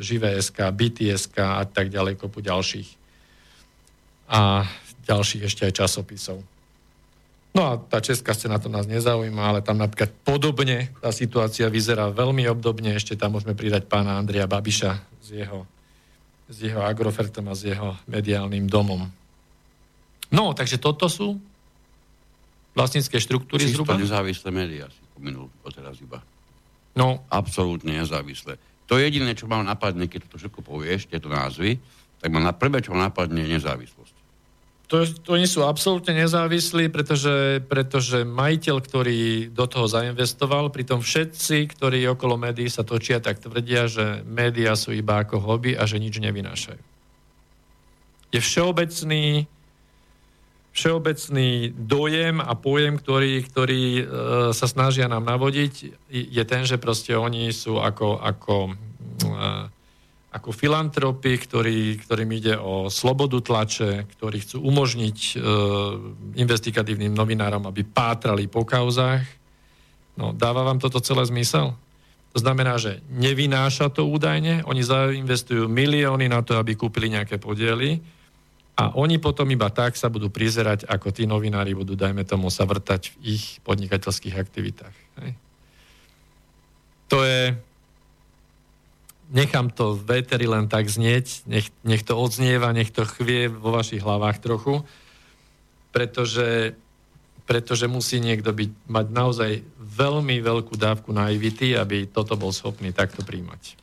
živé 0.03 0.37
SK, 0.43 0.75
BTSK 0.75 1.37
a 1.39 1.65
tak 1.65 1.89
ďalej, 1.89 2.19
kopu 2.19 2.43
ďalších. 2.43 2.89
A 4.29 4.67
ďalších 5.07 5.43
ešte 5.47 5.63
aj 5.69 5.73
časopisov. 5.85 6.43
No 7.55 7.61
a 7.71 7.79
tá 7.79 8.03
česká 8.03 8.35
scéna 8.35 8.59
to 8.59 8.67
nás 8.67 8.91
nezaujíma, 8.91 9.55
ale 9.55 9.61
tam 9.63 9.79
napríklad 9.79 10.11
podobne 10.27 10.91
tá 10.99 11.15
situácia 11.15 11.71
vyzerá 11.71 12.11
veľmi 12.11 12.51
obdobne. 12.51 12.99
Ešte 12.99 13.15
tam 13.15 13.39
môžeme 13.39 13.55
pridať 13.55 13.87
pána 13.87 14.19
Andrea 14.19 14.51
Babiša 14.51 14.99
s 15.23 15.29
jeho, 15.31 15.63
s 16.51 16.57
jeho 16.59 16.83
agrofertom 16.83 17.47
a 17.47 17.55
s 17.55 17.71
jeho 17.71 17.95
mediálnym 18.11 18.67
domom. 18.67 19.07
No, 20.35 20.51
takže 20.51 20.83
toto 20.83 21.07
sú 21.07 21.39
vlastnícke 22.75 23.23
štruktúry 23.23 23.71
Čisto 23.71 23.87
zhruba? 23.87 23.95
nezávislé 24.03 24.51
médiá 24.51 24.91
si 24.91 25.04
pomenul 25.15 25.49
teraz 25.71 25.97
iba. 26.03 26.21
No. 26.95 27.23
Absolútne 27.31 27.99
nezávislé. 28.03 28.59
To 28.87 29.01
je 29.01 29.09
jediné, 29.09 29.33
čo 29.33 29.49
ma 29.49 29.65
napadne, 29.65 30.07
keď 30.07 30.29
to 30.29 30.37
všetko 30.37 30.61
povieš, 30.61 31.09
tieto 31.09 31.33
názvy, 31.33 31.81
tak 32.21 32.29
ma 32.31 32.41
na 32.41 32.53
prvé, 32.53 32.85
čo 32.85 32.93
napadne, 32.93 33.49
nezávislosť. 33.49 34.15
To, 34.93 35.01
to 35.01 35.41
nie 35.41 35.49
sú 35.49 35.65
absolútne 35.65 36.13
nezávislí, 36.13 36.93
pretože, 36.93 37.65
pretože 37.65 38.21
majiteľ, 38.21 38.77
ktorý 38.85 39.49
do 39.49 39.65
toho 39.65 39.89
zainvestoval, 39.89 40.69
pritom 40.69 41.01
všetci, 41.01 41.73
ktorí 41.73 42.05
okolo 42.13 42.37
médií 42.37 42.69
sa 42.69 42.85
točia, 42.85 43.17
tak 43.17 43.41
tvrdia, 43.41 43.89
že 43.89 44.21
médiá 44.29 44.77
sú 44.77 44.93
iba 44.93 45.25
ako 45.25 45.41
hobby 45.41 45.73
a 45.73 45.89
že 45.89 45.97
nič 45.97 46.21
nevynášajú. 46.21 46.83
Je 48.37 48.41
všeobecný 48.45 49.49
všeobecný 50.75 51.71
dojem 51.71 52.43
a 52.43 52.53
pojem, 52.59 52.99
ktorý, 52.99 53.47
ktorý 53.47 53.83
e, 53.95 54.03
sa 54.51 54.67
snažia 54.67 55.07
nám 55.07 55.23
navodiť, 55.23 55.73
je 56.11 56.43
ten, 56.43 56.67
že 56.67 56.83
proste 56.83 57.15
oni 57.15 57.55
sú 57.55 57.79
ako, 57.79 58.19
ako, 58.19 58.75
e, 59.23 59.33
ako 60.35 60.51
filantropy, 60.51 61.39
ktorý, 61.47 62.03
ktorým 62.03 62.31
ide 62.35 62.59
o 62.59 62.91
slobodu 62.91 63.39
tlače, 63.39 64.11
ktorí 64.19 64.43
chcú 64.43 64.67
umožniť 64.67 65.19
e, 65.23 65.35
investigatívnym 66.43 67.15
novinárom, 67.15 67.63
aby 67.71 67.87
pátrali 67.87 68.51
po 68.51 68.67
kauzách. 68.67 69.23
No, 70.19 70.35
dáva 70.35 70.67
vám 70.67 70.83
toto 70.83 70.99
celé 70.99 71.23
zmysel? 71.31 71.71
To 72.35 72.39
znamená, 72.43 72.83
že 72.83 72.99
nevynáša 73.15 73.95
to 73.95 74.11
údajne, 74.11 74.67
oni 74.67 74.83
zainvestujú 74.83 75.71
milióny 75.71 76.27
na 76.27 76.43
to, 76.43 76.59
aby 76.59 76.75
kúpili 76.75 77.15
nejaké 77.15 77.39
podiely, 77.39 78.03
a 78.75 78.91
oni 78.99 79.23
potom 79.23 79.47
iba 79.55 79.71
tak 79.71 79.95
sa 79.95 80.11
budú 80.11 80.35
prizerať, 80.35 80.83
ako 80.91 81.15
tí 81.15 81.31
novinári 81.31 81.79
budú, 81.79 81.95
dajme 81.95 82.27
tomu, 82.27 82.51
sa 82.51 82.67
vrtať 82.67 83.15
v 83.15 83.39
ich 83.39 83.63
podnikateľských 83.63 84.35
aktivitách. 84.35 84.97
Hej. 85.23 85.31
To 87.15 87.23
je... 87.23 87.55
Nechám 89.35 89.73
to 89.73 89.97
v 89.97 90.21
véteri 90.21 90.45
len 90.45 90.69
tak 90.69 90.91
znieť, 90.91 91.49
nech, 91.49 91.73
nech 91.87 92.05
to 92.05 92.19
odznieva, 92.19 92.75
nech 92.77 92.93
to 92.93 93.09
chvie 93.09 93.49
vo 93.49 93.73
vašich 93.73 94.05
hlavách 94.05 94.39
trochu, 94.43 94.85
pretože, 95.95 96.77
pretože 97.49 97.89
musí 97.89 98.21
niekto 98.21 98.53
byť, 98.53 98.71
mať 98.85 99.07
naozaj 99.11 99.51
veľmi 99.81 100.39
veľkú 100.45 100.75
dávku 100.77 101.15
naivity, 101.15 101.73
aby 101.73 102.11
toto 102.11 102.37
bol 102.37 102.53
schopný 102.53 102.93
takto 102.93 103.25
príjmať. 103.25 103.79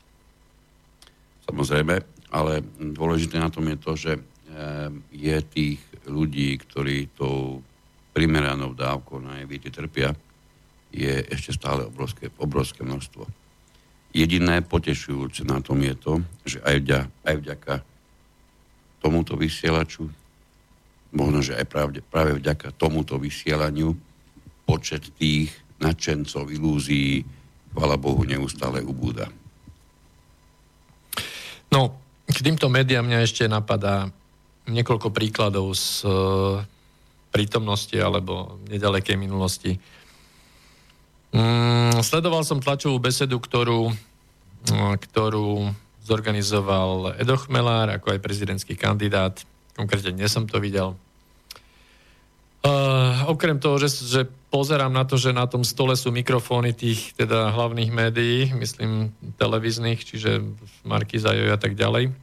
Samozrejme, 1.50 1.96
ale 2.32 2.54
dôležité 2.78 3.42
na 3.42 3.50
tom 3.50 3.66
je 3.66 3.78
to, 3.82 3.92
že 3.98 4.12
je 5.12 5.38
tých 5.48 5.80
ľudí, 6.08 6.60
ktorí 6.60 7.12
tou 7.16 7.64
primeranou 8.12 8.76
dávkou 8.76 9.24
na 9.24 9.40
evity 9.40 9.72
trpia, 9.72 10.12
je 10.92 11.24
ešte 11.32 11.56
stále 11.56 11.88
obrovské, 11.88 12.28
obrovské 12.36 12.84
množstvo. 12.84 13.24
Jediné 14.12 14.60
potešujúce 14.60 15.48
na 15.48 15.64
tom 15.64 15.80
je 15.80 15.96
to, 15.96 16.14
že 16.44 16.60
aj, 16.68 16.76
vďa, 16.84 17.00
aj 17.24 17.36
vďaka 17.40 17.74
tomuto 19.00 19.40
vysielaču, 19.40 20.12
možno, 21.16 21.40
že 21.40 21.56
aj 21.56 21.66
práve, 21.72 22.04
práve 22.04 22.36
vďaka 22.36 22.76
tomuto 22.76 23.16
vysielaniu 23.16 23.96
počet 24.68 25.08
tých 25.16 25.56
nadšencov 25.80 26.52
ilúzií, 26.52 27.24
chvala 27.72 27.96
Bohu, 27.96 28.28
neustále 28.28 28.84
ubúda. 28.84 29.32
No, 31.72 31.96
k 32.28 32.38
týmto 32.44 32.68
médiám 32.68 33.08
mňa 33.08 33.20
ešte 33.24 33.48
napadá 33.48 34.12
niekoľko 34.70 35.10
príkladov 35.10 35.74
z 35.74 36.06
e, 36.06 36.12
prítomnosti 37.34 37.96
alebo 37.98 38.62
nedalekej 38.70 39.18
minulosti. 39.18 39.80
Mm, 41.32 42.04
sledoval 42.04 42.44
som 42.44 42.60
tlačovú 42.60 43.00
besedu, 43.00 43.40
ktorú, 43.40 43.90
e, 43.90 43.96
ktorú 45.00 45.72
zorganizoval 46.06 47.16
Edo 47.18 47.38
Chmelár 47.40 47.90
ako 47.94 48.18
aj 48.18 48.20
prezidentský 48.20 48.76
kandidát. 48.76 49.38
Konkrétne 49.78 50.18
dnes 50.18 50.34
som 50.34 50.44
to 50.50 50.60
videl. 50.60 50.98
Uh, 52.62 53.26
okrem 53.26 53.58
toho, 53.58 53.82
že, 53.82 53.90
že 54.06 54.22
pozerám 54.54 54.94
na 54.94 55.02
to, 55.02 55.18
že 55.18 55.34
na 55.34 55.50
tom 55.50 55.66
stole 55.66 55.98
sú 55.98 56.14
mikrofóny 56.14 56.78
tých 56.78 57.18
teda 57.18 57.50
hlavných 57.50 57.90
médií, 57.90 58.54
myslím 58.54 59.10
televíznych, 59.42 60.06
čiže 60.06 60.46
Joja 60.86 61.58
a 61.58 61.62
tak 61.62 61.74
ďalej, 61.74 62.14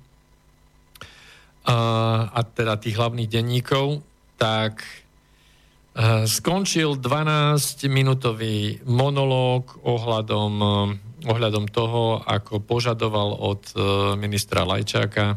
a 1.68 2.40
teda 2.56 2.80
tých 2.80 2.96
hlavných 2.96 3.28
denníkov, 3.28 4.00
tak 4.40 4.80
uh, 4.80 6.24
skončil 6.24 6.96
12-minútový 6.96 8.88
monológ 8.88 9.76
ohľadom, 9.84 10.52
uh, 10.62 11.28
ohľadom 11.28 11.68
toho, 11.68 12.24
ako 12.24 12.64
požadoval 12.64 13.36
od 13.36 13.62
uh, 13.76 13.82
ministra 14.16 14.64
Lajčáka 14.64 15.36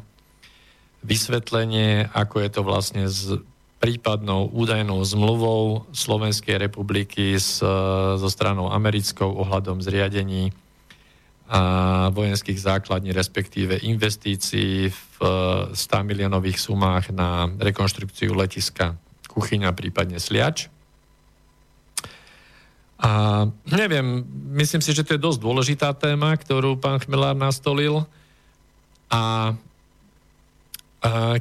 vysvetlenie, 1.01 2.07
ako 2.13 2.35
je 2.39 2.49
to 2.49 2.61
vlastne 2.61 3.03
s 3.09 3.35
prípadnou 3.81 4.45
údajnou 4.53 5.01
zmluvou 5.01 5.89
Slovenskej 5.89 6.61
republiky 6.61 7.33
s, 7.33 7.57
e, 7.65 7.67
so 8.21 8.29
stranou 8.29 8.69
americkou 8.69 9.33
ohľadom 9.41 9.81
zriadení 9.81 10.53
a 11.51 11.61
vojenských 12.15 12.55
základní, 12.55 13.11
respektíve 13.11 13.75
investícií 13.83 14.87
v 14.87 15.15
100 15.75 15.75
e, 15.75 16.03
miliónových 16.07 16.55
sumách 16.55 17.11
na 17.11 17.51
rekonštrukciu 17.59 18.31
letiska 18.31 18.95
Kuchyňa, 19.27 19.75
prípadne 19.75 20.15
Sliač. 20.15 20.71
A 23.03 23.43
neviem, 23.67 24.23
myslím 24.55 24.79
si, 24.79 24.95
že 24.95 25.03
to 25.03 25.19
je 25.19 25.25
dosť 25.27 25.39
dôležitá 25.43 25.91
téma, 25.91 26.31
ktorú 26.39 26.79
pán 26.79 27.03
Chmelár 27.03 27.35
nastolil. 27.35 28.07
A 29.11 29.51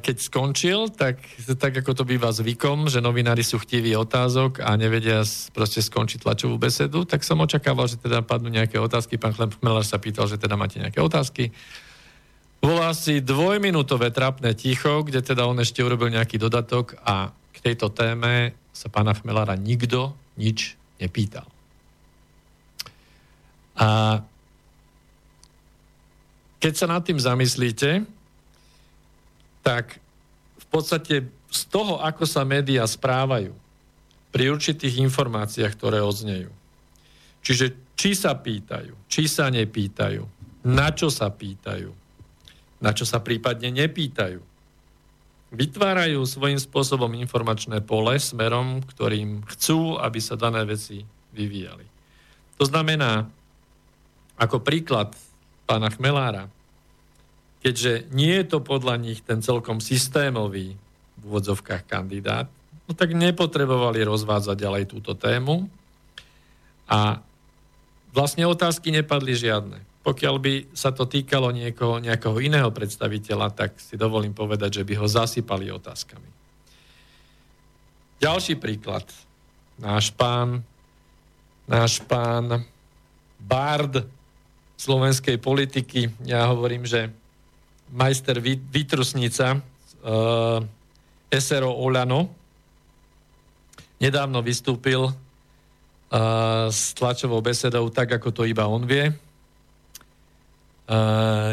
keď 0.01 0.17
skončil, 0.25 0.89
tak, 0.89 1.21
tak 1.61 1.85
ako 1.85 1.93
to 1.93 2.05
býva 2.09 2.33
zvykom, 2.33 2.89
že 2.89 3.05
novinári 3.05 3.45
sú 3.45 3.61
chtiví 3.61 3.93
otázok 3.93 4.65
a 4.65 4.73
nevedia 4.81 5.21
proste 5.53 5.85
skončiť 5.85 6.25
tlačovú 6.25 6.57
besedu, 6.57 7.05
tak 7.05 7.21
som 7.21 7.45
očakával, 7.45 7.85
že 7.85 8.01
teda 8.01 8.25
padnú 8.25 8.49
nejaké 8.49 8.81
otázky. 8.81 9.21
Pán 9.21 9.37
Chmelár 9.37 9.85
sa 9.85 10.01
pýtal, 10.01 10.33
že 10.33 10.41
teda 10.41 10.57
máte 10.57 10.81
nejaké 10.81 11.05
otázky. 11.05 11.53
Bolo 12.61 12.81
asi 12.89 13.21
dvojminútové 13.21 14.09
trapné 14.17 14.57
ticho, 14.57 15.05
kde 15.05 15.21
teda 15.21 15.45
on 15.45 15.61
ešte 15.61 15.85
urobil 15.85 16.09
nejaký 16.09 16.41
dodatok 16.41 16.97
a 17.05 17.29
k 17.53 17.57
tejto 17.61 17.93
téme 17.93 18.57
sa 18.73 18.89
pána 18.89 19.13
Chmelára 19.13 19.61
nikto 19.61 20.17
nič 20.41 20.73
nepýtal. 20.97 21.45
A 23.77 24.21
keď 26.61 26.73
sa 26.77 26.87
nad 26.89 27.05
tým 27.05 27.21
zamyslíte, 27.21 28.20
tak 29.61 30.01
v 30.61 30.67
podstate 30.69 31.29
z 31.51 31.63
toho, 31.67 31.99
ako 31.99 32.25
sa 32.25 32.47
médiá 32.47 32.87
správajú 32.87 33.53
pri 34.31 34.45
určitých 34.55 35.03
informáciách, 35.11 35.73
ktoré 35.75 35.99
odznejú. 36.01 36.51
Čiže 37.43 37.97
či 37.99 38.15
sa 38.15 38.37
pýtajú, 38.39 38.95
či 39.11 39.27
sa 39.27 39.51
nepýtajú, 39.51 40.23
na 40.71 40.89
čo 40.95 41.11
sa 41.11 41.29
pýtajú, 41.29 41.91
na 42.81 42.91
čo 42.95 43.05
sa 43.05 43.19
prípadne 43.21 43.75
nepýtajú. 43.75 44.41
Vytvárajú 45.51 46.23
svojím 46.23 46.63
spôsobom 46.63 47.11
informačné 47.19 47.83
pole 47.83 48.15
smerom, 48.23 48.87
ktorým 48.87 49.43
chcú, 49.51 49.99
aby 49.99 50.23
sa 50.23 50.39
dané 50.39 50.63
veci 50.63 51.03
vyvíjali. 51.35 51.83
To 52.63 52.65
znamená, 52.71 53.27
ako 54.39 54.63
príklad 54.63 55.11
pána 55.67 55.91
Chmelára, 55.91 56.47
keďže 57.61 58.09
nie 58.11 58.33
je 58.41 58.45
to 58.49 58.59
podľa 58.65 58.97
nich 58.97 59.21
ten 59.21 59.45
celkom 59.45 59.79
systémový 59.79 60.75
v 61.21 61.23
úvodzovkách 61.23 61.85
kandidát, 61.85 62.49
no 62.89 62.97
tak 62.97 63.13
nepotrebovali 63.13 64.01
rozvádzať 64.03 64.57
ďalej 64.57 64.85
túto 64.89 65.13
tému 65.13 65.69
a 66.89 67.21
vlastne 68.11 68.49
otázky 68.49 68.91
nepadli 68.91 69.37
žiadne. 69.37 69.79
Pokiaľ 70.01 70.37
by 70.41 70.55
sa 70.73 70.97
to 70.97 71.05
týkalo 71.05 71.53
niekoho, 71.53 72.01
nejakého 72.01 72.41
iného 72.41 72.73
predstaviteľa, 72.73 73.53
tak 73.53 73.77
si 73.77 74.01
dovolím 74.01 74.33
povedať, 74.33 74.81
že 74.81 74.87
by 74.89 74.97
ho 74.97 75.07
zasypali 75.07 75.69
otázkami. 75.69 76.31
Ďalší 78.21 78.57
príklad. 78.57 79.05
Náš 79.77 80.13
pán, 80.17 80.65
náš 81.69 82.01
pán 82.05 82.65
Bard 83.41 84.09
slovenskej 84.81 85.37
politiky, 85.37 86.09
ja 86.25 86.49
hovorím, 86.49 86.89
že 86.89 87.13
majster 87.91 88.41
Vytrusnica, 88.43 89.59
uh, 89.59 90.59
SRO 91.31 91.73
Olano, 91.75 92.31
nedávno 94.01 94.43
vystúpil 94.43 95.07
uh, 95.07 95.15
s 96.71 96.95
tlačovou 96.97 97.43
besedou 97.45 97.91
tak, 97.91 98.13
ako 98.19 98.31
to 98.33 98.43
iba 98.49 98.67
on 98.67 98.87
vie, 98.87 99.11
uh, 99.11 99.15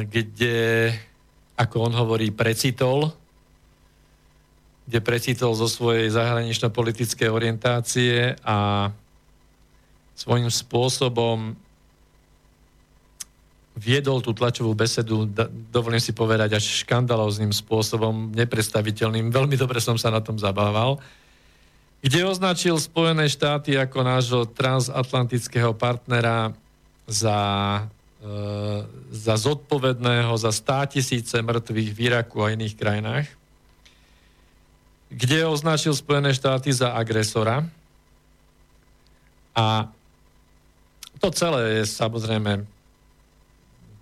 kde, 0.05 0.93
ako 1.57 1.75
on 1.91 1.93
hovorí, 1.93 2.31
precitol, 2.31 3.11
kde 4.87 4.99
precitol 5.03 5.51
zo 5.51 5.67
svojej 5.67 6.07
zahranično-politickej 6.15 7.27
orientácie 7.27 8.39
a 8.47 8.87
svojím 10.15 10.49
spôsobom 10.49 11.66
viedol 13.77 14.25
tú 14.25 14.33
tlačovú 14.33 14.73
besedu, 14.73 15.29
dovolím 15.69 16.01
si 16.01 16.09
povedať, 16.11 16.57
až 16.57 16.81
škandalóznym 16.81 17.53
spôsobom, 17.53 18.33
nepredstaviteľným. 18.33 19.29
Veľmi 19.29 19.53
dobre 19.53 19.77
som 19.77 19.95
sa 20.01 20.09
na 20.09 20.19
tom 20.19 20.41
zabával 20.41 20.97
kde 22.01 22.29
označil 22.29 22.77
Spojené 22.77 23.25
štáty 23.25 23.73
ako 23.73 23.99
nášho 24.05 24.41
transatlantického 24.53 25.73
partnera 25.73 26.53
za, 27.09 27.39
e, 28.21 28.29
za 29.09 29.35
zodpovedného 29.35 30.31
za 30.37 30.53
stá 30.53 30.85
tisíce 30.85 31.35
mŕtvych 31.41 31.89
v 31.91 31.99
Iraku 31.99 32.37
a 32.45 32.53
iných 32.53 32.77
krajinách, 32.77 33.27
kde 35.09 35.47
označil 35.47 35.97
Spojené 35.97 36.35
štáty 36.37 36.69
za 36.69 36.93
agresora. 36.93 37.65
A 39.57 39.89
to 41.17 41.33
celé 41.33 41.81
je 41.81 41.89
samozrejme 41.89 42.61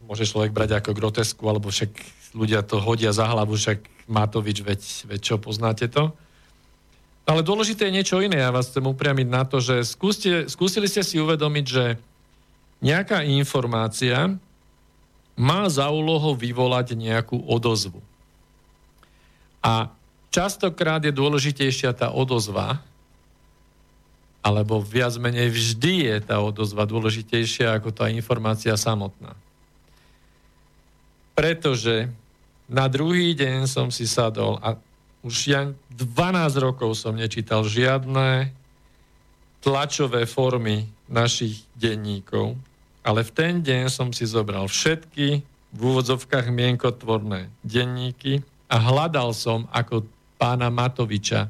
môže 0.05 0.29
človek 0.29 0.53
brať 0.53 0.79
ako 0.79 0.93
grotesku, 0.93 1.43
alebo 1.49 1.73
však 1.73 1.91
ľudia 2.37 2.61
to 2.61 2.77
hodia 2.77 3.09
za 3.09 3.25
hlavu, 3.25 3.57
však 3.57 3.81
Matovič, 4.05 4.61
veď, 4.61 4.81
veď 5.09 5.19
čo, 5.21 5.35
poznáte 5.41 5.89
to? 5.89 6.13
Ale 7.25 7.41
dôležité 7.41 7.89
je 7.89 7.95
niečo 7.97 8.21
iné. 8.21 8.37
Ja 8.37 8.53
vás 8.53 8.69
chcem 8.69 8.85
upriamiť 8.85 9.27
na 9.27 9.43
to, 9.49 9.57
že 9.57 9.81
skúste, 9.81 10.45
skúsili 10.45 10.85
ste 10.85 11.01
si 11.01 11.17
uvedomiť, 11.17 11.65
že 11.65 11.97
nejaká 12.85 13.25
informácia 13.25 14.37
má 15.33 15.65
za 15.65 15.89
úlohu 15.89 16.37
vyvolať 16.37 16.93
nejakú 16.93 17.41
odozvu. 17.49 17.97
A 19.65 19.89
častokrát 20.29 21.01
je 21.01 21.09
dôležitejšia 21.09 21.97
tá 21.97 22.13
odozva, 22.13 22.77
alebo 24.45 24.77
viac 24.77 25.17
menej 25.17 25.49
vždy 25.49 25.93
je 26.05 26.17
tá 26.21 26.37
odozva 26.37 26.85
dôležitejšia 26.85 27.81
ako 27.81 27.89
tá 27.89 28.13
informácia 28.13 28.77
samotná 28.77 29.33
pretože 31.35 32.09
na 32.65 32.89
druhý 32.89 33.37
deň 33.37 33.69
som 33.69 33.93
si 33.93 34.09
sadol 34.09 34.57
a 34.63 34.79
už 35.21 35.35
ja 35.51 35.61
12 35.93 36.15
rokov 36.63 36.97
som 36.97 37.13
nečítal 37.13 37.67
žiadne 37.67 38.49
tlačové 39.61 40.25
formy 40.29 40.85
našich 41.09 41.65
denníkov, 41.77 42.57
ale 43.05 43.21
v 43.21 43.31
ten 43.33 43.53
deň 43.61 43.89
som 43.89 44.09
si 44.09 44.25
zobral 44.25 44.65
všetky 44.65 45.41
v 45.75 45.79
úvodzovkách 45.81 46.49
mienkotvorné 46.49 47.51
denníky 47.61 48.41
a 48.69 48.77
hľadal 48.79 49.35
som, 49.35 49.69
ako 49.73 50.05
pána 50.37 50.69
Matoviča 50.69 51.49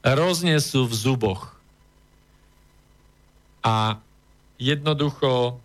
roznesú 0.00 0.88
v 0.88 0.94
zuboch. 0.96 1.42
A 3.60 4.00
jednoducho 4.56 5.60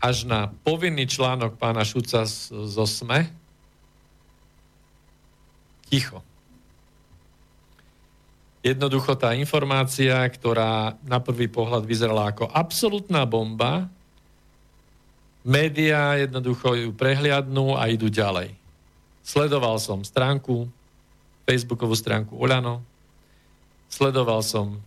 až 0.00 0.24
na 0.24 0.48
povinný 0.64 1.04
článok 1.04 1.60
pána 1.60 1.84
Šuca 1.84 2.24
zo 2.24 2.84
SME, 2.88 3.28
Ticho. 5.90 6.24
Jednoducho 8.62 9.18
tá 9.18 9.34
informácia, 9.34 10.20
ktorá 10.22 10.94
na 11.02 11.18
prvý 11.18 11.48
pohľad 11.50 11.82
vyzerala 11.82 12.30
ako 12.30 12.46
absolútna 12.48 13.26
bomba, 13.26 13.88
médiá 15.42 16.20
jednoducho 16.20 16.76
ju 16.76 16.88
prehliadnú 16.92 17.74
a 17.74 17.88
idú 17.88 18.06
ďalej. 18.06 18.52
Sledoval 19.24 19.80
som 19.80 20.04
stránku, 20.04 20.68
facebookovú 21.48 21.96
stránku 21.96 22.36
Oľano, 22.36 22.84
sledoval 23.90 24.44
som 24.44 24.78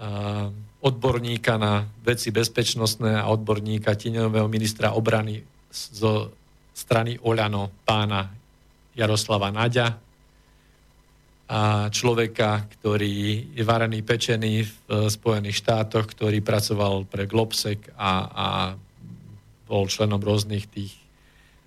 uh, 0.00 0.48
odborníka 0.80 1.60
na 1.60 1.84
veci 2.00 2.32
bezpečnostné 2.32 3.20
a 3.20 3.28
odborníka 3.28 3.92
tieňového 3.92 4.48
ministra 4.48 4.96
obrany 4.96 5.44
zo 5.70 6.32
strany 6.72 7.20
Oľano, 7.20 7.84
pána 7.84 8.32
Jaroslava 8.96 9.52
Naďa, 9.52 10.00
a 11.50 11.90
človeka, 11.90 12.70
ktorý 12.78 13.50
je 13.58 13.64
varený 13.66 14.06
pečený 14.06 14.62
v 14.62 14.70
e, 14.70 15.10
Spojených 15.10 15.58
štátoch, 15.58 16.06
ktorý 16.14 16.38
pracoval 16.46 17.10
pre 17.10 17.26
Globsec 17.26 17.90
a, 17.98 18.12
a 18.30 18.48
bol 19.66 19.90
členom 19.90 20.22
rôznych 20.22 20.70
tých 20.70 20.94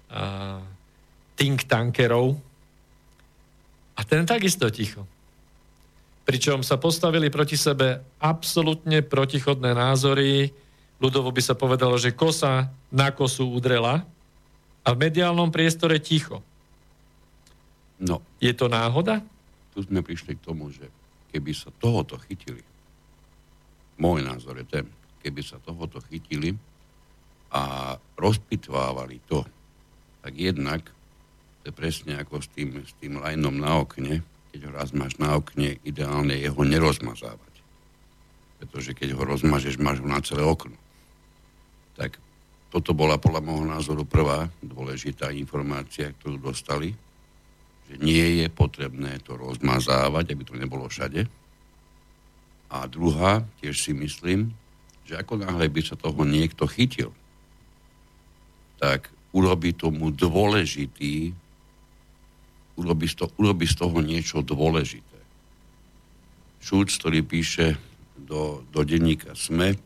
a, 0.07 0.63
think 1.35 1.67
tankerov. 1.67 2.39
A 3.99 4.07
ten 4.07 4.23
takisto 4.23 4.71
ticho. 4.71 5.03
Pričom 6.23 6.63
sa 6.63 6.79
postavili 6.79 7.27
proti 7.27 7.59
sebe 7.59 7.99
absolútne 8.23 9.03
protichodné 9.03 9.75
názory. 9.75 10.47
Ľudovo 11.03 11.35
by 11.35 11.41
sa 11.43 11.55
povedalo, 11.55 11.99
že 11.99 12.15
kosa 12.15 12.71
na 12.91 13.11
kosu 13.11 13.51
udrela 13.51 14.07
a 14.83 14.87
v 14.95 15.01
mediálnom 15.03 15.51
priestore 15.51 15.99
ticho. 15.99 16.39
No. 17.99 18.23
Je 18.39 18.55
to 18.55 18.71
náhoda? 18.71 19.23
tu 19.73 19.81
sme 19.81 20.05
prišli 20.05 20.37
k 20.37 20.45
tomu, 20.45 20.69
že 20.69 20.85
keby 21.33 21.51
sa 21.51 21.73
tohoto 21.81 22.21
chytili, 22.29 22.61
môj 23.97 24.21
názor 24.21 24.61
je 24.61 24.65
ten, 24.69 24.85
keby 25.25 25.41
sa 25.41 25.57
tohoto 25.57 25.97
chytili 26.05 26.53
a 27.49 27.97
rozpitvávali 28.13 29.17
to, 29.25 29.41
tak 30.21 30.33
jednak 30.37 30.85
to 31.65 31.73
je 31.73 31.73
presne 31.73 32.13
ako 32.21 32.37
s 32.37 32.47
tým, 32.53 32.85
s 32.85 32.93
tým 33.01 33.17
lajnom 33.17 33.57
na 33.57 33.81
okne, 33.81 34.21
keď 34.53 34.69
ho 34.69 34.71
raz 34.71 34.93
máš 34.93 35.17
na 35.17 35.33
okne, 35.33 35.81
ideálne 35.81 36.37
je 36.37 36.47
ho 36.47 36.61
nerozmazávať. 36.61 37.53
Pretože 38.61 38.93
keď 38.93 39.17
ho 39.17 39.25
rozmažeš, 39.25 39.81
máš 39.81 39.99
ho 39.99 40.07
na 40.07 40.21
celé 40.21 40.45
okno. 40.45 40.77
Tak 41.97 42.21
toto 42.69 42.93
bola 42.93 43.17
podľa 43.17 43.41
môjho 43.41 43.65
názoru 43.65 44.05
prvá 44.05 44.47
dôležitá 44.61 45.33
informácia, 45.33 46.13
ktorú 46.13 46.37
dostali 46.37 46.93
že 47.89 47.99
nie 47.99 48.43
je 48.43 48.47
potrebné 48.47 49.19
to 49.23 49.35
rozmazávať, 49.35 50.33
aby 50.33 50.43
to 50.47 50.55
nebolo 50.55 50.87
všade. 50.87 51.27
A 52.73 52.89
druhá, 52.89 53.43
tiež 53.61 53.75
si 53.77 53.91
myslím, 53.93 54.55
že 55.03 55.19
ako 55.19 55.43
náhle 55.43 55.67
by 55.67 55.81
sa 55.83 55.99
toho 55.99 56.23
niekto 56.23 56.65
chytil, 56.65 57.11
tak 58.79 59.11
urobí 59.35 59.75
tomu 59.75 60.09
dôležitý, 60.09 61.35
urobí 62.77 63.05
z, 63.05 63.23
to, 63.23 63.25
urobí 63.37 63.65
z 63.69 63.75
toho 63.77 63.97
niečo 64.01 64.41
dôležité. 64.41 65.19
Šúc, 66.63 66.89
ktorý 66.89 67.21
píše 67.21 67.77
do, 68.17 68.63
do 68.71 68.81
denníka 68.87 69.35
SME, 69.35 69.77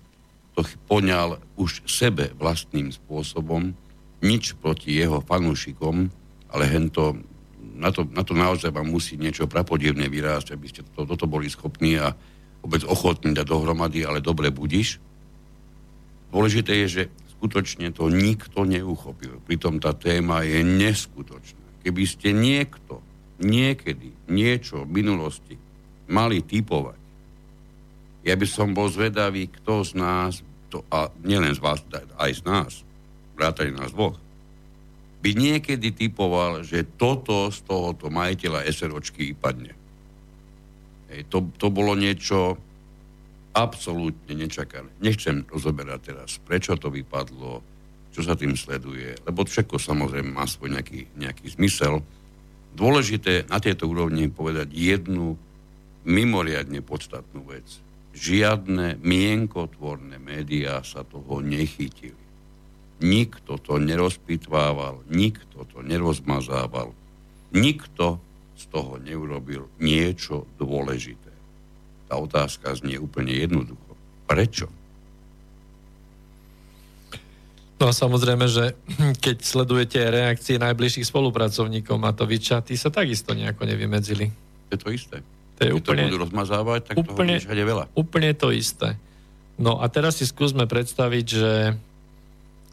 to 0.57 0.65
poňal 0.89 1.37
už 1.57 1.85
sebe 1.85 2.33
vlastným 2.37 2.89
spôsobom, 2.89 3.77
nič 4.25 4.57
proti 4.57 4.97
jeho 4.97 5.21
fanúšikom, 5.21 6.09
ale 6.49 6.63
hento 6.65 7.21
na 7.77 7.93
to, 7.93 8.09
na 8.09 8.25
to 8.25 8.33
naozaj 8.33 8.73
vám 8.73 8.89
musí 8.89 9.21
niečo 9.21 9.45
prapodivne 9.45 10.09
vyrásť, 10.09 10.57
aby 10.57 10.65
ste 10.65 10.81
to, 10.97 11.05
toto 11.05 11.29
boli 11.29 11.45
schopní 11.45 12.01
a 12.01 12.17
vôbec 12.65 12.81
ochotní 12.89 13.37
dať 13.37 13.45
dohromady, 13.45 14.01
ale 14.01 14.17
dobre 14.17 14.49
budíš. 14.49 14.97
Dôležité 16.33 16.73
je, 16.85 16.87
že 16.89 17.03
skutočne 17.37 17.93
to 17.93 18.09
nikto 18.09 18.65
neuchopil. 18.65 19.37
Pritom 19.45 19.77
tá 19.77 19.93
téma 19.93 20.41
je 20.41 20.65
neskutočná. 20.65 21.56
Keby 21.87 22.03
ste 22.03 22.35
niekto 22.35 22.99
niekedy 23.39 24.11
niečo 24.27 24.83
v 24.83 24.99
minulosti 24.99 25.55
mali 26.11 26.43
typovať, 26.43 26.99
ja 28.27 28.35
by 28.35 28.43
som 28.43 28.75
bol 28.75 28.91
zvedavý, 28.91 29.47
kto 29.47 29.87
z 29.87 29.95
nás, 29.95 30.43
to, 30.67 30.83
a 30.91 31.07
nielen 31.23 31.55
z 31.55 31.63
vás, 31.63 31.79
aj 32.19 32.31
z 32.35 32.41
nás, 32.43 32.83
vrátane 33.39 33.71
nás 33.71 33.95
dvoch, 33.95 34.19
by 35.23 35.31
niekedy 35.31 35.95
typoval, 35.95 36.67
že 36.67 36.83
toto 36.99 37.47
z 37.55 37.63
tohoto 37.63 38.11
majiteľa 38.11 38.67
SROčky 38.67 39.31
padne. 39.31 39.71
Hej, 41.07 41.23
to, 41.31 41.47
to 41.55 41.71
bolo 41.71 41.95
niečo 41.95 42.59
absolútne 43.55 44.35
nečakané. 44.35 44.91
Nechcem 44.99 45.47
rozoberať 45.47 45.99
teraz, 46.03 46.35
prečo 46.43 46.75
to 46.75 46.91
vypadlo, 46.91 47.63
čo 48.17 48.25
sa 48.25 48.33
tým 48.33 48.57
sleduje, 48.57 49.13
lebo 49.29 49.45
všetko 49.45 49.77
samozrejme 49.77 50.33
má 50.33 50.49
svoj 50.49 50.73
nejaký, 50.73 51.05
nejaký 51.21 51.53
zmysel. 51.53 52.01
Dôležité 52.73 53.45
na 53.45 53.61
tejto 53.61 53.85
úrovni 53.85 54.25
povedať 54.25 54.73
jednu 54.73 55.37
mimoriadne 56.01 56.81
podstatnú 56.81 57.45
vec. 57.45 57.69
Žiadne 58.17 58.97
mienkotvorné 59.05 60.17
médiá 60.17 60.81
sa 60.81 61.05
toho 61.05 61.45
nechytili. 61.45 62.17
Nikto 63.05 63.61
to 63.61 63.77
nerozpitvával, 63.77 65.05
nikto 65.13 65.69
to 65.69 65.85
nerozmazával, 65.85 66.97
nikto 67.53 68.17
z 68.57 68.63
toho 68.73 68.97
neurobil 68.97 69.69
niečo 69.77 70.49
dôležité. 70.57 71.29
Tá 72.09 72.17
otázka 72.17 72.73
znie 72.73 72.97
úplne 72.97 73.37
jednoducho. 73.37 73.93
Prečo? 74.25 74.73
No 77.77 77.89
a 77.89 77.93
samozrejme, 77.93 78.45
že 78.49 78.73
keď 79.25 79.37
sledujete 79.45 80.01
reakcie 80.01 80.57
najbližších 80.57 81.05
spolupracovníkov 81.07 81.95
Matoviča, 81.97 82.65
tí 82.65 82.73
sa 82.73 82.89
takisto 82.89 83.37
nejako 83.37 83.69
nevymedzili. 83.69 84.29
Je 84.73 84.77
to 84.77 84.89
isté. 84.89 85.21
To 85.57 85.59
je 85.65 85.71
keď 85.73 85.81
úplne, 85.81 86.03
to 86.05 86.09
budú 86.13 86.21
rozmazávať, 86.29 86.79
tak 86.93 86.95
úplne, 87.01 87.41
toho 87.41 87.65
veľa. 87.65 87.85
Úplne 87.97 88.29
to 88.37 88.53
isté. 88.53 88.93
No 89.57 89.81
a 89.81 89.89
teraz 89.89 90.21
si 90.21 90.25
skúsme 90.29 90.69
predstaviť, 90.69 91.25
že 91.25 91.53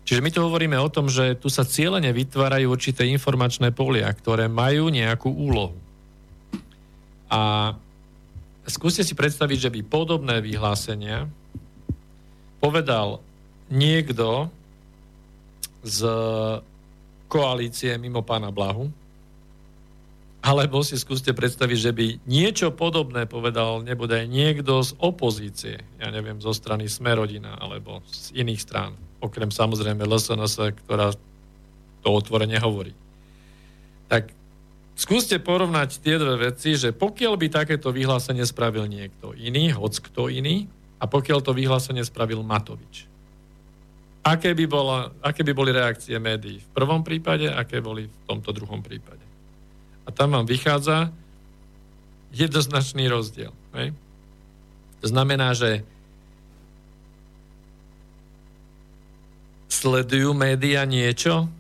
Čiže 0.05 0.21
my 0.21 0.29
tu 0.29 0.45
hovoríme 0.45 0.77
o 0.77 0.93
tom, 0.93 1.09
že 1.09 1.33
tu 1.41 1.49
sa 1.49 1.65
cieľene 1.65 2.13
vytvárajú 2.13 2.69
určité 2.69 3.09
informačné 3.09 3.73
polia, 3.73 4.13
ktoré 4.13 4.53
majú 4.53 4.93
nejakú 4.93 5.33
úlohu. 5.33 5.73
A 7.33 7.73
skúste 8.69 9.01
si 9.01 9.17
predstaviť, 9.17 9.59
že 9.65 9.73
by 9.73 9.81
podobné 9.81 10.45
vyhlásenia 10.45 11.25
povedal 12.61 13.25
niekto 13.73 14.53
z 15.85 16.01
koalície 17.28 17.95
mimo 18.01 18.24
pána 18.24 18.49
Blahu, 18.49 18.89
alebo 20.45 20.85
si 20.85 21.01
skúste 21.01 21.32
predstaviť, 21.32 21.78
že 21.80 21.93
by 21.97 22.07
niečo 22.28 22.68
podobné 22.72 23.24
povedal 23.24 23.80
nebude 23.80 24.24
aj 24.24 24.28
niekto 24.28 24.85
z 24.85 24.93
opozície, 25.01 25.80
ja 25.97 26.09
neviem, 26.12 26.37
zo 26.41 26.53
strany 26.53 26.85
Smerodina 26.85 27.57
alebo 27.57 28.05
z 28.09 28.45
iných 28.45 28.61
strán 28.61 28.93
okrem 29.24 29.49
samozrejme 29.49 30.05
LSNS, 30.05 30.76
ktorá 30.85 31.16
to 32.05 32.09
otvorene 32.12 32.61
hovorí. 32.61 32.93
Tak 34.12 34.28
skúste 34.93 35.41
porovnať 35.41 36.05
tie 36.05 36.20
dve 36.20 36.53
veci, 36.53 36.76
že 36.76 36.93
pokiaľ 36.93 37.41
by 37.41 37.47
takéto 37.49 37.89
vyhlásenie 37.89 38.45
spravil 38.45 38.85
niekto 38.85 39.32
iný, 39.32 39.72
hoc 39.72 39.97
kto 39.97 40.28
iný, 40.28 40.68
a 41.01 41.09
pokiaľ 41.09 41.41
to 41.41 41.57
vyhlásenie 41.57 42.05
spravil 42.05 42.45
Matovič. 42.45 43.09
Aké 44.25 44.57
by, 44.57 44.64
bola, 44.64 45.12
aké 45.20 45.45
by 45.45 45.53
boli 45.53 45.68
reakcie 45.68 46.16
médií 46.16 46.57
v 46.57 46.68
prvom 46.72 47.05
prípade, 47.05 47.45
aké 47.45 47.85
boli 47.85 48.09
v 48.09 48.16
tomto 48.25 48.57
druhom 48.57 48.81
prípade. 48.81 49.20
A 50.05 50.12
tam 50.12 50.33
vám 50.33 50.49
vychádza 50.49 51.12
jednoznačný 52.33 53.05
rozdiel. 53.12 53.53
Hej? 53.77 53.93
To 55.05 55.07
znamená, 55.12 55.53
že 55.53 55.85
Sledujú 59.75 60.33
média 60.33 60.81
niečo 60.89 61.51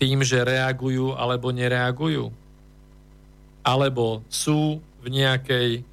tým, 0.00 0.24
že 0.26 0.42
reagujú 0.42 1.14
alebo 1.14 1.54
nereagujú? 1.54 2.32
Alebo 3.62 4.24
sú 4.26 4.82
v 4.98 5.06
nejakej 5.12 5.86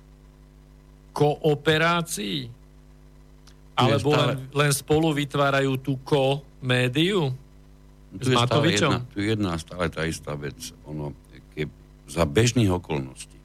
kooperácii? 1.13 2.47
Alebo 3.87 4.09
len, 4.13 4.37
len 4.51 4.71
spolu 4.75 5.15
vytvárajú 5.15 5.81
tú 5.81 5.97
ko-médiu? 6.05 7.33
Tu 8.11 8.35
je, 8.35 8.37
stále 8.37 8.75
jedna, 8.75 8.99
tu 9.07 9.23
je 9.23 9.27
jedna 9.31 9.55
stále 9.55 9.87
tá 9.87 10.03
istá 10.03 10.35
vec. 10.35 10.75
Ono, 10.85 11.15
keď 11.55 11.71
za 12.11 12.27
bežných 12.27 12.67
okolností, 12.67 13.39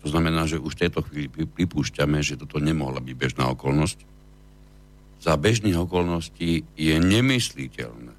to 0.00 0.14
znamená, 0.14 0.46
že 0.46 0.62
už 0.62 0.78
v 0.78 0.82
tejto 0.86 1.00
chvíli 1.04 1.28
pripúšťame, 1.28 2.22
že 2.22 2.38
toto 2.40 2.62
nemohla 2.62 3.02
byť 3.02 3.14
bežná 3.18 3.50
okolnosť, 3.52 3.98
za 5.20 5.34
bežných 5.34 5.74
okolností 5.74 6.62
je 6.78 6.94
nemysliteľné, 6.94 8.14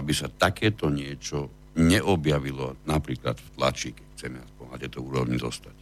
aby 0.00 0.12
sa 0.16 0.32
takéto 0.32 0.88
niečo 0.88 1.52
neobjavilo 1.76 2.80
napríklad 2.88 3.36
v 3.36 3.48
tlači, 3.54 3.92
keď 3.92 4.06
chceme 4.16 4.38
aspoň 4.40 4.64
na 4.72 4.78
tejto 4.80 4.98
úrovni 5.04 5.36
dostať. 5.36 5.76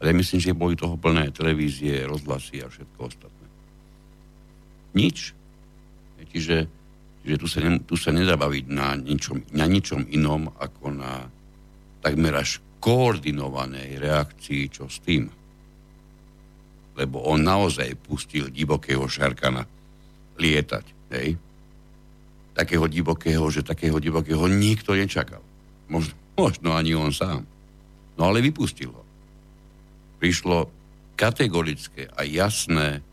Ale 0.00 0.16
myslím, 0.16 0.40
že 0.40 0.56
boli 0.56 0.74
toho 0.74 0.96
plné 0.96 1.28
televízie, 1.30 2.08
rozhlasy 2.08 2.64
a 2.64 2.72
všetko 2.72 2.98
ostatné. 3.04 3.39
Nič. 4.96 5.32
Čiže, 6.30 6.70
čiže 7.26 7.36
tu, 7.36 7.46
sa 7.50 7.58
ne, 7.62 7.82
tu 7.82 7.94
sa 7.98 8.14
nedá 8.14 8.38
baviť 8.38 8.64
na 8.70 8.94
ničom, 8.94 9.50
na 9.54 9.66
ničom 9.66 10.06
inom 10.14 10.46
ako 10.58 10.94
na 10.94 11.26
takmer 12.00 12.38
až 12.38 12.62
koordinovanej 12.80 14.00
reakcii, 14.00 14.62
čo 14.72 14.88
s 14.88 15.02
tým. 15.04 15.28
Lebo 16.96 17.16
on 17.26 17.44
naozaj 17.44 17.98
pustil 18.00 18.48
divokého 18.48 19.04
šarkana 19.04 19.66
lietať. 20.40 20.86
Hej? 21.12 21.36
Takého 22.56 22.86
divokého, 22.88 23.44
že 23.52 23.66
takého 23.66 24.00
divokého 24.00 24.48
nikto 24.48 24.96
nečakal. 24.96 25.44
Možno, 25.90 26.16
možno 26.38 26.72
ani 26.72 26.96
on 26.96 27.12
sám. 27.12 27.44
No 28.16 28.32
ale 28.32 28.44
vypustil 28.44 28.90
ho. 28.92 29.04
Prišlo 30.20 30.68
kategorické 31.16 32.08
a 32.16 32.24
jasné, 32.24 33.04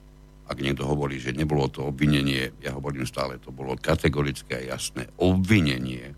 ak 0.47 0.57
niekto 0.63 0.87
hovorí, 0.87 1.19
že 1.19 1.35
nebolo 1.35 1.67
to 1.67 1.83
obvinenie, 1.83 2.55
ja 2.63 2.71
hovorím 2.71 3.03
stále, 3.03 3.35
to 3.37 3.51
bolo 3.51 3.75
kategorické 3.75 4.63
a 4.63 4.67
jasné 4.75 5.11
obvinenie 5.19 6.15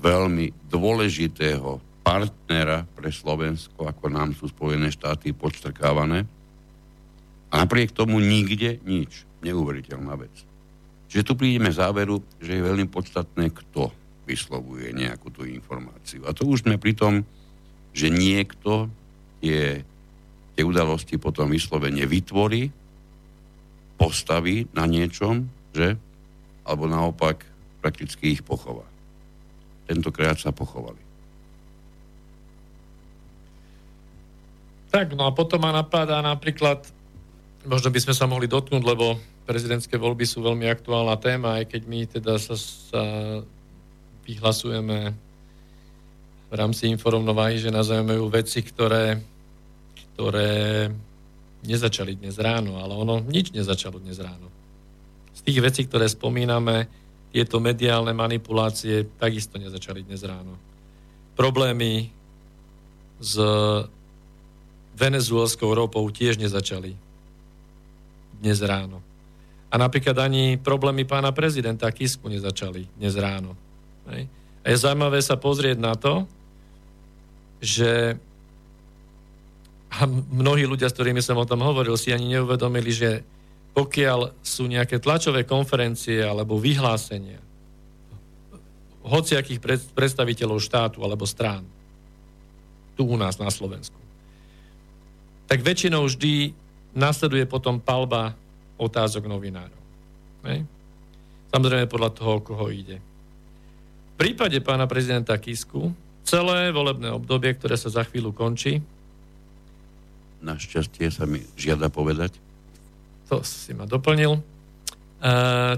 veľmi 0.00 0.70
dôležitého 0.72 1.82
partnera 2.00 2.88
pre 2.96 3.12
Slovensko, 3.12 3.84
ako 3.84 4.06
nám 4.08 4.32
sú 4.32 4.48
Spojené 4.48 4.88
štáty 4.88 5.36
podštrkávané. 5.36 6.24
A 7.50 7.54
napriek 7.66 7.92
tomu 7.92 8.22
nikde 8.22 8.80
nič. 8.88 9.28
Neuveriteľná 9.44 10.14
vec. 10.16 10.32
Čiže 11.10 11.26
tu 11.26 11.32
prídeme 11.34 11.72
záveru, 11.72 12.22
že 12.38 12.56
je 12.56 12.62
veľmi 12.62 12.86
podstatné, 12.88 13.50
kto 13.50 13.90
vyslovuje 14.24 14.94
nejakú 14.94 15.32
tú 15.34 15.42
informáciu. 15.42 16.22
A 16.22 16.30
to 16.30 16.46
už 16.46 16.62
sme 16.62 16.78
pri 16.78 16.94
tom, 16.94 17.26
že 17.90 18.12
niekto 18.12 18.86
tie, 19.42 19.82
tie 20.54 20.64
udalosti 20.66 21.16
potom 21.16 21.50
vyslovene 21.50 22.04
vytvorí, 22.04 22.70
postaví 24.00 24.64
na 24.72 24.88
niečom, 24.88 25.44
že? 25.76 25.96
Alebo 26.64 26.88
naopak 26.88 27.44
prakticky 27.84 28.36
ich 28.36 28.42
pochová. 28.44 28.84
Tentokrát 29.84 30.38
sa 30.40 30.52
pochovali. 30.52 31.00
Tak, 34.90 35.14
no 35.14 35.28
a 35.28 35.30
potom 35.30 35.62
ma 35.62 35.70
napadá 35.70 36.18
napríklad, 36.18 36.82
možno 37.62 37.94
by 37.94 38.00
sme 38.02 38.14
sa 38.14 38.26
mohli 38.26 38.50
dotknúť, 38.50 38.82
lebo 38.82 39.20
prezidentské 39.46 39.94
voľby 39.94 40.26
sú 40.26 40.42
veľmi 40.42 40.66
aktuálna 40.66 41.14
téma, 41.18 41.62
aj 41.62 41.74
keď 41.74 41.82
my 41.86 42.00
teda 42.10 42.34
sa, 42.42 42.58
sa 42.58 43.02
vyhlasujeme 44.26 45.14
v 46.50 46.52
rámci 46.54 46.90
informovnováhy, 46.90 47.62
že 47.62 47.70
nazveme 47.70 48.18
veci, 48.26 48.66
ktoré, 48.66 49.22
ktoré 50.14 50.88
nezačali 51.64 52.16
dnes 52.16 52.40
ráno, 52.40 52.80
ale 52.80 52.96
ono 52.96 53.20
nič 53.20 53.52
nezačalo 53.52 54.00
dnes 54.00 54.16
ráno. 54.20 54.48
Z 55.36 55.44
tých 55.44 55.60
vecí, 55.60 55.84
ktoré 55.84 56.08
spomíname, 56.08 56.88
tieto 57.30 57.62
mediálne 57.62 58.10
manipulácie 58.10 59.06
takisto 59.16 59.54
nezačali 59.56 60.02
dnes 60.02 60.26
ráno. 60.26 60.58
Problémy 61.38 62.10
s 63.22 63.38
venezuelskou 64.98 65.70
ropou 65.72 66.04
tiež 66.10 66.36
nezačali 66.36 66.98
dnes 68.40 68.58
ráno. 68.60 68.98
A 69.70 69.78
napríklad 69.78 70.18
ani 70.18 70.58
problémy 70.58 71.06
pána 71.06 71.30
prezidenta 71.30 71.86
Kisku 71.94 72.26
nezačali 72.26 72.90
dnes 72.98 73.14
ráno. 73.14 73.54
A 74.10 74.66
je 74.66 74.76
zaujímavé 74.76 75.22
sa 75.22 75.38
pozrieť 75.38 75.78
na 75.78 75.94
to, 75.94 76.26
že 77.62 78.18
a 79.90 80.06
mnohí 80.06 80.64
ľudia, 80.70 80.86
s 80.86 80.94
ktorými 80.94 81.18
som 81.18 81.38
o 81.38 81.48
tom 81.48 81.66
hovoril, 81.66 81.98
si 81.98 82.14
ani 82.14 82.38
neuvedomili, 82.38 82.90
že 82.94 83.26
pokiaľ 83.74 84.42
sú 84.42 84.70
nejaké 84.70 85.02
tlačové 85.02 85.42
konferencie 85.46 86.22
alebo 86.22 86.58
vyhlásenia 86.58 87.38
hociakých 89.00 89.58
predstaviteľov 89.96 90.60
štátu 90.60 91.00
alebo 91.00 91.24
strán 91.24 91.64
tu 92.94 93.08
u 93.08 93.16
nás 93.16 93.40
na 93.40 93.48
Slovensku, 93.48 93.96
tak 95.48 95.64
väčšinou 95.64 96.04
vždy 96.06 96.52
nasleduje 96.92 97.48
potom 97.48 97.80
palba 97.80 98.36
otázok 98.76 99.24
novinárov. 99.24 99.80
Hej? 100.46 100.68
Samozrejme 101.50 101.90
podľa 101.90 102.10
toho, 102.14 102.34
koho 102.44 102.70
ide. 102.70 103.00
V 103.00 104.14
prípade 104.20 104.60
pána 104.60 104.84
prezidenta 104.84 105.34
Kisku 105.40 105.90
celé 106.22 106.70
volebné 106.70 107.10
obdobie, 107.10 107.56
ktoré 107.56 107.74
sa 107.74 107.88
za 107.90 108.04
chvíľu 108.04 108.36
končí. 108.36 108.84
Našťastie 110.40 111.12
sa 111.12 111.28
mi 111.28 111.44
žiada 111.54 111.92
povedať. 111.92 112.34
To 113.28 113.44
si 113.44 113.76
ma 113.76 113.84
doplnil. 113.84 114.38
E, 114.38 114.42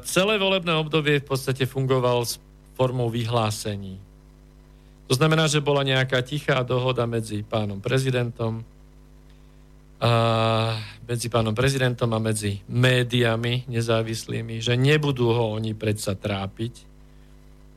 celé 0.06 0.38
volebné 0.38 0.72
obdobie 0.78 1.18
v 1.18 1.26
podstate 1.26 1.66
fungoval 1.66 2.24
s 2.24 2.38
formou 2.78 3.10
vyhlásení. 3.10 3.98
To 5.10 5.14
znamená, 5.18 5.50
že 5.50 5.60
bola 5.60 5.84
nejaká 5.84 6.24
tichá 6.24 6.64
dohoda 6.64 7.04
medzi 7.04 7.44
pánom 7.44 7.82
prezidentom, 7.82 8.64
medzi 11.06 11.30
pánom 11.30 11.54
prezidentom 11.54 12.10
a 12.10 12.18
medzi 12.18 12.58
médiami 12.66 13.70
nezávislými, 13.70 14.58
že 14.58 14.74
nebudú 14.74 15.30
ho 15.30 15.54
oni 15.54 15.78
predsa 15.78 16.18
trápiť, 16.18 16.74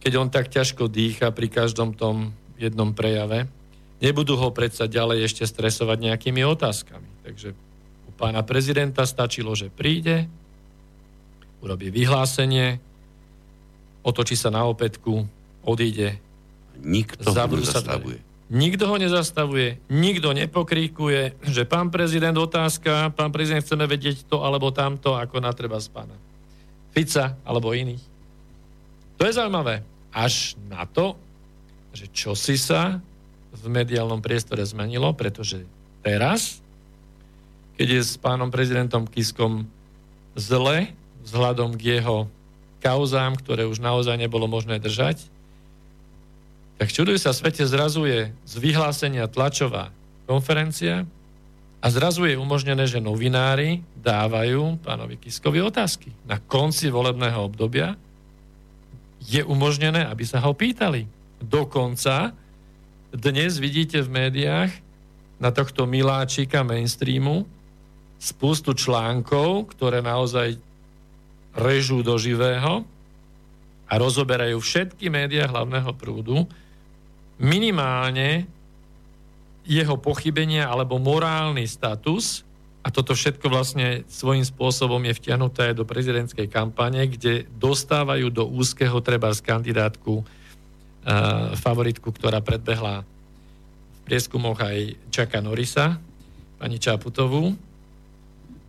keď 0.02 0.12
on 0.18 0.30
tak 0.34 0.50
ťažko 0.50 0.90
dýcha 0.90 1.30
pri 1.30 1.48
každom 1.54 1.94
tom 1.94 2.34
jednom 2.58 2.98
prejave. 2.98 3.46
Nebudú 4.04 4.36
ho 4.36 4.52
predsa 4.52 4.92
ďalej 4.92 5.32
ešte 5.32 5.48
stresovať 5.48 6.12
nejakými 6.12 6.44
otázkami. 6.44 7.10
Takže 7.24 7.56
u 8.08 8.12
pána 8.16 8.44
prezidenta 8.44 9.08
stačilo, 9.08 9.56
že 9.56 9.72
príde, 9.72 10.28
urobí 11.64 11.90
vyhlásenie, 11.90 12.78
otočí 14.06 14.38
sa 14.38 14.54
na 14.54 14.68
opätku, 14.68 15.26
odíde. 15.66 16.20
Nikto 16.84 17.32
ho 17.32 17.46
nezastavuje. 17.56 18.20
Nikto 18.46 18.86
ho 18.86 19.02
nezastavuje, 19.02 19.82
nikto 19.90 20.30
nepokríkuje, 20.30 21.50
že 21.50 21.66
pán 21.66 21.90
prezident 21.90 22.38
otázka, 22.38 23.10
pán 23.18 23.34
prezident 23.34 23.66
chceme 23.66 23.90
vedieť 23.90 24.30
to 24.30 24.46
alebo 24.46 24.70
tamto, 24.70 25.18
ako 25.18 25.42
na 25.42 25.50
treba 25.50 25.82
z 25.82 25.90
pána 25.90 26.14
Fica 26.94 27.34
alebo 27.42 27.74
iných. 27.74 28.06
To 29.18 29.26
je 29.26 29.34
zaujímavé. 29.34 29.82
Až 30.14 30.54
na 30.70 30.86
to, 30.86 31.18
že 31.90 32.06
čo 32.14 32.38
si 32.38 32.54
sa 32.62 33.02
v 33.56 33.66
mediálnom 33.72 34.20
priestore 34.20 34.62
zmenilo, 34.68 35.16
pretože 35.16 35.64
teraz, 36.04 36.60
keď 37.80 37.88
je 38.00 38.02
s 38.04 38.14
pánom 38.20 38.52
prezidentom 38.52 39.08
Kiskom 39.08 39.66
zle, 40.36 40.92
vzhľadom 41.24 41.80
k 41.80 42.00
jeho 42.00 42.28
kauzám, 42.84 43.40
ktoré 43.40 43.66
už 43.66 43.82
naozaj 43.82 44.20
nebolo 44.20 44.46
možné 44.46 44.78
držať, 44.78 45.26
tak 46.76 46.92
čuduj 46.92 47.24
sa, 47.24 47.32
svete 47.32 47.64
zrazu 47.64 48.04
je 48.04 48.36
z 48.44 48.54
vyhlásenia 48.60 49.32
tlačová 49.32 49.96
konferencia 50.28 51.08
a 51.80 51.88
zrazu 51.88 52.28
je 52.28 52.36
umožnené, 52.36 52.84
že 52.84 53.00
novinári 53.00 53.80
dávajú 53.96 54.84
pánovi 54.84 55.16
Kiskovi 55.18 55.64
otázky. 55.64 56.12
Na 56.28 56.38
konci 56.38 56.92
volebného 56.92 57.48
obdobia 57.48 57.96
je 59.24 59.42
umožnené, 59.42 60.06
aby 60.06 60.22
sa 60.28 60.44
ho 60.44 60.52
pýtali. 60.54 61.08
Dokonca 61.40 62.36
dnes 63.16 63.56
vidíte 63.64 64.04
v 64.04 64.12
médiách 64.12 64.72
na 65.40 65.48
tohto 65.52 65.88
miláčika 65.88 66.68
mainstreamu 66.68 67.48
spustu 68.20 68.76
článkov, 68.76 69.72
ktoré 69.76 70.04
naozaj 70.04 70.60
režú 71.56 72.04
do 72.04 72.20
živého 72.20 72.84
a 73.88 73.94
rozoberajú 73.96 74.60
všetky 74.60 75.08
médiá 75.08 75.48
hlavného 75.48 75.92
prúdu, 75.96 76.44
minimálne 77.40 78.48
jeho 79.64 79.96
pochybenia 79.96 80.68
alebo 80.68 81.00
morálny 81.00 81.64
status, 81.68 82.44
a 82.86 82.94
toto 82.94 83.18
všetko 83.18 83.50
vlastne 83.50 84.06
svojím 84.06 84.46
spôsobom 84.46 85.02
je 85.10 85.18
vtiahnuté 85.18 85.74
do 85.74 85.90
prezidentskej 85.90 86.46
kampane, 86.46 87.10
kde 87.10 87.50
dostávajú 87.58 88.30
do 88.30 88.46
úzkeho 88.46 89.02
treba 89.02 89.34
z 89.34 89.42
kandidátku 89.42 90.22
favoritku, 91.62 92.10
ktorá 92.10 92.42
predbehla 92.42 93.06
v 93.06 94.00
prieskumoch 94.10 94.58
aj 94.58 94.98
Čaka 95.14 95.38
Norisa, 95.42 96.02
pani 96.58 96.82
Čaputovú. 96.82 97.54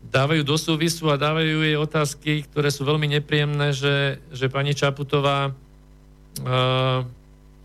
Dávajú 0.07 0.43
do 0.45 0.57
súvisu 0.61 1.09
a 1.11 1.21
dávajú 1.21 1.65
jej 1.65 1.77
otázky, 1.77 2.33
ktoré 2.47 2.69
sú 2.71 2.85
veľmi 2.87 3.09
nepríjemné, 3.19 3.73
že, 3.73 4.21
že 4.31 4.53
pani 4.53 4.77
Čaputová 4.77 5.51
uh, 5.51 7.01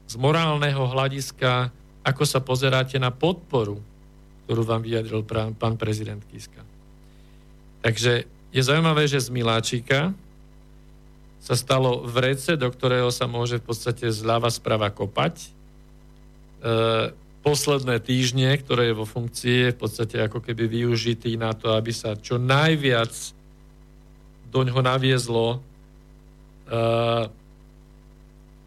z 0.07 0.15
morálneho 0.19 0.83
hľadiska, 0.87 1.71
ako 2.01 2.23
sa 2.25 2.41
pozeráte 2.41 2.97
na 2.97 3.13
podporu, 3.13 3.79
ktorú 4.47 4.67
vám 4.67 4.83
vyjadril 4.83 5.23
pán 5.55 5.75
prezident 5.77 6.19
Kiska. 6.27 6.59
Takže 7.85 8.25
je 8.51 8.61
zaujímavé, 8.61 9.07
že 9.07 9.23
z 9.23 9.31
Miláčika 9.31 10.11
sa 11.41 11.57
stalo 11.57 12.05
vrece, 12.05 12.53
do 12.53 12.69
ktorého 12.69 13.09
sa 13.09 13.25
môže 13.25 13.57
v 13.57 13.65
podstate 13.65 14.13
zľava 14.13 14.53
sprava 14.53 14.93
kopať. 14.93 15.41
E, 15.41 15.47
posledné 17.41 17.97
týždne, 17.97 18.53
ktoré 18.61 18.93
je 18.93 18.99
vo 19.01 19.09
funkcii, 19.09 19.57
je 19.65 19.73
v 19.73 19.79
podstate 19.81 20.21
ako 20.21 20.37
keby 20.45 20.69
využitý 20.69 21.33
na 21.41 21.57
to, 21.57 21.73
aby 21.73 21.89
sa 21.89 22.13
čo 22.13 22.37
najviac 22.37 23.09
do 24.53 24.61
ňoho 24.61 24.81
naviezlo, 24.85 25.57
e, 26.69 26.79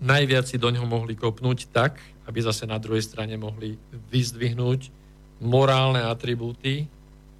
najviac 0.02 0.44
si 0.50 0.58
do 0.58 0.66
ňoho 0.74 0.90
mohli 0.90 1.14
kopnúť 1.14 1.70
tak, 1.70 2.02
aby 2.26 2.38
zase 2.42 2.66
na 2.66 2.82
druhej 2.82 3.06
strane 3.06 3.38
mohli 3.38 3.78
vyzdvihnúť 4.10 4.90
morálne 5.38 6.02
atribúty 6.02 6.90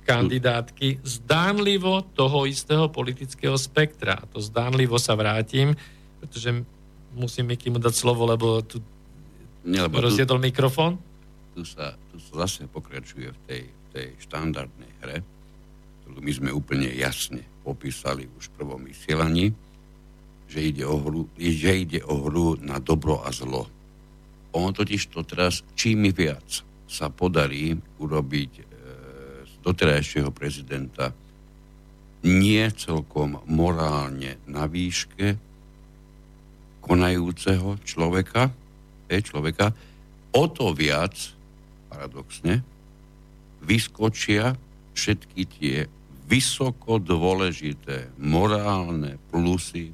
kandidátky 0.05 1.00
zdánlivo 1.00 2.05
toho 2.12 2.44
istého 2.44 2.92
politického 2.92 3.57
spektra. 3.57 4.20
A 4.20 4.28
to 4.28 4.38
zdánlivo 4.38 5.00
sa 5.00 5.16
vrátim, 5.16 5.72
pretože 6.20 6.52
musím 7.16 7.50
Miky 7.50 7.72
mu 7.72 7.80
dať 7.80 7.94
slovo, 7.96 8.28
lebo 8.28 8.61
tu 8.61 8.84
Nie, 9.64 9.88
lebo 9.88 10.05
rozjedol 10.05 10.38
tu, 10.38 10.44
mikrofón. 10.44 11.00
Tu 11.57 11.64
sa, 11.64 11.96
tu 12.12 12.20
sa 12.20 12.44
zase 12.44 12.68
pokračuje 12.68 13.32
v 13.32 13.38
tej, 13.48 13.62
v 13.64 13.86
tej 13.96 14.07
štandardnej 14.28 14.92
hre, 15.00 15.16
ktorú 16.05 16.20
my 16.20 16.32
sme 16.36 16.50
úplne 16.52 16.92
jasne 16.92 17.40
popísali 17.64 18.28
už 18.36 18.52
v 18.52 18.55
prvom 18.61 18.84
vysielaní, 18.84 19.57
že 20.52 20.61
ide 20.61 20.84
o 20.84 21.00
hru, 21.00 21.32
že 21.40 21.72
ide 21.72 22.05
o 22.05 22.28
hru 22.28 22.61
na 22.61 22.76
dobro 22.76 23.24
a 23.24 23.32
zlo. 23.32 23.64
Ono 24.52 24.70
totiž 24.70 25.11
to 25.11 25.24
teraz 25.24 25.64
čím 25.74 26.07
viac 26.12 26.62
sa 26.84 27.09
podarí 27.09 27.74
urobiť 27.98 28.74
doterajšieho 29.65 30.29
prezidenta 30.29 31.17
nie 32.25 32.65
celkom 32.73 33.41
morálne 33.49 34.37
na 34.45 34.69
výške 34.69 35.37
konajúceho 36.85 37.81
človeka, 37.85 38.53
je 39.09 39.21
človeka, 39.25 39.73
o 40.37 40.45
to 40.49 40.73
viac, 40.77 41.17
paradoxne, 41.89 42.61
vyskočia 43.65 44.57
všetky 44.93 45.43
tie 45.49 45.77
vysoko 46.29 47.01
dôležité 47.01 48.12
morálne 48.21 49.21
plusy 49.29 49.93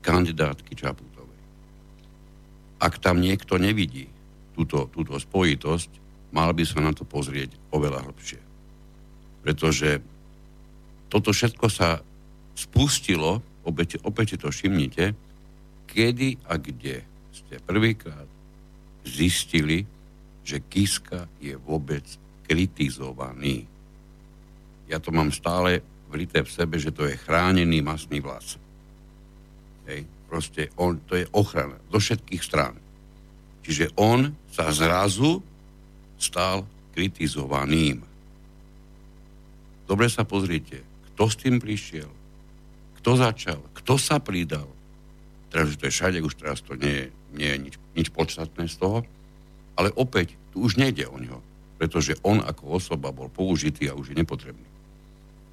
kandidátky 0.00 0.72
Čaputovej. 0.72 1.42
Ak 2.80 3.00
tam 3.00 3.20
niekto 3.20 3.60
nevidí 3.60 4.08
túto, 4.56 4.88
túto 4.88 5.16
spojitosť, 5.16 5.90
mal 6.32 6.52
by 6.56 6.64
sa 6.64 6.80
na 6.80 6.92
to 6.96 7.04
pozrieť 7.04 7.56
oveľa 7.72 8.04
hlbšie 8.08 8.45
pretože 9.46 10.02
toto 11.06 11.30
všetko 11.30 11.70
sa 11.70 12.02
spustilo, 12.58 13.38
opäť, 13.62 14.02
opäť 14.02 14.42
to 14.42 14.50
všimnite, 14.50 15.14
kedy 15.86 16.34
a 16.50 16.58
kde 16.58 17.06
ste 17.30 17.62
prvýkrát 17.62 18.26
zistili, 19.06 19.86
že 20.42 20.66
Kiska 20.66 21.30
je 21.38 21.54
vôbec 21.54 22.02
kritizovaný. 22.42 23.70
Ja 24.90 24.98
to 24.98 25.14
mám 25.14 25.30
stále 25.30 25.78
vrité 26.10 26.42
v 26.42 26.50
sebe, 26.50 26.82
že 26.82 26.90
to 26.90 27.06
je 27.06 27.14
chránený 27.14 27.86
masný 27.86 28.18
vlas. 28.18 28.58
Hej. 29.86 30.10
Proste 30.26 30.74
on, 30.74 30.98
to 31.06 31.22
je 31.22 31.26
ochrana 31.38 31.78
do 31.86 32.02
všetkých 32.02 32.42
strán. 32.42 32.74
Čiže 33.62 33.94
on 33.94 34.34
sa 34.50 34.74
zrazu 34.74 35.38
stal 36.18 36.66
kritizovaným. 36.98 38.15
Dobre 39.86 40.10
sa 40.10 40.26
pozrite, 40.26 40.82
kto 41.14 41.30
s 41.30 41.38
tým 41.38 41.62
prišiel, 41.62 42.10
kto 43.00 43.10
začal, 43.14 43.62
kto 43.70 43.94
sa 43.96 44.18
pridal. 44.18 44.66
Teraz, 45.48 45.70
že 45.70 45.78
to 45.78 45.86
je 45.86 45.94
všade, 45.94 46.18
už 46.26 46.34
teraz 46.34 46.58
to 46.60 46.74
nie, 46.74 47.06
nie 47.30 47.48
je 47.54 47.58
nič, 47.70 47.74
nič 47.94 48.08
podstatné 48.10 48.66
z 48.66 48.76
toho, 48.82 49.06
ale 49.78 49.94
opäť, 49.94 50.34
tu 50.50 50.66
už 50.66 50.74
nejde 50.74 51.06
o 51.06 51.16
ňo, 51.16 51.38
pretože 51.78 52.18
on 52.26 52.42
ako 52.42 52.82
osoba 52.82 53.14
bol 53.14 53.30
použitý 53.30 53.86
a 53.86 53.94
už 53.94 54.10
je 54.10 54.18
nepotrebný. 54.18 54.68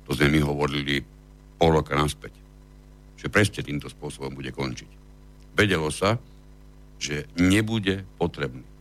To 0.10 0.18
sme 0.18 0.34
my 0.34 0.40
hovorili 0.42 1.06
pol 1.62 1.70
roka 1.70 1.94
naspäť, 1.94 2.34
že 3.22 3.30
presne 3.30 3.62
týmto 3.62 3.88
spôsobom 3.88 4.34
bude 4.34 4.50
končiť. 4.50 4.90
Vedelo 5.54 5.94
sa, 5.94 6.18
že 6.98 7.30
nebude 7.38 8.02
potrebný 8.18 8.73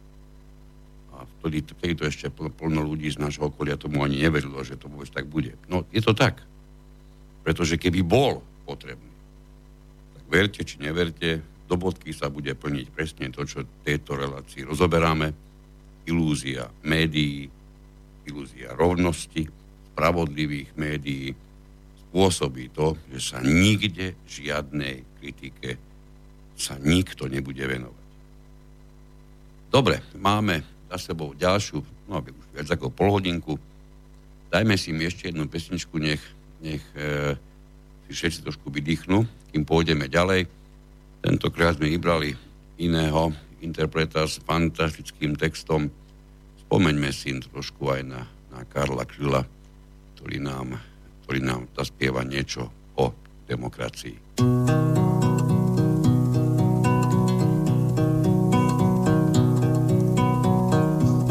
vtedy, 1.42 1.66
vtedy 1.66 1.92
to 1.98 2.04
ešte 2.06 2.30
plno 2.30 2.86
ľudí 2.86 3.10
z 3.10 3.18
nášho 3.18 3.50
okolia 3.50 3.74
tomu 3.74 4.06
ani 4.06 4.22
neverilo, 4.22 4.62
že 4.62 4.78
to 4.78 4.86
vôbec 4.86 5.10
tak 5.10 5.26
bude. 5.26 5.58
No, 5.66 5.82
je 5.90 5.98
to 5.98 6.14
tak. 6.14 6.38
Pretože 7.42 7.74
keby 7.74 8.06
bol 8.06 8.38
potrebný, 8.62 9.10
tak 10.14 10.24
verte 10.30 10.62
či 10.62 10.78
neverte, 10.78 11.42
do 11.66 11.74
bodky 11.74 12.14
sa 12.14 12.30
bude 12.30 12.54
plniť 12.54 12.86
presne 12.94 13.26
to, 13.34 13.42
čo 13.42 13.66
v 13.66 13.82
tejto 13.82 14.14
relácii 14.14 14.62
rozoberáme. 14.62 15.34
Ilúzia 16.06 16.70
médií, 16.86 17.50
ilúzia 18.28 18.74
rovnosti, 18.78 19.48
spravodlivých 19.92 20.74
médií 20.78 21.34
spôsobí 22.12 22.70
to, 22.76 23.00
že 23.08 23.20
sa 23.34 23.38
nikde 23.40 24.14
žiadnej 24.28 25.00
kritike 25.18 25.80
sa 26.52 26.76
nikto 26.76 27.26
nebude 27.26 27.64
venovať. 27.64 28.06
Dobre, 29.72 30.04
máme 30.20 30.81
za 30.92 31.00
sebou 31.00 31.32
ďalšiu, 31.32 31.80
no 32.12 32.20
už 32.20 32.46
viac 32.52 32.68
ako 32.68 32.92
pol 32.92 33.16
hodinku. 33.16 33.56
Dajme 34.52 34.76
si 34.76 34.92
mi 34.92 35.08
ešte 35.08 35.32
jednu 35.32 35.48
pesničku, 35.48 35.96
nech, 35.96 36.20
nech 36.60 36.84
e, 36.92 37.32
si 38.04 38.10
všetci 38.12 38.44
trošku 38.44 38.68
vydýchnu, 38.68 39.24
kým 39.56 39.64
pôjdeme 39.64 40.12
ďalej. 40.12 40.44
Tentokrát 41.24 41.80
sme 41.80 41.88
vybrali 41.88 42.36
iného 42.76 43.32
interpreta 43.64 44.28
s 44.28 44.36
fantastickým 44.44 45.40
textom. 45.40 45.88
Spomeňme 46.68 47.08
si 47.08 47.32
trošku 47.40 47.88
aj 47.88 48.02
na, 48.04 48.20
na 48.52 48.60
Karla 48.68 49.08
Kryla, 49.08 49.48
ktorý 50.18 50.36
nám, 50.44 50.76
ktorý 51.24 51.40
nám 51.40 51.64
zaspieva 51.72 52.20
niečo 52.20 52.68
o 53.00 53.08
demokracii. 53.48 54.36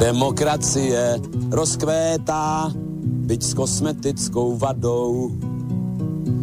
Demokracie 0.01 1.21
rozkvétá, 1.53 2.73
byť 3.05 3.41
s 3.45 3.53
kosmetickou 3.53 4.57
vadou. 4.57 5.29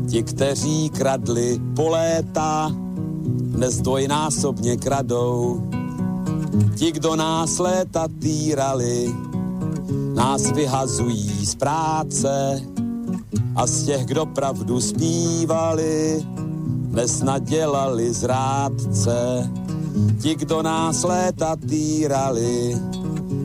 Ti, 0.07 0.23
kteří 0.23 0.95
kradli 0.95 1.59
po 1.75 1.91
léta, 1.91 2.71
dnes 3.27 3.83
dvojnásobně 3.83 4.77
kradou. 4.79 5.59
Ti, 6.79 6.93
kdo 6.93 7.17
nás 7.19 7.59
léta 7.59 8.07
týrali, 8.23 9.11
nás 10.15 10.55
vyhazují 10.55 11.47
z 11.47 11.55
práce 11.55 12.63
a 13.57 13.67
z 13.67 13.83
těch, 13.83 14.07
kdo 14.07 14.27
pravdu 14.27 14.81
zpívali, 14.81 16.23
dnes 16.95 17.23
nadělali 17.23 18.13
zrádce. 18.15 19.51
Ti, 20.23 20.35
kdo 20.35 20.63
nás 20.63 21.03
léta 21.03 21.57
týrali, 21.57 22.79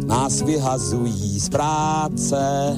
nás 0.06 0.42
vyhazují 0.42 1.40
z 1.40 1.50
práce 1.50 2.78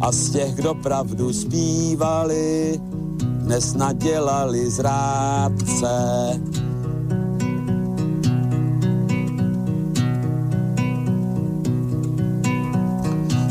a 0.00 0.12
z 0.12 0.30
těch, 0.30 0.54
kdo 0.54 0.74
pravdu 0.74 1.32
zpívali, 1.32 2.80
dnes 3.22 3.74
nadělali 3.74 4.70
zrádce. 4.70 5.90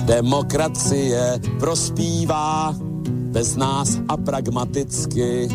Demokracie 0.05 1.39
prospívá 1.59 2.75
bez 3.09 3.55
nás 3.55 3.97
a 4.07 4.17
pragmaticky. 4.17 5.49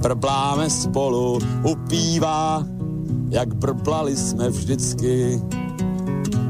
Brbláme 0.00 0.70
spolu, 0.70 1.38
upívá, 1.64 2.64
jak 3.30 3.54
brblali 3.54 4.16
jsme 4.16 4.50
vždycky. 4.50 5.42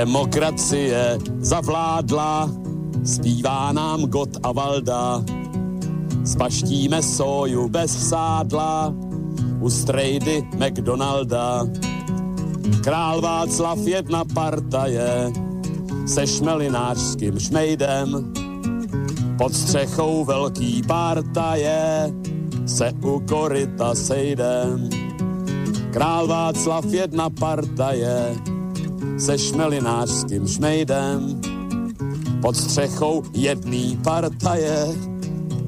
Demokracie 0.00 1.18
zavládla, 1.44 2.48
zpívá 3.04 3.72
nám 3.72 4.08
God 4.08 4.32
a 4.42 4.52
Valda. 4.52 5.20
spaštíme 6.24 7.02
soju 7.02 7.68
bez 7.68 8.08
sádla, 8.08 8.94
u 9.60 9.70
strejdy 9.70 10.42
McDonalda. 10.56 11.68
Král 12.80 13.20
Václav 13.20 13.78
jedna 13.78 14.24
partaje, 14.24 15.32
se 16.06 16.26
šmelinářským 16.26 17.38
šmejdem, 17.38 18.32
pod 19.38 19.54
střechou 19.54 20.24
velký 20.24 20.82
partaje, 20.82 22.12
se 22.66 22.92
u 23.04 23.20
koryta 23.28 23.94
sejdem. 23.94 24.88
Král 25.92 26.26
Václav 26.26 26.84
jedna 26.84 27.30
partaje, 27.30 28.36
se 29.20 29.38
šmelinářským 29.38 30.48
šmejdem, 30.48 31.40
pod 32.42 32.56
střechou 32.56 33.22
jedný 33.32 33.98
partaje, 34.04 34.86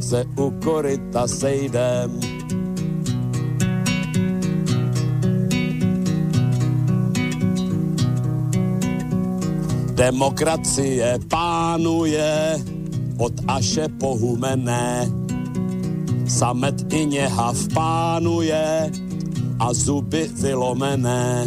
se 0.01 0.25
u 0.39 0.51
koryta 0.65 1.29
sejdem. 1.29 2.21
Demokracie 9.95 11.19
pánuje 11.29 12.61
od 13.19 13.33
Aše 13.49 13.89
pohumené. 13.89 15.11
Samet 16.27 16.93
i 16.93 17.07
něhav 17.07 17.57
pánuje 17.75 18.91
a 19.59 19.75
zuby 19.75 20.31
vylomené. 20.41 21.47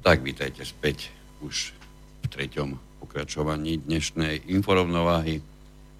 Tak 0.00 0.24
vítajte 0.24 0.64
späť 0.64 1.12
už 1.44 1.76
v 2.24 2.26
treťom 2.32 2.72
pokračovaní 3.04 3.84
dnešnej 3.84 4.48
inforovnováhy. 4.48 5.44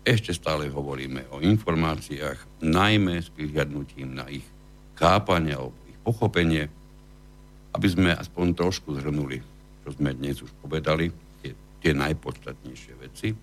Ešte 0.09 0.33
stále 0.33 0.73
hovoríme 0.73 1.29
o 1.29 1.45
informáciách, 1.45 2.65
najmä 2.65 3.21
s 3.21 3.29
prihľadnutím 3.29 4.17
na 4.17 4.25
ich 4.33 4.49
chápanie 4.97 5.53
alebo 5.53 5.77
pochopenie, 6.01 6.73
aby 7.77 7.89
sme 7.93 8.17
aspoň 8.17 8.57
trošku 8.57 8.97
zhrnuli, 8.97 9.45
čo 9.85 9.93
sme 9.93 10.17
dnes 10.17 10.41
už 10.41 10.49
povedali, 10.65 11.13
tie, 11.45 11.53
tie 11.85 11.93
najpodstatnejšie 11.93 12.93
veci, 13.05 13.37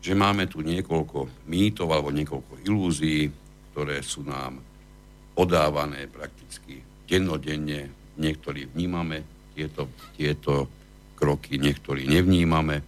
že 0.00 0.12
máme 0.16 0.48
tu 0.48 0.64
niekoľko 0.64 1.44
mýtov 1.52 1.92
alebo 1.92 2.08
niekoľko 2.16 2.64
ilúzií, 2.64 3.28
ktoré 3.76 4.00
sú 4.00 4.24
nám 4.24 4.56
podávané 5.36 6.08
prakticky 6.08 6.80
dennodenne. 7.04 7.92
Niektorí 8.16 8.72
vnímame 8.72 9.33
tieto, 9.54 9.88
tieto 10.18 10.68
kroky, 11.14 11.56
niektorí 11.62 12.10
nevnímame. 12.10 12.82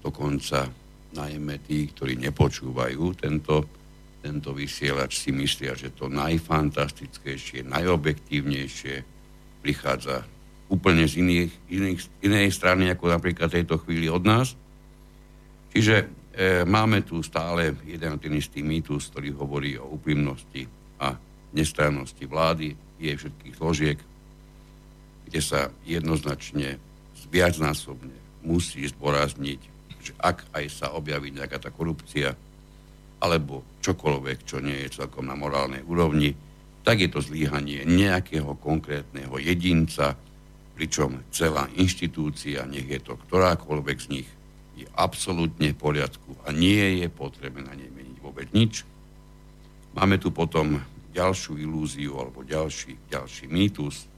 Dokonca 0.00 0.66
najmä 1.14 1.60
tí, 1.62 1.86
ktorí 1.92 2.18
nepočúvajú 2.18 3.02
tento 3.14 3.84
tento 4.24 4.56
vysielač 4.56 5.20
si 5.20 5.36
myslia, 5.36 5.76
že 5.76 5.92
to 5.92 6.08
najfantastickejšie, 6.08 7.60
najobjektívnejšie 7.68 9.04
prichádza 9.60 10.24
úplne 10.72 11.04
z 11.04 11.20
iných, 11.20 11.52
iných, 11.68 12.00
inej 12.24 12.48
strany, 12.48 12.88
ako 12.88 13.12
napríklad 13.12 13.52
tejto 13.52 13.76
chvíli 13.84 14.08
od 14.08 14.24
nás. 14.24 14.56
Čiže 15.76 15.96
e, 16.00 16.06
máme 16.64 17.04
tu 17.04 17.20
stále 17.20 17.76
jeden 17.84 18.16
ten 18.16 18.32
istý 18.32 18.64
mýtus, 18.64 19.12
ktorý 19.12 19.36
hovorí 19.36 19.76
o 19.76 19.92
úprimnosti 19.92 20.64
a 21.04 21.12
nestrannosti 21.52 22.24
vlády, 22.24 22.72
jej 22.96 23.16
všetkých 23.20 23.54
zložiek, 23.60 23.98
kde 25.26 25.40
sa 25.40 25.72
jednoznačne 25.88 26.78
viacnásobne 27.32 28.14
musí 28.44 28.86
zdôrazniť, 28.86 29.60
že 30.04 30.12
ak 30.20 30.52
aj 30.52 30.64
sa 30.68 30.86
objaví 30.92 31.32
nejaká 31.32 31.58
tá 31.58 31.72
korupcia, 31.72 32.36
alebo 33.24 33.64
čokoľvek, 33.80 34.38
čo 34.44 34.60
nie 34.60 34.84
je 34.84 35.00
celkom 35.00 35.24
na 35.24 35.34
morálnej 35.34 35.80
úrovni, 35.82 36.36
tak 36.84 37.00
je 37.00 37.08
to 37.08 37.24
zlíhanie 37.24 37.88
nejakého 37.88 38.52
konkrétneho 38.60 39.32
jedinca, 39.40 40.12
pričom 40.76 41.24
celá 41.32 41.72
inštitúcia, 41.80 42.68
nech 42.68 42.84
je 42.84 43.00
to 43.00 43.16
ktorákoľvek 43.16 43.98
z 44.04 44.08
nich, 44.20 44.28
je 44.76 44.84
absolútne 44.98 45.72
v 45.72 45.80
poriadku 45.80 46.36
a 46.44 46.52
nie 46.52 47.00
je 47.00 47.08
potrebné 47.08 47.64
na 47.64 47.72
nej 47.72 47.88
meniť 47.88 48.18
vôbec 48.20 48.50
nič. 48.52 48.84
Máme 49.94 50.18
tu 50.18 50.34
potom 50.34 50.82
ďalšiu 51.14 51.62
ilúziu 51.62 52.18
alebo 52.18 52.42
ďalší, 52.42 52.98
ďalší 53.06 53.46
mýtus, 53.46 54.10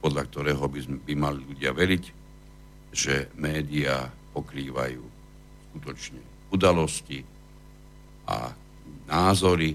podľa 0.00 0.22
ktorého 0.26 0.64
by, 0.64 0.80
by 1.04 1.14
mali 1.14 1.40
ľudia 1.44 1.76
veriť, 1.76 2.04
že 2.90 3.30
médiá 3.38 4.10
pokrývajú 4.34 5.02
skutočne 5.70 6.20
udalosti, 6.50 7.22
a 8.30 8.54
názory 9.10 9.74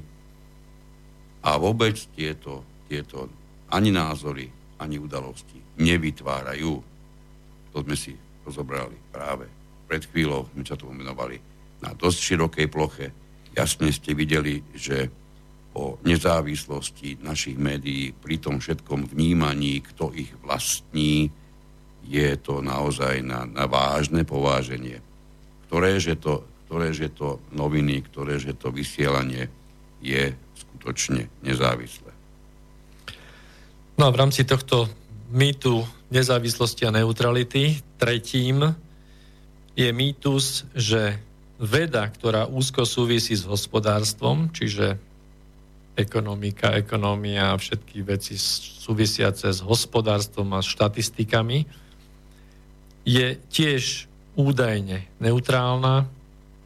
a 1.43 1.60
vôbec 1.60 1.99
tieto, 2.15 2.64
tieto 2.88 3.27
ani 3.69 3.91
názory, 3.91 4.47
ani 4.80 4.95
udalosti 4.95 5.60
nevytvárajú. 5.76 6.73
To 7.76 7.77
sme 7.84 7.95
si 7.99 8.15
rozobrali 8.47 8.95
práve 9.11 9.45
pred 9.85 10.07
chvíľou, 10.07 10.47
sme 10.56 10.64
sa 10.64 10.80
to 10.80 10.88
umenovali 10.88 11.38
na 11.84 11.91
dosť 11.91 12.19
širokej 12.31 12.68
ploche. 12.72 13.07
Jasne 13.52 13.91
ste 13.91 14.15
videli, 14.15 14.64
že 14.73 15.11
o 15.76 15.99
nezávislosti 16.07 17.19
našich 17.19 17.60
médií 17.60 18.15
pri 18.15 18.39
tom 18.39 18.64
všetkom 18.64 19.11
vnímaní, 19.11 19.84
kto 19.84 20.15
ich 20.15 20.31
vlastní, 20.39 21.30
je 22.06 22.31
to 22.39 22.64
naozaj 22.64 23.19
na, 23.22 23.43
na 23.43 23.68
vážne 23.68 24.23
pováženie. 24.23 25.03
Ktoré, 25.68 25.99
že 25.99 26.15
to 26.15 26.47
ktoré, 26.65 26.91
že 26.91 27.14
to 27.14 27.38
noviny, 27.53 28.02
ktoré, 28.10 28.41
že 28.41 28.57
to 28.57 28.73
vysielanie 28.73 29.47
je 30.02 30.34
skutočne 30.57 31.30
nezávislé. 31.45 32.11
No 33.95 34.10
a 34.10 34.11
v 34.11 34.19
rámci 34.19 34.43
tohto 34.43 34.89
mýtu 35.31 35.85
nezávislosti 36.11 36.89
a 36.89 36.91
neutrality 36.91 37.80
tretím 37.95 38.76
je 39.77 39.89
mýtus, 39.93 40.68
že 40.73 41.22
veda, 41.61 42.03
ktorá 42.11 42.49
úzko 42.49 42.84
súvisí 42.84 43.38
s 43.38 43.47
hospodárstvom, 43.47 44.52
čiže 44.52 44.99
ekonomika, 45.95 46.76
ekonomia 46.76 47.55
a 47.55 47.59
všetky 47.59 48.03
veci 48.03 48.35
súvisiace 48.39 49.49
s 49.49 49.63
hospodárstvom 49.63 50.55
a 50.55 50.63
štatistikami, 50.63 51.65
je 53.07 53.39
tiež 53.49 54.11
údajne 54.35 55.07
neutrálna, 55.23 56.07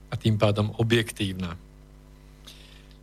a 0.09 0.13
tým 0.17 0.35
pádom 0.35 0.73
objektívna. 0.77 1.55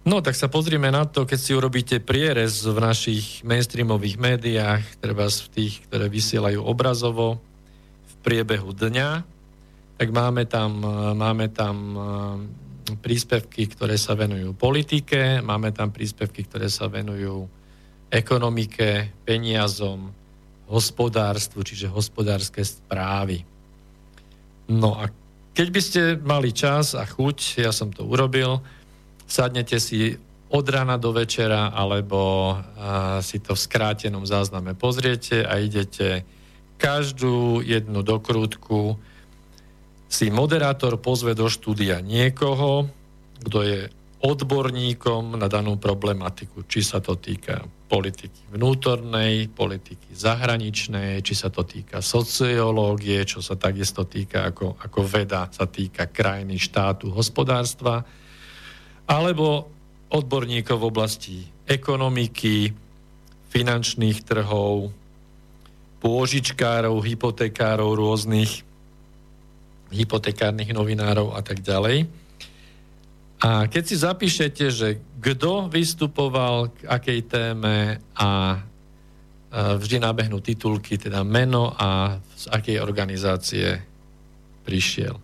No, 0.06 0.22
tak 0.22 0.38
sa 0.38 0.46
pozrieme 0.46 0.86
na 0.94 1.02
to, 1.02 1.26
keď 1.26 1.38
si 1.38 1.50
urobíte 1.50 1.98
prierez 1.98 2.62
v 2.62 2.78
našich 2.78 3.42
mainstreamových 3.42 4.16
médiách, 4.22 4.82
treba 5.02 5.26
v 5.26 5.50
tých, 5.50 5.82
ktoré 5.90 6.06
vysielajú 6.06 6.62
obrazovo 6.62 7.42
v 8.06 8.14
priebehu 8.22 8.70
dňa, 8.70 9.26
tak 9.98 10.08
máme 10.14 10.46
tam, 10.46 10.78
máme 11.18 11.50
tam 11.50 11.76
eh, 11.94 12.02
príspevky, 12.94 13.66
ktoré 13.66 13.98
sa 13.98 14.14
venujú 14.14 14.54
politike, 14.54 15.42
máme 15.42 15.74
tam 15.74 15.90
príspevky, 15.90 16.46
ktoré 16.46 16.70
sa 16.70 16.86
venujú 16.86 17.50
ekonomike, 18.06 19.10
peniazom, 19.26 20.14
hospodárstvu, 20.70 21.66
čiže 21.66 21.90
hospodárske 21.90 22.62
správy. 22.62 23.42
No 24.70 24.94
a 24.94 25.10
keď 25.50 25.68
by 25.74 25.80
ste 25.82 26.00
mali 26.22 26.54
čas 26.54 26.94
a 26.94 27.02
chuť, 27.02 27.66
ja 27.66 27.74
som 27.74 27.90
to 27.90 28.06
urobil, 28.06 28.62
sadnete 29.26 29.82
si 29.82 30.14
od 30.46 30.66
rána 30.70 30.94
do 30.94 31.10
večera, 31.10 31.74
alebo 31.74 32.54
si 33.18 33.42
to 33.42 33.58
v 33.58 33.64
skrátenom 33.66 34.22
zázname 34.22 34.78
pozriete 34.78 35.42
a 35.42 35.58
idete 35.58 36.22
každú 36.78 37.66
jednu 37.66 38.06
dokrútku 38.06 38.94
si 40.06 40.30
moderátor 40.30 41.02
pozve 41.02 41.34
do 41.34 41.50
štúdia 41.50 41.98
niekoho, 41.98 42.86
kto 43.42 43.58
je 43.62 43.80
odborníkom 44.22 45.36
na 45.36 45.46
danú 45.46 45.76
problematiku, 45.76 46.64
či 46.64 46.80
sa 46.80 47.04
to 47.04 47.20
týka 47.20 47.62
politiky 47.86 48.50
vnútornej, 48.50 49.46
politiky 49.52 50.10
zahraničnej, 50.10 51.22
či 51.22 51.34
sa 51.38 51.52
to 51.52 51.62
týka 51.62 52.02
sociológie, 52.02 53.22
čo 53.22 53.38
sa 53.38 53.54
takisto 53.54 54.08
týka 54.08 54.50
ako, 54.50 54.80
ako 54.82 55.00
veda, 55.06 55.46
sa 55.54 55.70
týka 55.70 56.10
krajiny, 56.10 56.58
štátu, 56.58 57.14
hospodárstva, 57.14 58.02
alebo 59.06 59.70
odborníkov 60.10 60.76
v 60.82 60.88
oblasti 60.90 61.36
ekonomiky, 61.66 62.74
finančných 63.54 64.18
trhov, 64.26 64.90
pôžičkárov, 66.02 66.98
hypotekárov 66.98 67.90
rôznych, 67.94 68.66
hypotekárnych 69.92 70.70
novinárov 70.74 71.34
a 71.36 71.40
tak 71.42 71.62
ďalej. 71.62 72.06
A 73.36 73.68
keď 73.68 73.82
si 73.84 73.96
zapíšete, 74.00 74.64
že 74.72 74.88
kto 75.20 75.68
vystupoval 75.68 76.72
k 76.72 76.78
akej 76.88 77.20
téme 77.28 78.00
a 78.16 78.60
vždy 79.56 79.96
nabehnú 80.02 80.40
titulky, 80.40 80.96
teda 81.00 81.24
meno 81.24 81.72
a 81.76 82.18
z 82.36 82.44
akej 82.48 82.80
organizácie 82.80 83.80
prišiel. 84.64 85.16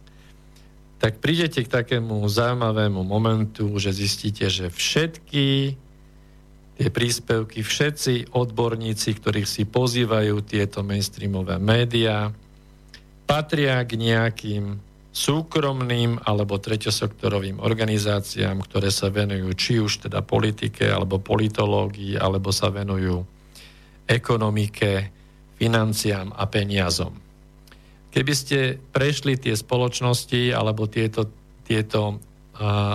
Tak 1.02 1.18
prídete 1.18 1.66
k 1.66 1.72
takému 1.72 2.22
zaujímavému 2.30 3.02
momentu, 3.02 3.74
že 3.76 3.90
zistíte, 3.90 4.46
že 4.46 4.70
všetky 4.70 5.74
tie 6.72 6.88
príspevky, 6.88 7.60
všetci 7.60 8.32
odborníci, 8.32 9.20
ktorých 9.20 9.48
si 9.48 9.62
pozývajú 9.66 10.40
tieto 10.46 10.80
mainstreamové 10.86 11.58
médiá, 11.60 12.32
patria 13.24 13.82
k 13.86 13.96
nejakým 13.96 14.64
súkromným 15.12 16.24
alebo 16.24 16.56
treťosektorovým 16.56 17.60
organizáciám, 17.60 18.64
ktoré 18.64 18.88
sa 18.88 19.12
venujú 19.12 19.52
či 19.52 19.76
už 19.76 20.08
teda 20.08 20.24
politike 20.24 20.88
alebo 20.88 21.20
politológii, 21.20 22.16
alebo 22.16 22.48
sa 22.48 22.72
venujú 22.72 23.20
ekonomike, 24.08 25.12
financiám 25.60 26.32
a 26.32 26.48
peniazom. 26.48 27.12
Keby 28.12 28.32
ste 28.32 28.76
prešli 28.92 29.36
tie 29.36 29.52
spoločnosti 29.52 30.52
alebo 30.52 30.88
tieto, 30.88 31.28
tieto 31.64 32.20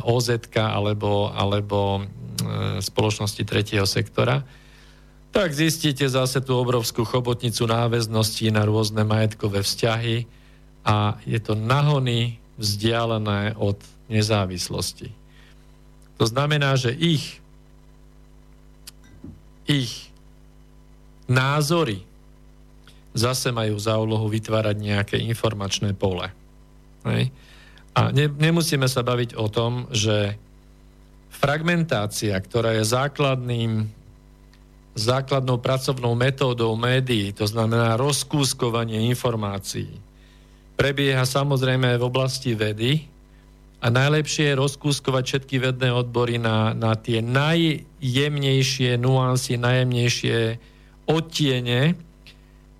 OZ 0.05 0.29
alebo, 0.53 1.33
alebo 1.33 2.01
uh, 2.01 2.77
spoločnosti 2.77 3.41
tretieho 3.41 3.85
sektora, 3.89 4.45
tak 5.31 5.53
zistíte 5.53 6.07
zase 6.09 6.41
tú 6.41 6.57
obrovskú 6.57 7.05
chobotnicu 7.05 7.67
náväzností 7.67 8.49
na 8.49 8.65
rôzne 8.65 9.05
majetkové 9.05 9.61
vzťahy, 9.61 10.25
a 10.87 11.19
je 11.27 11.35
to 11.43 11.51
nahony 11.51 12.39
vzdialené 12.55 13.59
od 13.59 13.75
nezávislosti. 14.07 15.11
To 16.15 16.23
znamená, 16.23 16.79
že 16.79 16.95
ich, 16.95 17.43
ich 19.67 20.07
názory 21.27 22.07
zase 23.11 23.51
majú 23.51 23.75
za 23.75 23.99
úlohu 23.99 24.31
vytvárať 24.31 24.79
nejaké 24.79 25.17
informačné 25.19 25.91
pole. 25.91 26.31
Hej? 27.03 27.35
A 27.91 28.15
ne, 28.15 28.31
nemusíme 28.31 28.87
sa 28.87 29.03
baviť 29.03 29.35
o 29.35 29.51
tom, 29.51 29.91
že 29.91 30.39
fragmentácia, 31.35 32.33
ktorá 32.39 32.79
je 32.79 32.87
základným 32.87 33.91
základnou 34.97 35.61
pracovnou 35.61 36.17
metódou 36.17 36.73
médií, 36.73 37.29
to 37.31 37.45
znamená 37.45 37.95
rozkúskovanie 37.95 39.05
informácií, 39.13 40.01
prebieha 40.73 41.25
samozrejme 41.25 41.97
v 41.97 42.03
oblasti 42.03 42.57
vedy 42.57 43.05
a 43.77 43.93
najlepšie 43.93 44.53
je 44.53 44.59
rozkúskovať 44.59 45.23
všetky 45.23 45.55
vedné 45.61 45.93
odbory 45.93 46.41
na, 46.41 46.73
na 46.73 46.97
tie 46.97 47.21
najjemnejšie 47.21 48.97
nuancy, 48.97 49.61
najjemnejšie 49.61 50.37
odtiene, 51.05 51.93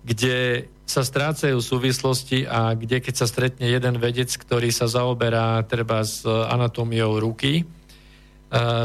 kde 0.02 0.66
sa 0.88 1.04
strácajú 1.04 1.60
súvislosti 1.60 2.48
a 2.48 2.72
kde 2.72 2.98
keď 2.98 3.14
sa 3.14 3.26
stretne 3.28 3.68
jeden 3.68 4.00
vedec, 4.00 4.32
ktorý 4.32 4.72
sa 4.72 4.88
zaoberá 4.88 5.60
treba 5.68 6.00
s 6.02 6.24
anatómiou 6.24 7.20
ruky, 7.20 7.68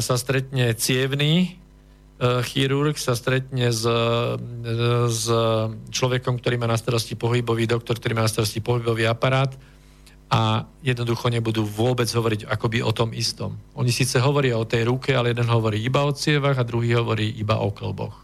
sa 0.03 0.15
stretne 0.19 0.75
cievný 0.75 1.62
chirurg 2.43 2.95
sa 2.95 3.17
stretne 3.17 3.67
s, 3.73 3.83
e, 3.83 3.99
s 5.11 5.25
človekom, 5.91 6.39
ktorý 6.39 6.55
má 6.55 6.67
na 6.69 6.79
starosti 6.79 7.19
pohybový 7.19 7.67
doktor, 7.67 7.99
ktorý 7.99 8.15
má 8.15 8.23
na 8.23 8.31
starosti 8.31 8.63
pohybový 8.63 9.09
aparát 9.09 9.51
a 10.33 10.65
jednoducho 10.81 11.29
nebudú 11.29 11.61
vôbec 11.61 12.09
hovoriť 12.09 12.49
akoby 12.49 12.81
o 12.81 12.89
tom 12.89 13.13
istom. 13.13 13.53
Oni 13.77 13.93
síce 13.93 14.17
hovoria 14.17 14.57
o 14.57 14.65
tej 14.65 14.89
ruke, 14.89 15.13
ale 15.13 15.29
jeden 15.29 15.45
hovorí 15.45 15.77
iba 15.77 16.01
o 16.01 16.15
cievach 16.15 16.57
a 16.57 16.65
druhý 16.65 16.97
hovorí 16.97 17.29
iba 17.37 17.61
o 17.61 17.69
klboch. 17.69 18.17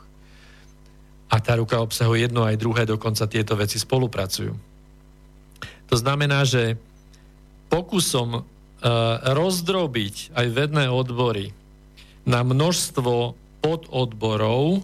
A 1.30 1.38
tá 1.38 1.53
ruka 1.53 1.77
obsahuje 1.77 2.26
jedno 2.26 2.41
aj 2.41 2.57
druhé, 2.57 2.89
dokonca 2.89 3.30
tieto 3.30 3.53
veci 3.53 3.77
spolupracujú. 3.77 4.53
To 5.89 5.95
znamená, 5.97 6.41
že 6.49 6.81
pokusom 7.69 8.41
uh, 8.41 8.43
rozdrobiť 9.21 10.34
aj 10.34 10.45
vedné 10.49 10.89
odbory 10.89 11.53
na 12.26 12.41
množstvo 12.41 13.38
pododborov, 13.60 14.84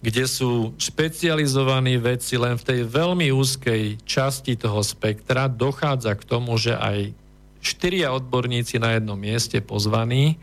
kde 0.00 0.24
sú 0.24 0.72
špecializovaní 0.80 2.00
vedci 2.00 2.40
len 2.40 2.56
v 2.56 2.64
tej 2.64 2.80
veľmi 2.88 3.28
úzkej 3.32 4.00
časti 4.08 4.56
toho 4.56 4.80
spektra, 4.80 5.44
dochádza 5.48 6.16
k 6.16 6.24
tomu, 6.24 6.56
že 6.56 6.72
aj 6.72 7.12
štyria 7.60 8.16
odborníci 8.16 8.80
na 8.80 8.96
jednom 8.96 9.20
mieste 9.20 9.60
pozvaní 9.60 10.40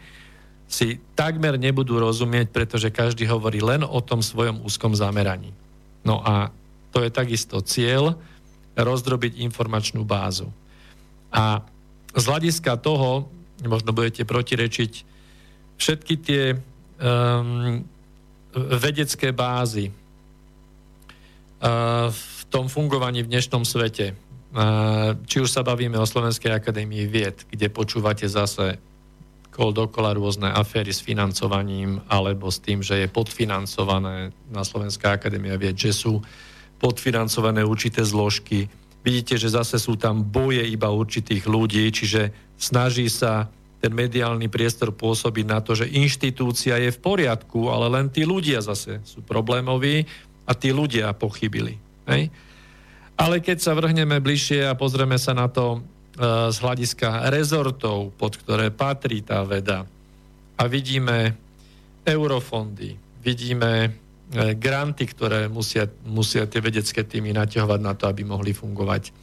si 0.70 1.02
takmer 1.18 1.58
nebudú 1.58 1.98
rozumieť, 1.98 2.54
pretože 2.54 2.94
každý 2.94 3.26
hovorí 3.26 3.64
len 3.64 3.82
o 3.82 3.98
tom 4.04 4.22
svojom 4.22 4.62
úzkom 4.62 4.94
zameraní. 4.94 5.50
No 6.06 6.22
a 6.22 6.54
to 6.94 7.02
je 7.02 7.10
takisto 7.10 7.58
cieľ 7.66 8.20
rozdrobiť 8.78 9.42
informačnú 9.42 10.06
bázu. 10.06 10.54
A 11.34 11.66
z 12.14 12.24
hľadiska 12.30 12.78
toho, 12.78 13.26
možno 13.66 13.90
budete 13.96 14.22
protirečiť, 14.22 14.92
všetky 15.82 16.14
tie 16.22 16.44
um, 17.02 17.86
vedecké 18.58 19.32
bázy 19.32 19.90
uh, 19.90 19.94
v 22.10 22.46
tom 22.50 22.70
fungovaní 22.70 23.24
v 23.24 23.32
dnešnom 23.32 23.66
svete. 23.66 24.16
Uh, 24.54 25.14
či 25.28 25.42
už 25.44 25.52
sa 25.52 25.62
bavíme 25.62 26.00
o 26.00 26.06
Slovenskej 26.08 26.52
akadémii 26.56 27.06
vied, 27.06 27.46
kde 27.52 27.70
počúvate 27.70 28.26
zase 28.26 28.80
kol 29.58 29.74
dokola 29.74 30.14
rôzne 30.14 30.54
aféry 30.54 30.94
s 30.94 31.02
financovaním 31.02 31.98
alebo 32.06 32.54
s 32.54 32.62
tým, 32.62 32.86
že 32.86 33.02
je 33.02 33.08
podfinancované 33.10 34.30
na 34.54 34.62
Slovenská 34.62 35.18
akadémia 35.18 35.58
vied, 35.58 35.74
že 35.74 35.98
sú 35.98 36.22
podfinancované 36.78 37.66
určité 37.66 38.06
zložky. 38.06 38.70
Vidíte, 39.02 39.42
že 39.42 39.50
zase 39.50 39.82
sú 39.82 39.98
tam 39.98 40.22
boje 40.22 40.62
iba 40.62 40.94
určitých 40.94 41.50
ľudí, 41.50 41.90
čiže 41.90 42.30
snaží 42.54 43.10
sa 43.10 43.50
ten 43.78 43.94
mediálny 43.94 44.50
priestor 44.50 44.90
pôsobí 44.90 45.46
na 45.46 45.62
to, 45.62 45.78
že 45.78 45.86
inštitúcia 45.86 46.82
je 46.82 46.90
v 46.90 47.00
poriadku, 47.02 47.70
ale 47.70 47.94
len 47.94 48.10
tí 48.10 48.26
ľudia 48.26 48.66
zase 48.66 49.06
sú 49.06 49.22
problémoví 49.22 50.10
a 50.50 50.52
tí 50.58 50.74
ľudia 50.74 51.14
pochybili. 51.14 51.78
Hej? 52.10 52.34
Ale 53.18 53.42
keď 53.42 53.58
sa 53.62 53.78
vrhneme 53.78 54.18
bližšie 54.18 54.66
a 54.66 54.78
pozrieme 54.78 55.22
sa 55.22 55.38
na 55.38 55.46
to 55.50 55.78
e, 55.78 56.50
z 56.50 56.58
hľadiska 56.58 57.30
rezortov, 57.30 58.14
pod 58.18 58.38
ktoré 58.42 58.74
patrí 58.74 59.22
tá 59.22 59.46
veda 59.46 59.86
a 60.58 60.64
vidíme 60.66 61.38
eurofondy, 62.02 62.98
vidíme 63.22 63.72
e, 63.86 63.90
granty, 64.58 65.06
ktoré 65.06 65.46
musia, 65.50 65.86
musia 66.06 66.50
tie 66.50 66.62
vedecké 66.62 67.06
týmy 67.06 67.34
naťahovať 67.34 67.80
na 67.82 67.94
to, 67.94 68.10
aby 68.10 68.26
mohli 68.26 68.58
fungovať, 68.58 69.14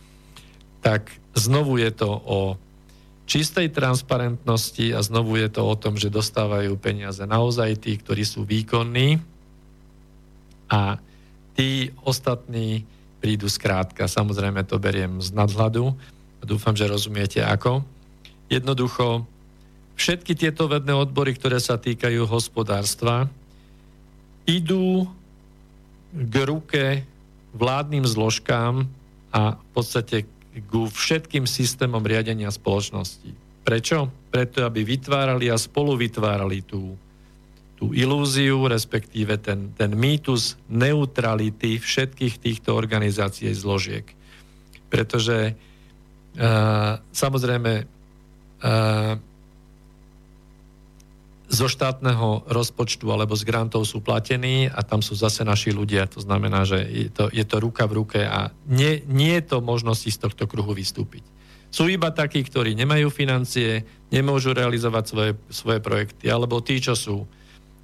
tak 0.79 1.11
znovu 1.35 1.81
je 1.81 1.91
to 1.91 2.11
o 2.11 2.39
čistej 3.25 3.73
transparentnosti 3.73 4.93
a 4.93 5.01
znovu 5.01 5.41
je 5.41 5.49
to 5.49 5.65
o 5.65 5.75
tom, 5.77 5.97
že 5.97 6.13
dostávajú 6.13 6.77
peniaze 6.77 7.25
naozaj 7.25 7.81
tí, 7.81 7.97
ktorí 7.97 8.25
sú 8.25 8.45
výkonní 8.45 9.21
a 10.69 11.01
tí 11.57 11.89
ostatní 12.05 12.85
prídu 13.25 13.49
skrátka. 13.49 14.05
Samozrejme 14.05 14.69
to 14.69 14.77
beriem 14.77 15.25
z 15.25 15.33
nadhľadu 15.33 15.97
a 16.41 16.43
dúfam, 16.45 16.77
že 16.77 16.91
rozumiete 16.91 17.41
ako. 17.41 17.81
Jednoducho 18.53 19.25
všetky 19.97 20.37
tieto 20.37 20.69
vedné 20.69 20.93
odbory, 20.93 21.33
ktoré 21.33 21.57
sa 21.57 21.81
týkajú 21.81 22.29
hospodárstva, 22.29 23.33
idú 24.45 25.09
k 26.13 26.35
ruke 26.45 26.85
vládnym 27.57 28.05
zložkám 28.05 28.85
a 29.33 29.57
v 29.57 29.69
podstate 29.73 30.29
ku 30.71 30.87
všetkým 30.87 31.51
systémom 31.51 32.03
riadenia 32.05 32.51
spoločnosti. 32.53 33.31
Prečo? 33.65 34.13
Preto, 34.31 34.63
aby 34.63 34.85
vytvárali 34.85 35.49
a 35.51 35.57
spolu 35.59 35.97
vytvárali 35.99 36.63
tú, 36.63 36.95
tú 37.75 37.91
ilúziu, 37.97 38.69
respektíve 38.69 39.41
ten, 39.41 39.73
ten 39.75 39.97
mýtus 39.97 40.61
neutrality 40.71 41.81
všetkých 41.81 42.39
týchto 42.39 42.77
organizácií 42.77 43.51
zložiek. 43.57 44.05
Pretože 44.93 45.57
uh, 46.39 47.01
samozrejme 47.11 47.73
uh, 47.83 49.19
zo 51.55 51.71
štátneho 51.71 52.51
rozpočtu 52.51 53.07
alebo 53.15 53.39
z 53.39 53.47
grantov 53.47 53.87
sú 53.87 54.03
platení 54.03 54.67
a 54.67 54.83
tam 54.83 54.99
sú 54.99 55.15
zase 55.15 55.47
naši 55.47 55.71
ľudia. 55.71 56.11
To 56.11 56.19
znamená, 56.19 56.67
že 56.67 56.83
je 56.83 57.09
to, 57.15 57.31
je 57.31 57.47
to 57.47 57.57
ruka 57.63 57.87
v 57.87 58.03
ruke 58.03 58.21
a 58.27 58.51
nie, 58.67 59.07
nie 59.07 59.39
je 59.39 59.55
to 59.55 59.63
možnosti 59.63 60.11
z 60.11 60.19
tohto 60.19 60.51
kruhu 60.51 60.75
vystúpiť. 60.75 61.23
Sú 61.71 61.87
iba 61.87 62.11
takí, 62.11 62.43
ktorí 62.43 62.75
nemajú 62.75 63.11
financie, 63.11 63.87
nemôžu 64.11 64.55
realizovať 64.55 65.05
svoje, 65.07 65.33
svoje 65.51 65.79
projekty, 65.83 66.31
alebo 66.31 66.63
tí, 66.63 66.79
čo 66.79 66.95
sú 66.95 67.27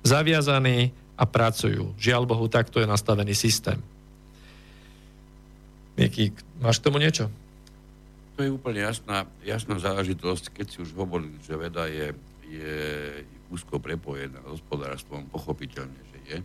zaviazaní 0.02 0.90
a 1.18 1.26
pracujú. 1.26 1.94
Žiaľ 1.98 2.22
Bohu, 2.26 2.46
takto 2.46 2.78
je 2.82 2.86
nastavený 2.86 3.34
systém. 3.34 3.78
Mieky, 5.98 6.30
máš 6.62 6.78
k 6.78 6.86
tomu 6.86 7.02
niečo? 7.02 7.26
To 8.38 8.46
je 8.46 8.50
úplne 8.54 8.86
jasná, 8.86 9.26
jasná 9.42 9.76
záležitosť, 9.76 10.54
keď 10.54 10.66
si 10.70 10.78
už 10.86 10.94
hovorili, 10.94 11.34
že 11.44 11.54
veda 11.58 11.90
je, 11.90 12.14
je 12.46 12.78
úzko 13.50 13.82
prepojená 13.82 14.38
s 14.46 14.58
hospodárstvom, 14.58 15.26
pochopiteľne, 15.28 16.00
že 16.14 16.18
je. 16.30 16.38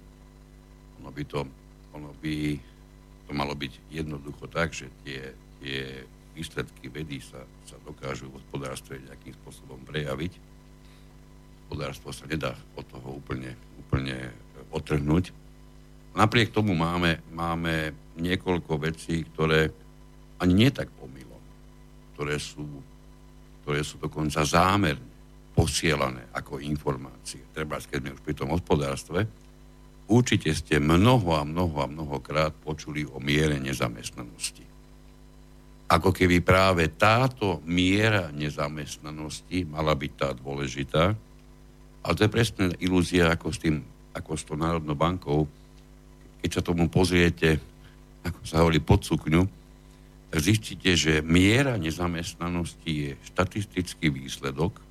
Ono 1.01 1.09
by 1.13 1.23
to, 1.29 1.45
ono 1.93 2.09
by 2.17 2.57
to 3.29 3.31
malo 3.31 3.53
byť 3.53 3.73
jednoducho 3.93 4.49
tak, 4.49 4.73
že 4.73 4.89
tie, 5.05 5.31
tie 5.61 6.03
výsledky 6.33 6.89
vedy 6.89 7.21
sa, 7.21 7.45
sa 7.69 7.77
dokážu 7.85 8.27
v 8.27 8.41
hospodárstve 8.41 8.99
nejakým 9.05 9.33
spôsobom 9.41 9.79
prejaviť. 9.85 10.33
Hospodárstvo 11.65 12.09
sa 12.09 12.25
nedá 12.25 12.57
od 12.73 12.85
toho 12.89 13.21
úplne, 13.21 13.53
úplne 13.79 14.33
otrhnúť. 14.73 15.29
Napriek 16.17 16.49
tomu 16.49 16.73
máme, 16.73 17.21
máme 17.33 17.93
niekoľko 18.17 18.81
vecí, 18.81 19.25
ktoré 19.33 19.69
ani 20.41 20.53
nie 20.53 20.69
tak 20.73 20.89
pomylom, 20.99 21.43
ktoré 22.15 22.39
sú, 22.41 22.65
ktoré 23.63 23.81
sú 23.83 23.99
dokonca 23.99 24.41
zámerne 24.43 25.14
posielané 25.55 26.35
ako 26.35 26.59
informácie. 26.59 27.39
Treba, 27.55 27.79
keď 27.79 28.03
sme 28.03 28.15
už 28.19 28.21
pri 28.21 28.35
tom 28.35 28.51
hospodárstve, 28.51 29.23
určite 30.11 30.51
ste 30.51 30.83
mnoho 30.83 31.31
a 31.39 31.47
mnoho 31.47 31.79
a 31.79 31.87
mnohokrát 31.87 32.51
počuli 32.51 33.07
o 33.07 33.23
miere 33.23 33.55
nezamestnanosti. 33.63 34.67
Ako 35.85 36.11
keby 36.11 36.43
práve 36.43 36.91
táto 36.91 37.63
miera 37.63 38.33
nezamestnanosti 38.35 39.63
mala 39.69 39.95
byť 39.95 40.11
tá 40.17 40.29
dôležitá, 40.35 41.15
ale 42.05 42.13
to 42.13 42.25
je 42.25 42.35
presne 42.35 42.65
ilúzia 42.83 43.31
ako 43.33 43.47
s 43.49 43.57
tým, 43.61 43.81
ako 44.13 44.31
s 44.35 44.43
tou 44.45 44.57
Národnou 44.59 44.93
bankou. 44.93 45.47
Keď 46.43 46.49
sa 46.51 46.61
tomu 46.61 46.85
pozriete, 46.91 47.57
ako 48.21 48.41
sa 48.45 48.61
hovorí, 48.61 48.81
pod 48.81 49.01
sukňu, 49.05 49.45
zistíte, 50.35 50.93
že 50.93 51.23
miera 51.25 51.77
nezamestnanosti 51.77 52.91
je 52.91 53.11
štatistický 53.33 54.09
výsledok, 54.13 54.84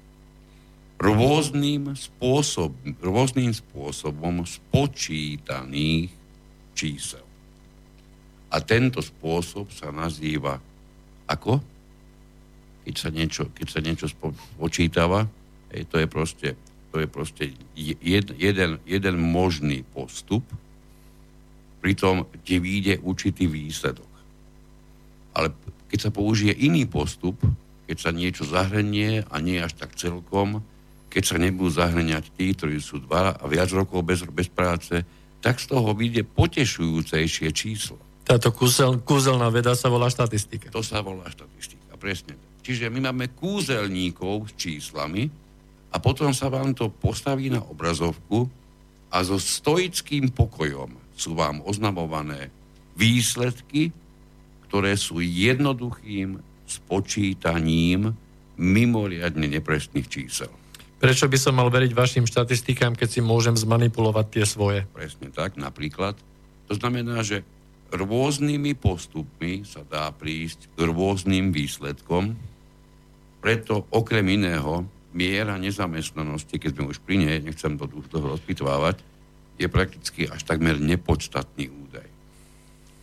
rôznym, 0.98 1.94
spôsob, 1.98 2.74
rôznym 3.02 3.50
spôsobom 3.50 4.46
spočítaných 4.46 6.14
čísel. 6.74 7.24
A 8.54 8.62
tento 8.62 9.02
spôsob 9.02 9.74
sa 9.74 9.90
nazýva 9.90 10.62
ako? 11.26 11.58
Keď 12.86 12.94
sa 12.94 13.08
niečo, 13.10 13.50
keď 13.50 13.66
sa 13.66 13.80
niečo 13.82 14.06
spočítava, 14.06 15.26
hej, 15.74 15.88
to 15.90 15.98
je 15.98 16.06
proste, 16.06 16.48
to 16.94 17.02
je 17.02 17.08
proste 17.10 17.44
jed, 17.74 18.30
jeden, 18.38 18.78
jeden 18.86 19.16
možný 19.18 19.82
postup, 19.82 20.46
pritom 21.82 22.28
ti 22.46 22.62
vyjde 22.62 23.02
určitý 23.02 23.50
výsledok. 23.50 24.08
Ale 25.34 25.50
keď 25.90 25.98
sa 25.98 26.10
použije 26.14 26.54
iný 26.54 26.86
postup, 26.86 27.36
keď 27.90 27.96
sa 27.98 28.10
niečo 28.14 28.46
zahrnie 28.46 29.26
a 29.26 29.36
nie 29.42 29.58
až 29.58 29.74
tak 29.74 29.98
celkom, 29.98 30.62
keď 31.14 31.22
sa 31.22 31.38
nebudú 31.38 31.70
zahrňať 31.70 32.34
tí, 32.34 32.50
ktorí 32.58 32.82
sú 32.82 32.98
dva 33.06 33.38
a 33.38 33.44
viac 33.46 33.70
rokov 33.70 34.02
bez, 34.02 34.26
bez 34.26 34.50
práce, 34.50 34.98
tak 35.38 35.62
z 35.62 35.70
toho 35.70 35.94
vyjde 35.94 36.26
potešujúcejšie 36.26 37.54
číslo. 37.54 38.02
Táto 38.26 38.50
kúzel, 38.50 38.98
kúzelná 39.06 39.46
veda 39.54 39.78
sa 39.78 39.86
volá 39.86 40.10
štatistika. 40.10 40.74
To 40.74 40.82
sa 40.82 40.98
volá 41.06 41.30
štatistika, 41.30 41.94
presne. 41.94 42.34
Čiže 42.66 42.90
my 42.90 43.12
máme 43.12 43.30
kúzelníkov 43.30 44.50
s 44.50 44.52
číslami 44.58 45.30
a 45.94 46.02
potom 46.02 46.34
sa 46.34 46.50
vám 46.50 46.74
to 46.74 46.90
postaví 46.90 47.46
na 47.46 47.62
obrazovku 47.62 48.50
a 49.14 49.22
so 49.22 49.38
stoickým 49.38 50.34
pokojom 50.34 50.98
sú 51.14 51.38
vám 51.38 51.62
oznamované 51.62 52.50
výsledky, 52.98 53.94
ktoré 54.66 54.98
sú 54.98 55.22
jednoduchým 55.22 56.42
spočítaním 56.66 58.16
mimoriadne 58.58 59.46
nepresných 59.46 60.08
čísel. 60.10 60.50
Prečo 61.04 61.28
by 61.28 61.36
som 61.36 61.60
mal 61.60 61.68
veriť 61.68 61.92
vašim 61.92 62.24
štatistikám, 62.24 62.96
keď 62.96 63.08
si 63.12 63.20
môžem 63.20 63.52
zmanipulovať 63.52 64.26
tie 64.32 64.44
svoje? 64.48 64.88
Presne 64.88 65.28
tak, 65.28 65.60
napríklad. 65.60 66.16
To 66.64 66.72
znamená, 66.72 67.20
že 67.20 67.44
rôznymi 67.92 68.72
postupmi 68.72 69.68
sa 69.68 69.84
dá 69.84 70.08
prísť 70.16 70.72
k 70.72 70.88
rôznym 70.88 71.52
výsledkom, 71.52 72.32
preto 73.44 73.84
okrem 73.92 74.24
iného 74.32 74.88
miera 75.12 75.60
nezamestnanosti, 75.60 76.56
keď 76.56 76.72
sme 76.72 76.88
už 76.88 77.04
pri 77.04 77.20
nej, 77.20 77.36
nechcem 77.44 77.76
to 77.76 77.84
už 77.84 78.08
toho 78.08 78.40
rozpitvávať, 78.40 79.04
je 79.60 79.68
prakticky 79.68 80.24
až 80.24 80.40
takmer 80.48 80.80
nepodstatný 80.80 81.68
údaj. 81.68 82.08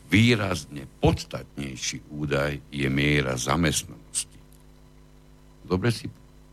Výrazne 0.10 0.90
podstatnejší 0.98 2.10
údaj 2.10 2.66
je 2.74 2.88
miera 2.90 3.38
zamestnanosti. 3.38 4.42
Dobre 5.70 5.94
si 5.94 6.10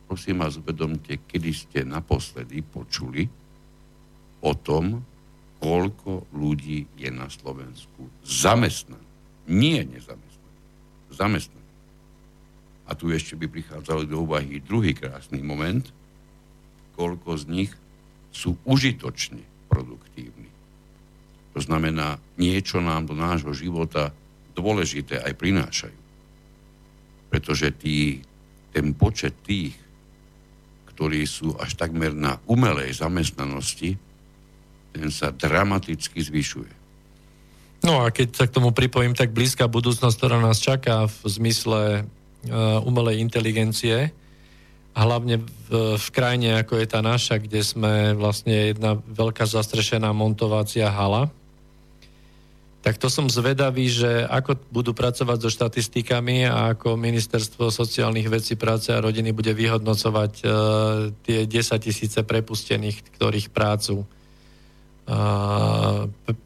prosím 0.09 0.41
vás, 0.41 0.57
uvedomte, 0.57 1.21
kedy 1.29 1.51
ste 1.53 1.79
naposledy 1.85 2.65
počuli 2.65 3.29
o 4.41 4.53
tom, 4.57 5.05
koľko 5.61 6.33
ľudí 6.33 6.89
je 6.97 7.11
na 7.13 7.29
Slovensku 7.29 8.09
zamestnaných. 8.25 9.13
Nie 9.53 9.85
nezamestnaných. 9.85 10.65
Zamestnaných. 11.13 11.77
A 12.89 12.97
tu 12.97 13.13
ešte 13.13 13.37
by 13.37 13.47
prichádzali 13.53 14.09
do 14.09 14.25
úvahy 14.25 14.65
druhý 14.65 14.97
krásny 14.97 15.45
moment, 15.45 15.85
koľko 16.97 17.37
z 17.37 17.45
nich 17.53 17.73
sú 18.33 18.57
užitočne 18.65 19.45
produktívni. 19.69 20.49
To 21.53 21.61
znamená, 21.61 22.17
niečo 22.39 22.81
nám 22.81 23.11
do 23.11 23.19
nášho 23.19 23.53
života 23.53 24.15
dôležité 24.55 25.21
aj 25.21 25.35
prinášajú. 25.37 26.01
Pretože 27.29 27.75
tí, 27.77 28.23
ten 28.73 28.95
počet 28.95 29.37
tých, 29.45 29.75
ktorí 30.99 31.23
sú 31.31 31.55
až 31.63 31.79
takmer 31.79 32.11
na 32.11 32.43
umelej 32.51 32.91
zamestnanosti, 32.99 33.95
ten 34.91 35.15
sa 35.15 35.31
dramaticky 35.31 36.19
zvyšuje. 36.19 36.75
No 37.87 38.03
a 38.03 38.11
keď 38.11 38.35
sa 38.35 38.45
k 38.51 38.59
tomu 38.59 38.75
pripojím, 38.75 39.15
tak 39.15 39.31
blízka 39.31 39.71
budúcnosť, 39.71 40.19
ktorá 40.19 40.43
nás 40.43 40.59
čaká 40.59 41.07
v 41.07 41.23
zmysle 41.23 42.03
uh, 42.03 42.83
umelej 42.83 43.23
inteligencie, 43.23 44.11
a 44.99 45.07
hlavne 45.07 45.39
v, 45.39 45.95
v 45.95 46.09
krajine, 46.11 46.59
ako 46.59 46.83
je 46.83 46.87
tá 46.91 46.99
naša, 46.99 47.39
kde 47.39 47.63
sme 47.63 48.19
vlastne 48.19 48.75
jedna 48.75 48.99
veľká 48.99 49.47
zastrešená 49.47 50.11
montovacia 50.11 50.91
hala, 50.91 51.31
tak 52.79 52.95
to 52.95 53.11
som 53.11 53.27
zvedavý, 53.27 53.91
že 53.91 54.23
ako 54.23 54.55
budú 54.71 54.95
pracovať 54.95 55.39
so 55.43 55.51
štatistikami 55.51 56.47
a 56.47 56.79
ako 56.79 56.95
ministerstvo 56.95 57.75
sociálnych 57.75 58.31
vecí, 58.31 58.55
práce 58.55 58.95
a 58.95 59.03
rodiny 59.03 59.35
bude 59.35 59.51
vyhodnocovať 59.51 60.33
uh, 60.47 60.51
tie 61.27 61.45
10 61.45 61.59
tisíce 61.83 62.23
prepustených, 62.23 63.19
ktorých 63.19 63.51
prácu 63.51 64.07
uh, 64.07 64.07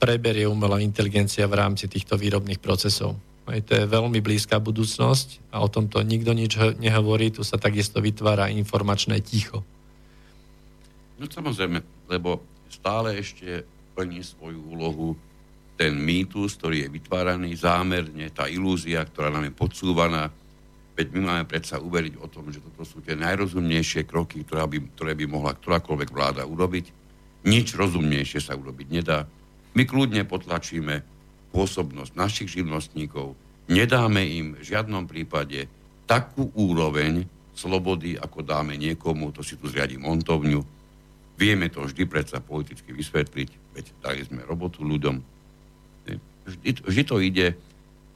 preberie 0.00 0.48
umelá 0.48 0.80
inteligencia 0.80 1.44
v 1.44 1.58
rámci 1.60 1.84
týchto 1.84 2.16
výrobných 2.16 2.64
procesov. 2.64 3.20
Aj 3.44 3.60
to 3.60 3.76
je 3.76 3.84
veľmi 3.84 4.24
blízka 4.24 4.56
budúcnosť 4.56 5.52
a 5.52 5.60
o 5.60 5.68
tomto 5.68 6.00
nikto 6.00 6.32
nič 6.32 6.56
nehovorí, 6.80 7.28
tu 7.34 7.44
sa 7.44 7.60
takisto 7.60 8.00
vytvára 8.00 8.48
informačné 8.48 9.20
ticho. 9.20 9.60
No 11.20 11.28
samozrejme, 11.28 12.08
lebo 12.08 12.40
stále 12.72 13.20
ešte 13.20 13.68
plní 13.92 14.24
svoju 14.24 14.58
úlohu 14.72 15.12
ten 15.76 15.96
mýtus, 15.96 16.60
ktorý 16.60 16.86
je 16.86 16.92
vytváraný 16.92 17.56
zámerne, 17.56 18.28
tá 18.30 18.46
ilúzia, 18.46 19.02
ktorá 19.02 19.32
nám 19.32 19.48
je 19.48 19.54
podsúvaná, 19.56 20.30
veď 20.92 21.06
my 21.16 21.20
máme 21.24 21.44
predsa 21.48 21.80
uveriť 21.80 22.20
o 22.20 22.26
tom, 22.28 22.52
že 22.52 22.60
toto 22.60 22.84
sú 22.84 23.00
tie 23.00 23.16
najrozumnejšie 23.16 24.04
kroky, 24.04 24.44
ktoré 24.44 24.62
by, 24.68 24.78
ktoré 24.94 25.12
by 25.16 25.24
mohla 25.26 25.56
ktorákoľvek 25.56 26.08
vláda 26.12 26.42
urobiť. 26.44 26.86
Nič 27.48 27.74
rozumnejšie 27.74 28.38
sa 28.38 28.54
urobiť 28.54 28.88
nedá. 28.92 29.24
My 29.72 29.88
kľudne 29.88 30.28
potlačíme 30.28 31.02
pôsobnosť 31.50 32.12
našich 32.14 32.48
živnostníkov, 32.60 33.34
nedáme 33.72 34.24
im 34.24 34.46
v 34.56 34.62
žiadnom 34.62 35.08
prípade 35.08 35.68
takú 36.04 36.52
úroveň 36.52 37.24
slobody, 37.56 38.16
ako 38.16 38.44
dáme 38.44 38.76
niekomu, 38.76 39.32
to 39.32 39.44
si 39.44 39.56
tu 39.56 39.68
zriadi 39.68 40.00
montovňu. 40.00 40.60
Vieme 41.36 41.72
to 41.72 41.84
vždy 41.84 42.04
predsa 42.04 42.40
politicky 42.40 42.92
vysvetliť, 42.92 43.48
veď 43.76 43.84
dali 44.04 44.20
sme 44.24 44.44
robotu 44.44 44.84
ľuďom. 44.84 45.31
Vždy, 46.42 46.70
vždy 46.82 47.02
to 47.06 47.16
ide. 47.22 47.46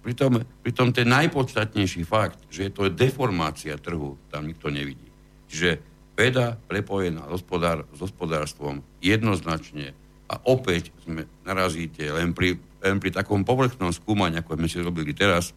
Pritom, 0.06 0.42
pritom 0.62 0.94
ten 0.94 1.10
najpodstatnejší 1.10 2.06
fakt, 2.06 2.38
že 2.46 2.70
je 2.70 2.72
to 2.74 2.86
deformácia 2.86 3.74
trhu, 3.74 4.14
tam 4.30 4.46
nikto 4.46 4.70
nevidí. 4.70 5.06
Čiže 5.50 5.82
veda 6.14 6.54
prepojená 6.54 7.26
hospodár, 7.26 7.84
s 7.90 7.98
hospodárstvom 7.98 8.86
jednoznačne 9.02 9.92
a 10.26 10.38
opäť 10.46 10.94
sme 11.02 11.26
narazíte 11.42 12.06
len 12.10 12.34
pri, 12.34 12.58
len 12.82 12.98
pri 13.02 13.10
takom 13.14 13.42
povrchnom 13.42 13.90
skúmaní, 13.90 14.38
ako 14.42 14.58
sme 14.58 14.68
si 14.70 14.78
robili 14.82 15.10
teraz, 15.14 15.54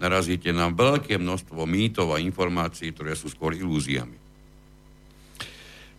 narazíte 0.00 0.50
na 0.50 0.70
veľké 0.70 1.18
množstvo 1.20 1.62
mýtov 1.66 2.14
a 2.14 2.22
informácií, 2.22 2.90
ktoré 2.94 3.14
sú 3.18 3.28
skôr 3.30 3.54
ilúziami. 3.54 4.16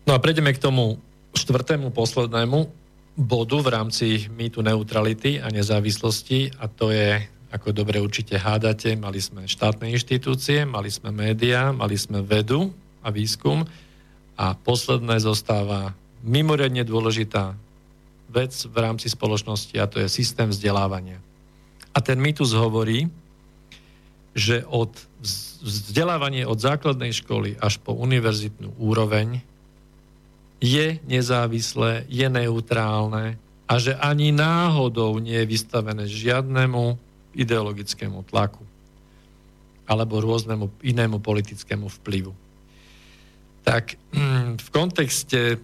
No 0.08 0.18
a 0.18 0.20
prejdeme 0.20 0.52
k 0.52 0.64
tomu 0.64 0.98
štvrtému, 1.38 1.94
poslednému 1.94 2.81
bodu 3.16 3.60
v 3.60 3.72
rámci 3.72 4.08
mýtu 4.32 4.64
neutrality 4.64 5.44
a 5.44 5.52
nezávislosti 5.52 6.56
a 6.60 6.68
to 6.72 6.90
je, 6.96 7.20
ako 7.52 7.76
dobre 7.76 8.00
určite 8.00 8.40
hádate, 8.40 8.96
mali 8.96 9.20
sme 9.20 9.44
štátne 9.48 9.92
inštitúcie, 9.92 10.64
mali 10.64 10.88
sme 10.88 11.12
médiá, 11.12 11.76
mali 11.76 12.00
sme 12.00 12.24
vedu 12.24 12.72
a 13.04 13.12
výskum 13.12 13.68
a 14.40 14.56
posledné 14.56 15.20
zostáva 15.20 15.92
mimoriadne 16.24 16.88
dôležitá 16.88 17.58
vec 18.32 18.56
v 18.64 18.78
rámci 18.80 19.12
spoločnosti 19.12 19.76
a 19.76 19.90
to 19.92 20.00
je 20.00 20.08
systém 20.08 20.48
vzdelávania. 20.48 21.20
A 21.92 22.00
ten 22.00 22.16
mýtus 22.16 22.56
hovorí, 22.56 23.12
že 24.32 24.64
od 24.72 24.96
vzdelávanie 25.60 26.48
od 26.48 26.56
základnej 26.56 27.12
školy 27.12 27.60
až 27.60 27.84
po 27.84 27.92
univerzitnú 27.92 28.80
úroveň 28.80 29.44
je 30.62 31.02
nezávislé, 31.10 32.06
je 32.06 32.30
neutrálne 32.30 33.36
a 33.66 33.74
že 33.82 33.98
ani 33.98 34.30
náhodou 34.30 35.18
nie 35.18 35.36
je 35.42 35.50
vystavené 35.50 36.06
žiadnemu 36.06 36.96
ideologickému 37.34 38.22
tlaku 38.30 38.62
alebo 39.90 40.24
rôznemu 40.24 40.72
inému 40.86 41.20
politickému 41.20 41.90
vplyvu. 42.00 42.32
Tak 43.66 43.98
v 44.56 44.68
kontexte 44.72 45.60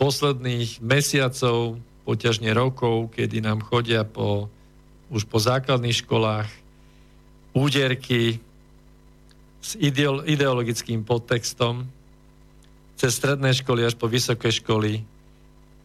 posledných 0.00 0.80
mesiacov, 0.80 1.76
poťažne 2.02 2.50
rokov, 2.56 3.12
kedy 3.12 3.44
nám 3.44 3.60
chodia 3.60 4.08
po, 4.08 4.48
už 5.12 5.28
po 5.28 5.38
základných 5.38 6.02
školách 6.02 6.48
úderky 7.52 8.40
s 9.62 9.78
ideologickým 10.26 11.06
podtextom 11.06 11.86
cez 13.02 13.18
stredné 13.18 13.50
školy 13.50 13.82
až 13.82 13.98
po 13.98 14.06
vysoké 14.06 14.54
školy. 14.54 15.02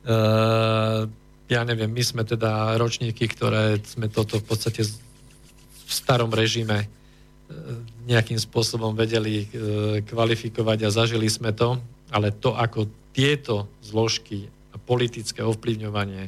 Uh, 0.06 1.10
ja 1.49 1.65
neviem, 1.65 1.89
my 1.89 2.03
sme 2.06 2.22
teda 2.22 2.77
ročníky, 2.77 3.26
ktoré 3.26 3.81
sme 3.81 4.06
toto 4.06 4.38
v 4.38 4.45
podstate 4.45 4.85
v 5.88 5.91
starom 5.95 6.27
režime 6.35 6.84
e, 6.84 6.88
nejakým 8.03 8.35
spôsobom 8.35 8.91
vedeli 8.91 9.48
e, 9.48 10.03
kvalifikovať 10.03 10.84
a 10.84 10.91
zažili 10.91 11.31
sme 11.31 11.56
to, 11.56 11.80
ale 12.11 12.35
to, 12.35 12.52
ako 12.52 12.91
tieto 13.15 13.72
zložky 13.80 14.52
a 14.76 14.77
politické 14.77 15.39
ovplyvňovanie 15.39 16.27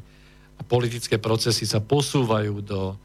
a 0.56 0.62
politické 0.64 1.20
procesy 1.20 1.68
sa 1.68 1.84
posúvajú 1.84 2.64
do, 2.64 2.96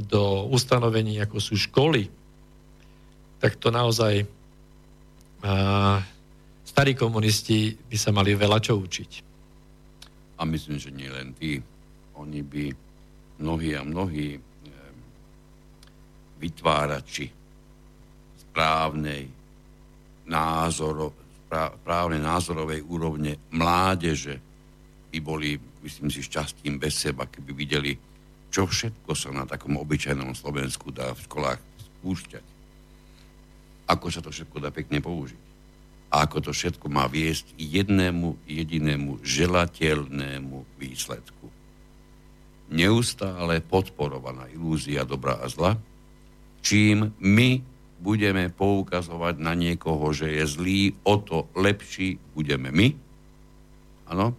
do 0.00 0.48
ustanovení, 0.48 1.20
ako 1.20 1.36
sú 1.36 1.60
školy, 1.60 2.08
tak 3.44 3.60
to 3.60 3.68
naozaj 3.68 4.24
a, 5.44 6.00
starí 6.76 6.92
komunisti 6.92 7.72
by 7.72 7.96
sa 7.96 8.12
mali 8.12 8.36
veľa 8.36 8.60
čo 8.60 8.76
učiť. 8.76 9.10
A 10.36 10.44
myslím, 10.44 10.76
že 10.76 10.92
nie 10.92 11.08
len 11.08 11.32
tí. 11.32 11.56
Oni 12.20 12.44
by 12.44 12.68
mnohí 13.40 13.72
a 13.72 13.80
mnohí 13.80 14.36
e, 14.36 14.40
vytvárači 16.36 17.32
správnej 18.44 19.24
názoro, 20.28 21.16
právne 21.80 22.20
názorovej 22.20 22.84
úrovne 22.84 23.40
mládeže 23.56 24.36
by 25.08 25.18
boli, 25.24 25.56
myslím 25.80 26.12
si, 26.12 26.20
šťastím 26.28 26.76
bez 26.76 26.92
seba, 27.08 27.24
keby 27.24 27.56
videli, 27.56 27.96
čo 28.52 28.68
všetko 28.68 29.16
sa 29.16 29.32
na 29.32 29.48
takom 29.48 29.80
obyčajnom 29.80 30.36
Slovensku 30.36 30.92
dá 30.92 31.08
v 31.16 31.24
školách 31.24 31.60
spúšťať. 31.80 32.44
Ako 33.88 34.12
sa 34.12 34.20
to 34.20 34.28
všetko 34.28 34.60
dá 34.60 34.68
pekne 34.68 35.00
použiť. 35.00 35.45
A 36.10 36.24
ako 36.26 36.48
to 36.48 36.50
všetko 36.54 36.86
má 36.86 37.10
viesť 37.10 37.54
jednému 37.58 38.46
jedinému 38.46 39.20
želateľnému 39.26 40.78
výsledku. 40.78 41.46
Neustále 42.70 43.62
podporovaná 43.62 44.50
ilúzia 44.50 45.06
dobra 45.06 45.38
a 45.38 45.46
zla, 45.46 45.78
čím 46.62 47.14
my 47.22 47.62
budeme 48.02 48.52
poukazovať 48.52 49.34
na 49.40 49.54
niekoho, 49.56 50.12
že 50.12 50.30
je 50.30 50.44
zlý, 50.44 50.80
o 51.06 51.16
to 51.18 51.48
lepší 51.56 52.18
budeme 52.34 52.68
my. 52.68 52.88
Áno, 54.10 54.36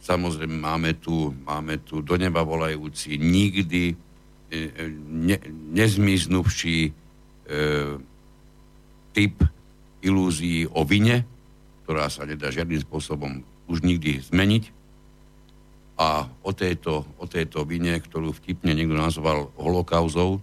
samozrejme 0.00 0.56
máme 0.56 0.96
tu, 0.96 1.34
máme 1.44 1.82
tu 1.84 2.00
do 2.00 2.16
neba 2.16 2.40
volajúci 2.46 3.20
nikdy 3.20 3.92
e, 3.92 3.94
e, 4.56 4.58
ne, 5.08 5.36
nezmiznuvší 5.76 6.78
e, 6.88 6.92
typ 9.12 9.34
ilúzií 10.00 10.68
o 10.70 10.84
vine, 10.84 11.24
ktorá 11.84 12.08
sa 12.08 12.24
nedá 12.24 12.48
žiadnym 12.52 12.80
spôsobom 12.84 13.42
už 13.70 13.82
nikdy 13.82 14.22
zmeniť. 14.22 14.64
A 16.00 16.24
o 16.24 16.50
tejto, 16.56 17.04
o 17.20 17.26
tejto 17.28 17.68
vine, 17.68 17.92
ktorú 18.00 18.32
vtipne 18.32 18.72
niekto 18.72 18.96
nazval 18.96 19.52
holokauzou, 19.60 20.40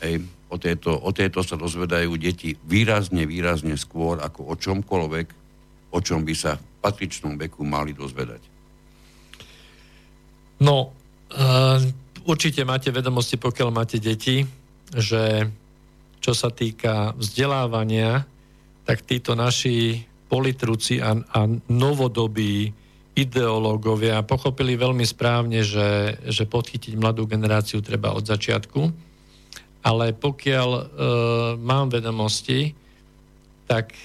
hej, 0.00 0.24
o 0.48 0.56
tejto, 0.56 0.96
o 0.96 1.10
tejto 1.12 1.44
sa 1.44 1.60
dozvedajú 1.60 2.16
deti 2.16 2.56
výrazne, 2.56 3.28
výrazne 3.28 3.76
skôr 3.76 4.18
ako 4.18 4.50
o 4.50 4.54
čomkoľvek, 4.56 5.26
o 5.92 5.98
čom 6.00 6.24
by 6.24 6.34
sa 6.34 6.56
v 6.56 6.64
patričnom 6.80 7.36
veku 7.36 7.62
mali 7.62 7.92
dozvedať. 7.92 8.42
No, 10.60 10.92
uh, 11.36 11.78
určite 12.24 12.64
máte 12.64 12.88
vedomosti, 12.92 13.36
pokiaľ 13.36 13.68
máte 13.72 13.96
deti, 14.00 14.44
že 14.90 15.46
čo 16.20 16.32
sa 16.36 16.52
týka 16.52 17.16
vzdelávania, 17.16 18.24
tak 18.84 19.02
títo 19.04 19.32
naši 19.32 20.04
politruci 20.28 21.02
a, 21.02 21.16
a 21.16 21.40
novodobí 21.68 22.70
ideológovia 23.16 24.22
pochopili 24.22 24.78
veľmi 24.78 25.02
správne, 25.02 25.66
že, 25.66 26.20
že 26.30 26.46
podchytiť 26.46 26.94
mladú 26.94 27.26
generáciu 27.26 27.82
treba 27.82 28.14
od 28.14 28.24
začiatku 28.24 29.10
ale 29.80 30.12
pokiaľ 30.12 30.68
e, 30.76 30.82
mám 31.56 31.88
vedomosti, 31.88 32.76
tak 33.64 33.96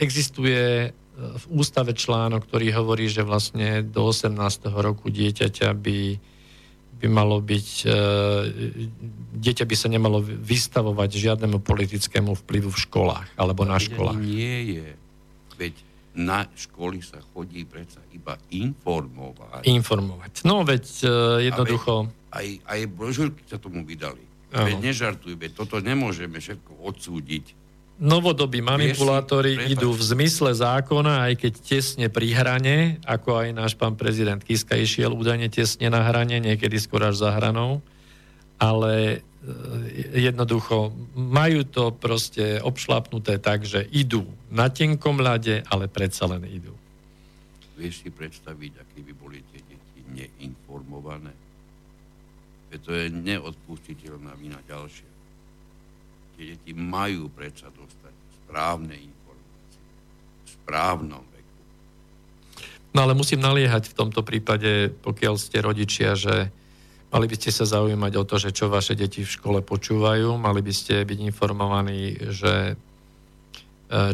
existuje 0.00 0.88
e, 0.88 0.90
v 1.12 1.44
ústave 1.52 1.92
článok, 1.92 2.48
ktorý 2.48 2.72
hovorí, 2.72 3.12
že 3.12 3.26
vlastne 3.26 3.84
do 3.84 4.08
18. 4.08 4.32
roku 4.72 5.12
dieťaťa 5.12 5.68
by, 5.76 6.00
by 7.02 7.08
malo 7.10 7.42
byť, 7.42 7.68
e, 7.82 7.98
dieťa 9.34 9.66
by 9.66 9.74
sa 9.74 9.90
nemalo 9.90 10.22
vystavovať 10.22 11.10
žiadnemu 11.18 11.58
politickému 11.58 12.38
vplyvu 12.46 12.70
v 12.70 12.78
školách 12.78 13.26
alebo 13.34 13.66
na 13.66 13.82
školách. 13.82 14.22
Nie 14.22 14.78
je. 14.78 14.88
Veď 15.58 15.74
na 16.14 16.46
školy 16.54 17.02
sa 17.02 17.18
chodí 17.34 17.66
predsa 17.66 17.98
iba 18.14 18.38
informovať. 18.54 19.66
Informovať. 19.66 20.46
No 20.46 20.62
veď 20.62 20.86
e, 21.02 21.10
jednoducho... 21.50 22.06
Veď 22.06 22.22
aj, 22.32 22.48
aj 22.70 22.80
brožúrky 22.94 23.42
sa 23.50 23.58
tomu 23.58 23.82
vydali. 23.82 24.22
Veď 24.52 24.84
nežartuj, 24.84 25.32
veď 25.36 25.52
toto 25.56 25.80
nemôžeme 25.80 26.36
všetko 26.36 26.84
odsúdiť. 26.84 27.56
Novodobí 28.00 28.64
manipulátori 28.64 29.58
si, 29.60 29.76
idú 29.76 29.92
v 29.92 30.02
zmysle 30.02 30.56
zákona, 30.56 31.28
aj 31.28 31.44
keď 31.44 31.52
tesne 31.60 32.06
pri 32.08 32.32
hrane, 32.32 32.76
ako 33.04 33.44
aj 33.44 33.48
náš 33.52 33.72
pán 33.76 33.94
prezident 33.94 34.40
Kiska 34.40 34.74
išiel 34.74 35.12
údajne 35.12 35.52
tesne 35.52 35.92
na 35.92 36.02
hrane, 36.02 36.40
niekedy 36.40 36.80
skôr 36.80 37.04
až 37.04 37.20
za 37.20 37.30
hranou, 37.36 37.84
ale 38.56 39.22
e, 39.44 40.18
jednoducho 40.18 40.90
majú 41.14 41.62
to 41.68 41.92
proste 41.94 42.58
obšlapnuté 42.64 43.38
tak, 43.38 43.68
že 43.68 43.86
idú 43.92 44.24
na 44.48 44.72
tenkom 44.72 45.20
ľade, 45.20 45.62
ale 45.68 45.86
predsa 45.86 46.26
len 46.26 46.48
idú. 46.48 46.72
Vieš 47.76 48.02
si 48.02 48.08
predstaviť, 48.08 48.72
aké 48.82 48.98
by 49.04 49.12
boli 49.14 49.38
tie 49.52 49.60
deti 49.68 50.00
neinformované? 50.10 51.42
to 52.80 52.96
je 52.96 53.12
neodpustiteľná 53.12 54.32
vina 54.40 54.56
ďalšia. 54.64 55.10
Tie 56.36 56.56
deti 56.56 56.72
majú 56.72 57.28
predsa 57.28 57.68
dostať 57.68 57.81
správne 58.52 58.92
informácie 59.00 59.80
v 60.44 60.48
správnom 60.60 61.24
veku. 61.24 61.56
No 62.92 63.08
ale 63.08 63.16
musím 63.16 63.40
naliehať 63.40 63.88
v 63.88 63.96
tomto 63.96 64.20
prípade, 64.20 64.92
pokiaľ 65.00 65.40
ste 65.40 65.64
rodičia, 65.64 66.12
že 66.12 66.52
Mali 67.12 67.28
by 67.28 67.36
ste 67.36 67.52
sa 67.52 67.68
zaujímať 67.68 68.12
o 68.16 68.24
to, 68.24 68.40
že 68.40 68.56
čo 68.56 68.72
vaše 68.72 68.96
deti 68.96 69.20
v 69.20 69.28
škole 69.28 69.60
počúvajú, 69.60 70.40
mali 70.40 70.64
by 70.64 70.72
ste 70.72 71.04
byť 71.04 71.18
informovaní, 71.28 72.16
že 72.32 72.72
e, 72.72 72.74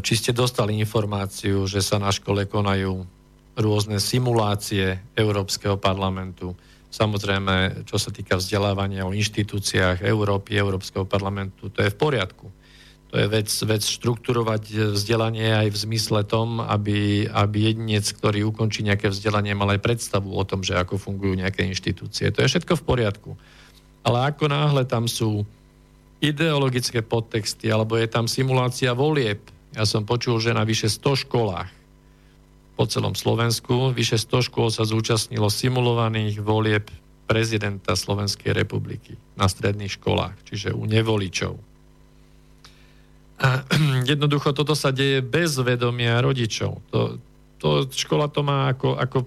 či 0.03 0.19
ste 0.19 0.35
dostali 0.35 0.75
informáciu, 0.83 1.63
že 1.71 1.79
sa 1.79 2.03
na 2.03 2.11
škole 2.11 2.51
konajú 2.51 3.07
rôzne 3.55 4.03
simulácie 4.03 4.99
Európskeho 5.15 5.79
parlamentu. 5.79 6.59
Samozrejme, 6.91 7.87
čo 7.87 8.03
sa 8.03 8.11
týka 8.11 8.35
vzdelávania 8.35 9.07
o 9.07 9.15
inštitúciách 9.15 10.03
Európy, 10.03 10.59
Európskeho 10.59 11.07
parlamentu, 11.07 11.71
to 11.71 11.87
je 11.87 11.95
v 11.95 12.01
poriadku. 12.03 12.51
To 13.09 13.17
je 13.17 13.25
vec, 13.25 13.49
vec 13.49 13.83
štruktúrovať 13.89 14.93
vzdelanie 14.93 15.49
aj 15.49 15.73
v 15.73 15.81
zmysle 15.89 16.29
tom, 16.29 16.61
aby, 16.61 17.25
aby 17.25 17.73
jedinec, 17.73 18.05
ktorý 18.05 18.53
ukončí 18.53 18.85
nejaké 18.85 19.09
vzdelanie, 19.09 19.57
mal 19.57 19.73
aj 19.73 19.81
predstavu 19.81 20.29
o 20.37 20.45
tom, 20.45 20.61
že 20.61 20.77
ako 20.77 21.01
fungujú 21.01 21.33
nejaké 21.33 21.65
inštitúcie. 21.65 22.29
To 22.29 22.45
je 22.45 22.51
všetko 22.53 22.77
v 22.77 22.85
poriadku. 22.85 23.31
Ale 24.05 24.29
ako 24.29 24.53
náhle 24.53 24.85
tam 24.85 25.09
sú 25.09 25.49
ideologické 26.21 27.01
podtexty, 27.01 27.73
alebo 27.73 27.97
je 27.97 28.13
tam 28.13 28.29
simulácia 28.29 28.93
volieb, 28.93 29.41
ja 29.77 29.85
som 29.85 30.05
počul, 30.05 30.41
že 30.41 30.57
na 30.57 30.65
vyše 30.65 30.89
100 30.89 31.29
školách 31.29 31.71
po 32.79 32.85
celom 32.87 33.13
Slovensku, 33.13 33.91
vyše 33.93 34.17
100 34.17 34.49
škôl 34.49 34.71
sa 34.71 34.87
zúčastnilo 34.87 35.51
simulovaných 35.51 36.41
volieb 36.41 36.89
prezidenta 37.29 37.93
Slovenskej 37.93 38.57
republiky 38.57 39.19
na 39.37 39.51
stredných 39.51 40.01
školách, 40.01 40.35
čiže 40.49 40.73
u 40.73 40.89
nevoličov. 40.89 41.68
A 43.39 43.63
jednoducho 44.11 44.53
toto 44.53 44.75
sa 44.75 44.91
deje 44.91 45.23
bez 45.23 45.55
vedomia 45.59 46.19
rodičov. 46.19 46.83
To, 46.91 47.19
to, 47.59 47.87
škola 47.91 48.31
to 48.31 48.43
má 48.43 48.75
ako, 48.75 48.99
ako 48.99 49.19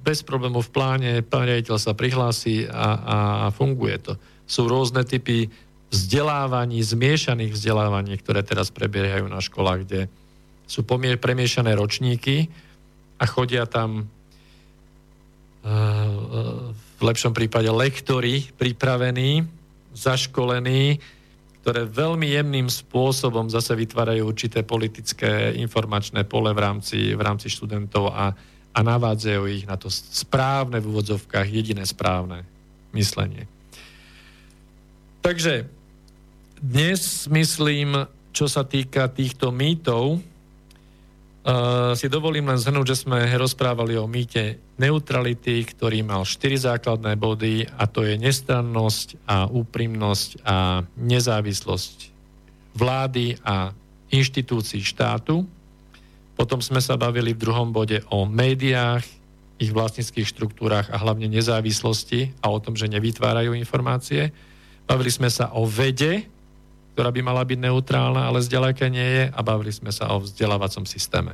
bez 0.00 0.24
problémov 0.24 0.68
v 0.68 0.74
pláne, 0.74 1.10
pán 1.22 1.44
riaditeľ 1.44 1.76
sa 1.76 1.92
prihlási 1.92 2.64
a, 2.66 2.88
a 2.98 3.16
funguje 3.52 4.00
to. 4.00 4.16
Sú 4.48 4.66
rôzne 4.66 5.04
typy 5.04 5.50
vzdelávaní, 5.90 6.80
zmiešaných 6.80 7.52
vzdelávaní, 7.52 8.16
ktoré 8.18 8.42
teraz 8.46 8.70
prebiehajú 8.70 9.26
na 9.26 9.42
školách, 9.42 9.80
kde 9.86 10.06
sú 10.70 10.86
pomie- 10.86 11.18
premiešané 11.18 11.74
ročníky 11.74 12.46
a 13.18 13.26
chodia 13.26 13.66
tam 13.66 14.06
uh, 14.06 14.08
v 16.70 17.00
lepšom 17.02 17.34
prípade 17.34 17.66
lektori 17.68 18.46
pripravení, 18.54 19.42
zaškolení, 19.98 21.02
ktoré 21.60 21.84
veľmi 21.84 22.24
jemným 22.24 22.68
spôsobom 22.72 23.52
zase 23.52 23.76
vytvárajú 23.76 24.24
určité 24.24 24.64
politické 24.64 25.52
informačné 25.60 26.24
pole 26.24 26.56
v 26.56 26.60
rámci, 26.60 27.12
v 27.12 27.20
rámci 27.20 27.52
študentov 27.52 28.08
a, 28.08 28.32
a 28.72 28.78
navádzajú 28.80 29.42
ich 29.52 29.68
na 29.68 29.76
to 29.76 29.92
správne 29.92 30.80
v 30.80 30.88
úvodzovkách, 30.88 31.46
jediné 31.52 31.84
správne 31.84 32.48
myslenie. 32.96 33.44
Takže 35.20 35.68
dnes 36.64 37.28
myslím, 37.28 38.08
čo 38.32 38.48
sa 38.48 38.64
týka 38.64 39.12
týchto 39.12 39.52
mýtov, 39.52 40.24
Uh, 41.40 41.96
si 41.96 42.12
dovolím 42.12 42.52
len 42.52 42.60
zhrnúť, 42.60 42.86
že 42.92 43.00
sme 43.08 43.24
rozprávali 43.40 43.96
o 43.96 44.04
mýte 44.04 44.60
neutrality, 44.76 45.64
ktorý 45.64 46.04
mal 46.04 46.28
štyri 46.28 46.60
základné 46.60 47.16
body 47.16 47.64
a 47.80 47.88
to 47.88 48.04
je 48.04 48.20
nestrannosť 48.20 49.24
a 49.24 49.48
úprimnosť 49.48 50.44
a 50.44 50.84
nezávislosť 51.00 52.12
vlády 52.76 53.40
a 53.40 53.72
inštitúcií 54.12 54.84
štátu. 54.84 55.48
Potom 56.36 56.60
sme 56.60 56.80
sa 56.80 57.00
bavili 57.00 57.32
v 57.32 57.42
druhom 57.44 57.72
bode 57.72 58.04
o 58.12 58.28
médiách, 58.28 59.04
ich 59.60 59.72
vlastnických 59.72 60.28
štruktúrach 60.28 60.88
a 60.88 60.96
hlavne 60.96 61.28
nezávislosti 61.28 62.36
a 62.40 62.48
o 62.48 62.60
tom, 62.60 62.76
že 62.76 62.88
nevytvárajú 62.88 63.52
informácie. 63.56 64.32
Bavili 64.88 65.12
sme 65.12 65.28
sa 65.28 65.52
o 65.52 65.68
vede, 65.68 66.24
ktorá 67.00 67.16
by 67.16 67.24
mala 67.24 67.48
byť 67.48 67.64
neutrálna, 67.64 68.28
ale 68.28 68.44
zďaleka 68.44 68.92
nie 68.92 69.00
je 69.00 69.24
a 69.32 69.40
bavili 69.40 69.72
sme 69.72 69.88
sa 69.88 70.12
o 70.12 70.20
vzdelávacom 70.20 70.84
systéme. 70.84 71.32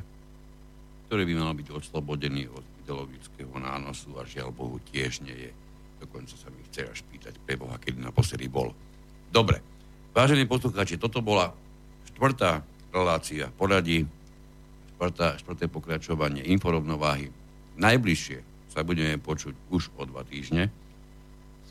Ktorý 1.10 1.26
by 1.26 1.34
mal 1.42 1.58
byť 1.58 1.74
oslobodený 1.74 2.46
od 2.54 2.62
ideologického 2.86 3.50
nánosu 3.58 4.14
a 4.14 4.22
žiaľ 4.22 4.54
Bohu 4.54 4.78
tiež 4.94 5.26
nie 5.26 5.34
je. 5.34 5.50
Dokonca 5.98 6.38
sa 6.38 6.54
mi 6.54 6.62
chce 6.70 6.86
až 6.86 7.02
pýtať 7.10 7.34
pre 7.42 7.58
Boha, 7.58 7.82
kedy 7.82 7.98
naposledy 7.98 8.46
bol. 8.46 8.70
Dobre. 9.34 9.58
Vážení 10.14 10.46
poslucháči, 10.46 11.02
toto 11.02 11.18
bola 11.18 11.50
štvrtá 12.14 12.62
relácia 12.94 13.50
poradí, 13.50 14.06
štvrté 15.02 15.66
pokračovanie 15.66 16.46
inforovnováhy. 16.46 17.34
Najbližšie 17.74 18.70
sa 18.70 18.86
budeme 18.86 19.18
počuť 19.18 19.74
už 19.74 19.90
o 19.98 20.06
dva 20.06 20.22
týždne. 20.22 20.70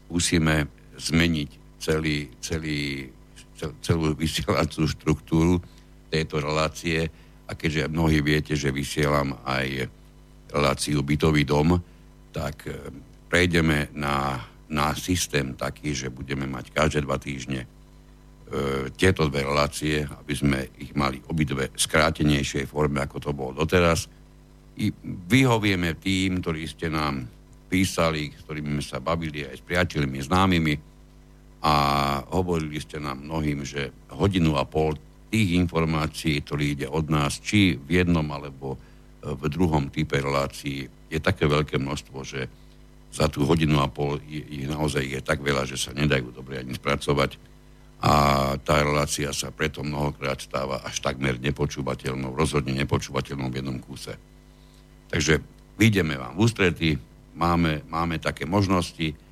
Skúsime 0.04 0.68
zmeniť 1.00 1.80
celý, 1.80 2.28
celý 2.44 3.08
celú 3.56 4.12
vysielacú 4.14 4.86
štruktúru 4.86 5.64
tejto 6.12 6.44
relácie 6.44 7.08
a 7.46 7.52
keďže 7.54 7.92
mnohí 7.92 8.20
viete, 8.22 8.58
že 8.58 8.74
vysielam 8.74 9.38
aj 9.46 9.90
reláciu 10.50 11.04
bytový 11.04 11.44
dom, 11.46 11.78
tak 12.32 12.68
e, 12.68 12.90
prejdeme 13.28 13.92
na, 13.96 14.40
na 14.72 14.96
systém 14.96 15.54
taký, 15.54 15.94
že 15.94 16.14
budeme 16.14 16.48
mať 16.48 16.72
každé 16.72 17.00
dva 17.04 17.20
týždne 17.20 17.64
e, 17.64 17.68
tieto 18.96 19.28
dve 19.30 19.46
relácie, 19.46 20.08
aby 20.08 20.34
sme 20.34 20.60
ich 20.80 20.96
mali 20.96 21.22
obidve 21.28 21.76
skrátenejšej 21.76 22.66
forme, 22.72 23.04
ako 23.04 23.18
to 23.20 23.32
bolo 23.36 23.52
doteraz. 23.56 24.08
I 24.80 24.92
vyhovieme 25.32 25.96
tým, 26.00 26.44
ktorí 26.44 26.68
ste 26.68 26.92
nám 26.92 27.28
písali, 27.72 28.32
s 28.32 28.44
ktorými 28.44 28.80
sme 28.80 28.84
sa 28.84 29.00
bavili 29.00 29.48
aj 29.48 29.60
s 29.60 29.64
priateľmi, 29.64 30.20
známymi, 30.20 30.74
a 31.66 31.74
hovorili 32.30 32.78
ste 32.78 33.02
nám 33.02 33.26
mnohým, 33.26 33.66
že 33.66 33.90
hodinu 34.14 34.54
a 34.54 34.70
pol 34.70 34.94
tých 35.34 35.58
informácií, 35.58 36.46
ktorý 36.46 36.78
ide 36.78 36.86
od 36.86 37.10
nás, 37.10 37.42
či 37.42 37.74
v 37.74 38.06
jednom 38.06 38.26
alebo 38.30 38.78
v 39.26 39.44
druhom 39.50 39.90
type 39.90 40.22
relácií, 40.22 40.86
je 41.10 41.18
také 41.18 41.50
veľké 41.50 41.82
množstvo, 41.82 42.18
že 42.22 42.46
za 43.10 43.26
tú 43.26 43.50
hodinu 43.50 43.82
a 43.82 43.90
pol 43.90 44.22
ich 44.30 44.70
naozaj 44.70 45.02
je 45.02 45.22
tak 45.26 45.42
veľa, 45.42 45.66
že 45.66 45.82
sa 45.82 45.90
nedajú 45.98 46.30
dobre 46.30 46.62
ani 46.62 46.78
spracovať 46.78 47.42
a 48.06 48.14
tá 48.62 48.86
relácia 48.86 49.34
sa 49.34 49.50
preto 49.50 49.82
mnohokrát 49.82 50.38
stáva 50.38 50.86
až 50.86 51.02
takmer 51.02 51.42
nepočúvateľnou, 51.42 52.38
rozhodne 52.38 52.78
nepočúvateľnou 52.78 53.50
v 53.50 53.58
jednom 53.58 53.80
kúse. 53.82 54.14
Takže 55.10 55.42
vyjdeme 55.82 56.14
vám 56.14 56.38
v 56.38 56.42
ústrety, 56.46 56.90
máme, 57.34 57.82
máme 57.90 58.22
také 58.22 58.46
možnosti, 58.46 59.16
E, 59.16 59.25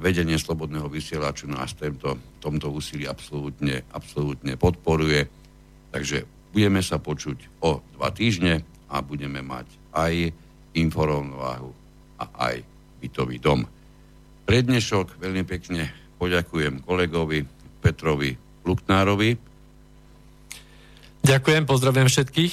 vedenie 0.00 0.40
slobodného 0.40 0.88
vysielaču 0.88 1.44
nás 1.44 1.76
tento, 1.76 2.16
tomto 2.40 2.72
úsilí 2.72 3.04
absolútne, 3.04 3.84
absolútne 3.92 4.56
podporuje. 4.56 5.28
Takže 5.92 6.24
budeme 6.56 6.80
sa 6.80 6.96
počuť 6.96 7.60
o 7.60 7.84
dva 8.00 8.08
týždne 8.08 8.64
a 8.88 9.04
budeme 9.04 9.44
mať 9.44 9.68
aj 9.92 10.32
informovnú 10.74 11.36
a 11.44 12.24
aj 12.40 12.64
bytový 13.04 13.36
dom. 13.36 13.68
Pre 14.48 14.58
dnešok 14.64 15.20
veľmi 15.20 15.44
pekne 15.44 15.92
poďakujem 16.16 16.80
kolegovi 16.80 17.44
Petrovi 17.84 18.32
Luknárovi. 18.64 19.36
Ďakujem, 21.20 21.62
pozdravujem 21.68 22.08
všetkých. 22.08 22.52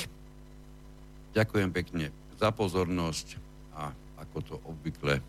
Ďakujem 1.36 1.70
pekne 1.72 2.12
za 2.36 2.52
pozornosť 2.52 3.28
a 3.80 3.92
ako 4.20 4.38
to 4.44 4.56
obvykle 4.68 5.24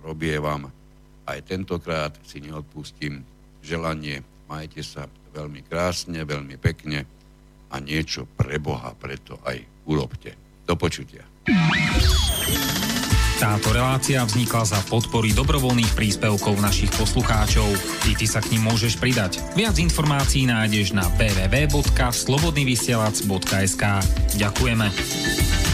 robievam, 0.00 0.72
aj 1.28 1.44
tentokrát 1.44 2.16
si 2.24 2.40
neodpustím 2.40 3.20
želanie, 3.60 4.24
majte 4.48 4.80
sa 4.80 5.04
veľmi 5.36 5.60
krásne, 5.68 6.24
veľmi 6.24 6.56
pekne 6.56 7.04
a 7.68 7.76
niečo 7.78 8.24
pre 8.24 8.56
Boha 8.56 8.96
preto 8.96 9.36
aj 9.44 9.60
urobte. 9.84 10.32
Do 10.64 10.76
počutia. 10.76 11.24
Táto 13.38 13.70
relácia 13.70 14.26
vznikla 14.26 14.66
za 14.66 14.82
podpory 14.90 15.30
dobrovoľných 15.30 15.94
príspevkov 15.94 16.58
našich 16.58 16.90
poslucháčov. 16.98 17.70
Ty, 18.02 18.18
ty 18.18 18.26
sa 18.26 18.42
k 18.42 18.58
ním 18.58 18.66
môžeš 18.66 18.98
pridať. 18.98 19.38
Viac 19.54 19.78
informácií 19.78 20.50
nájdeš 20.50 20.90
na 20.90 21.06
www.slobodnyvysielac.sk 21.14 23.84
Ďakujeme. 24.34 25.67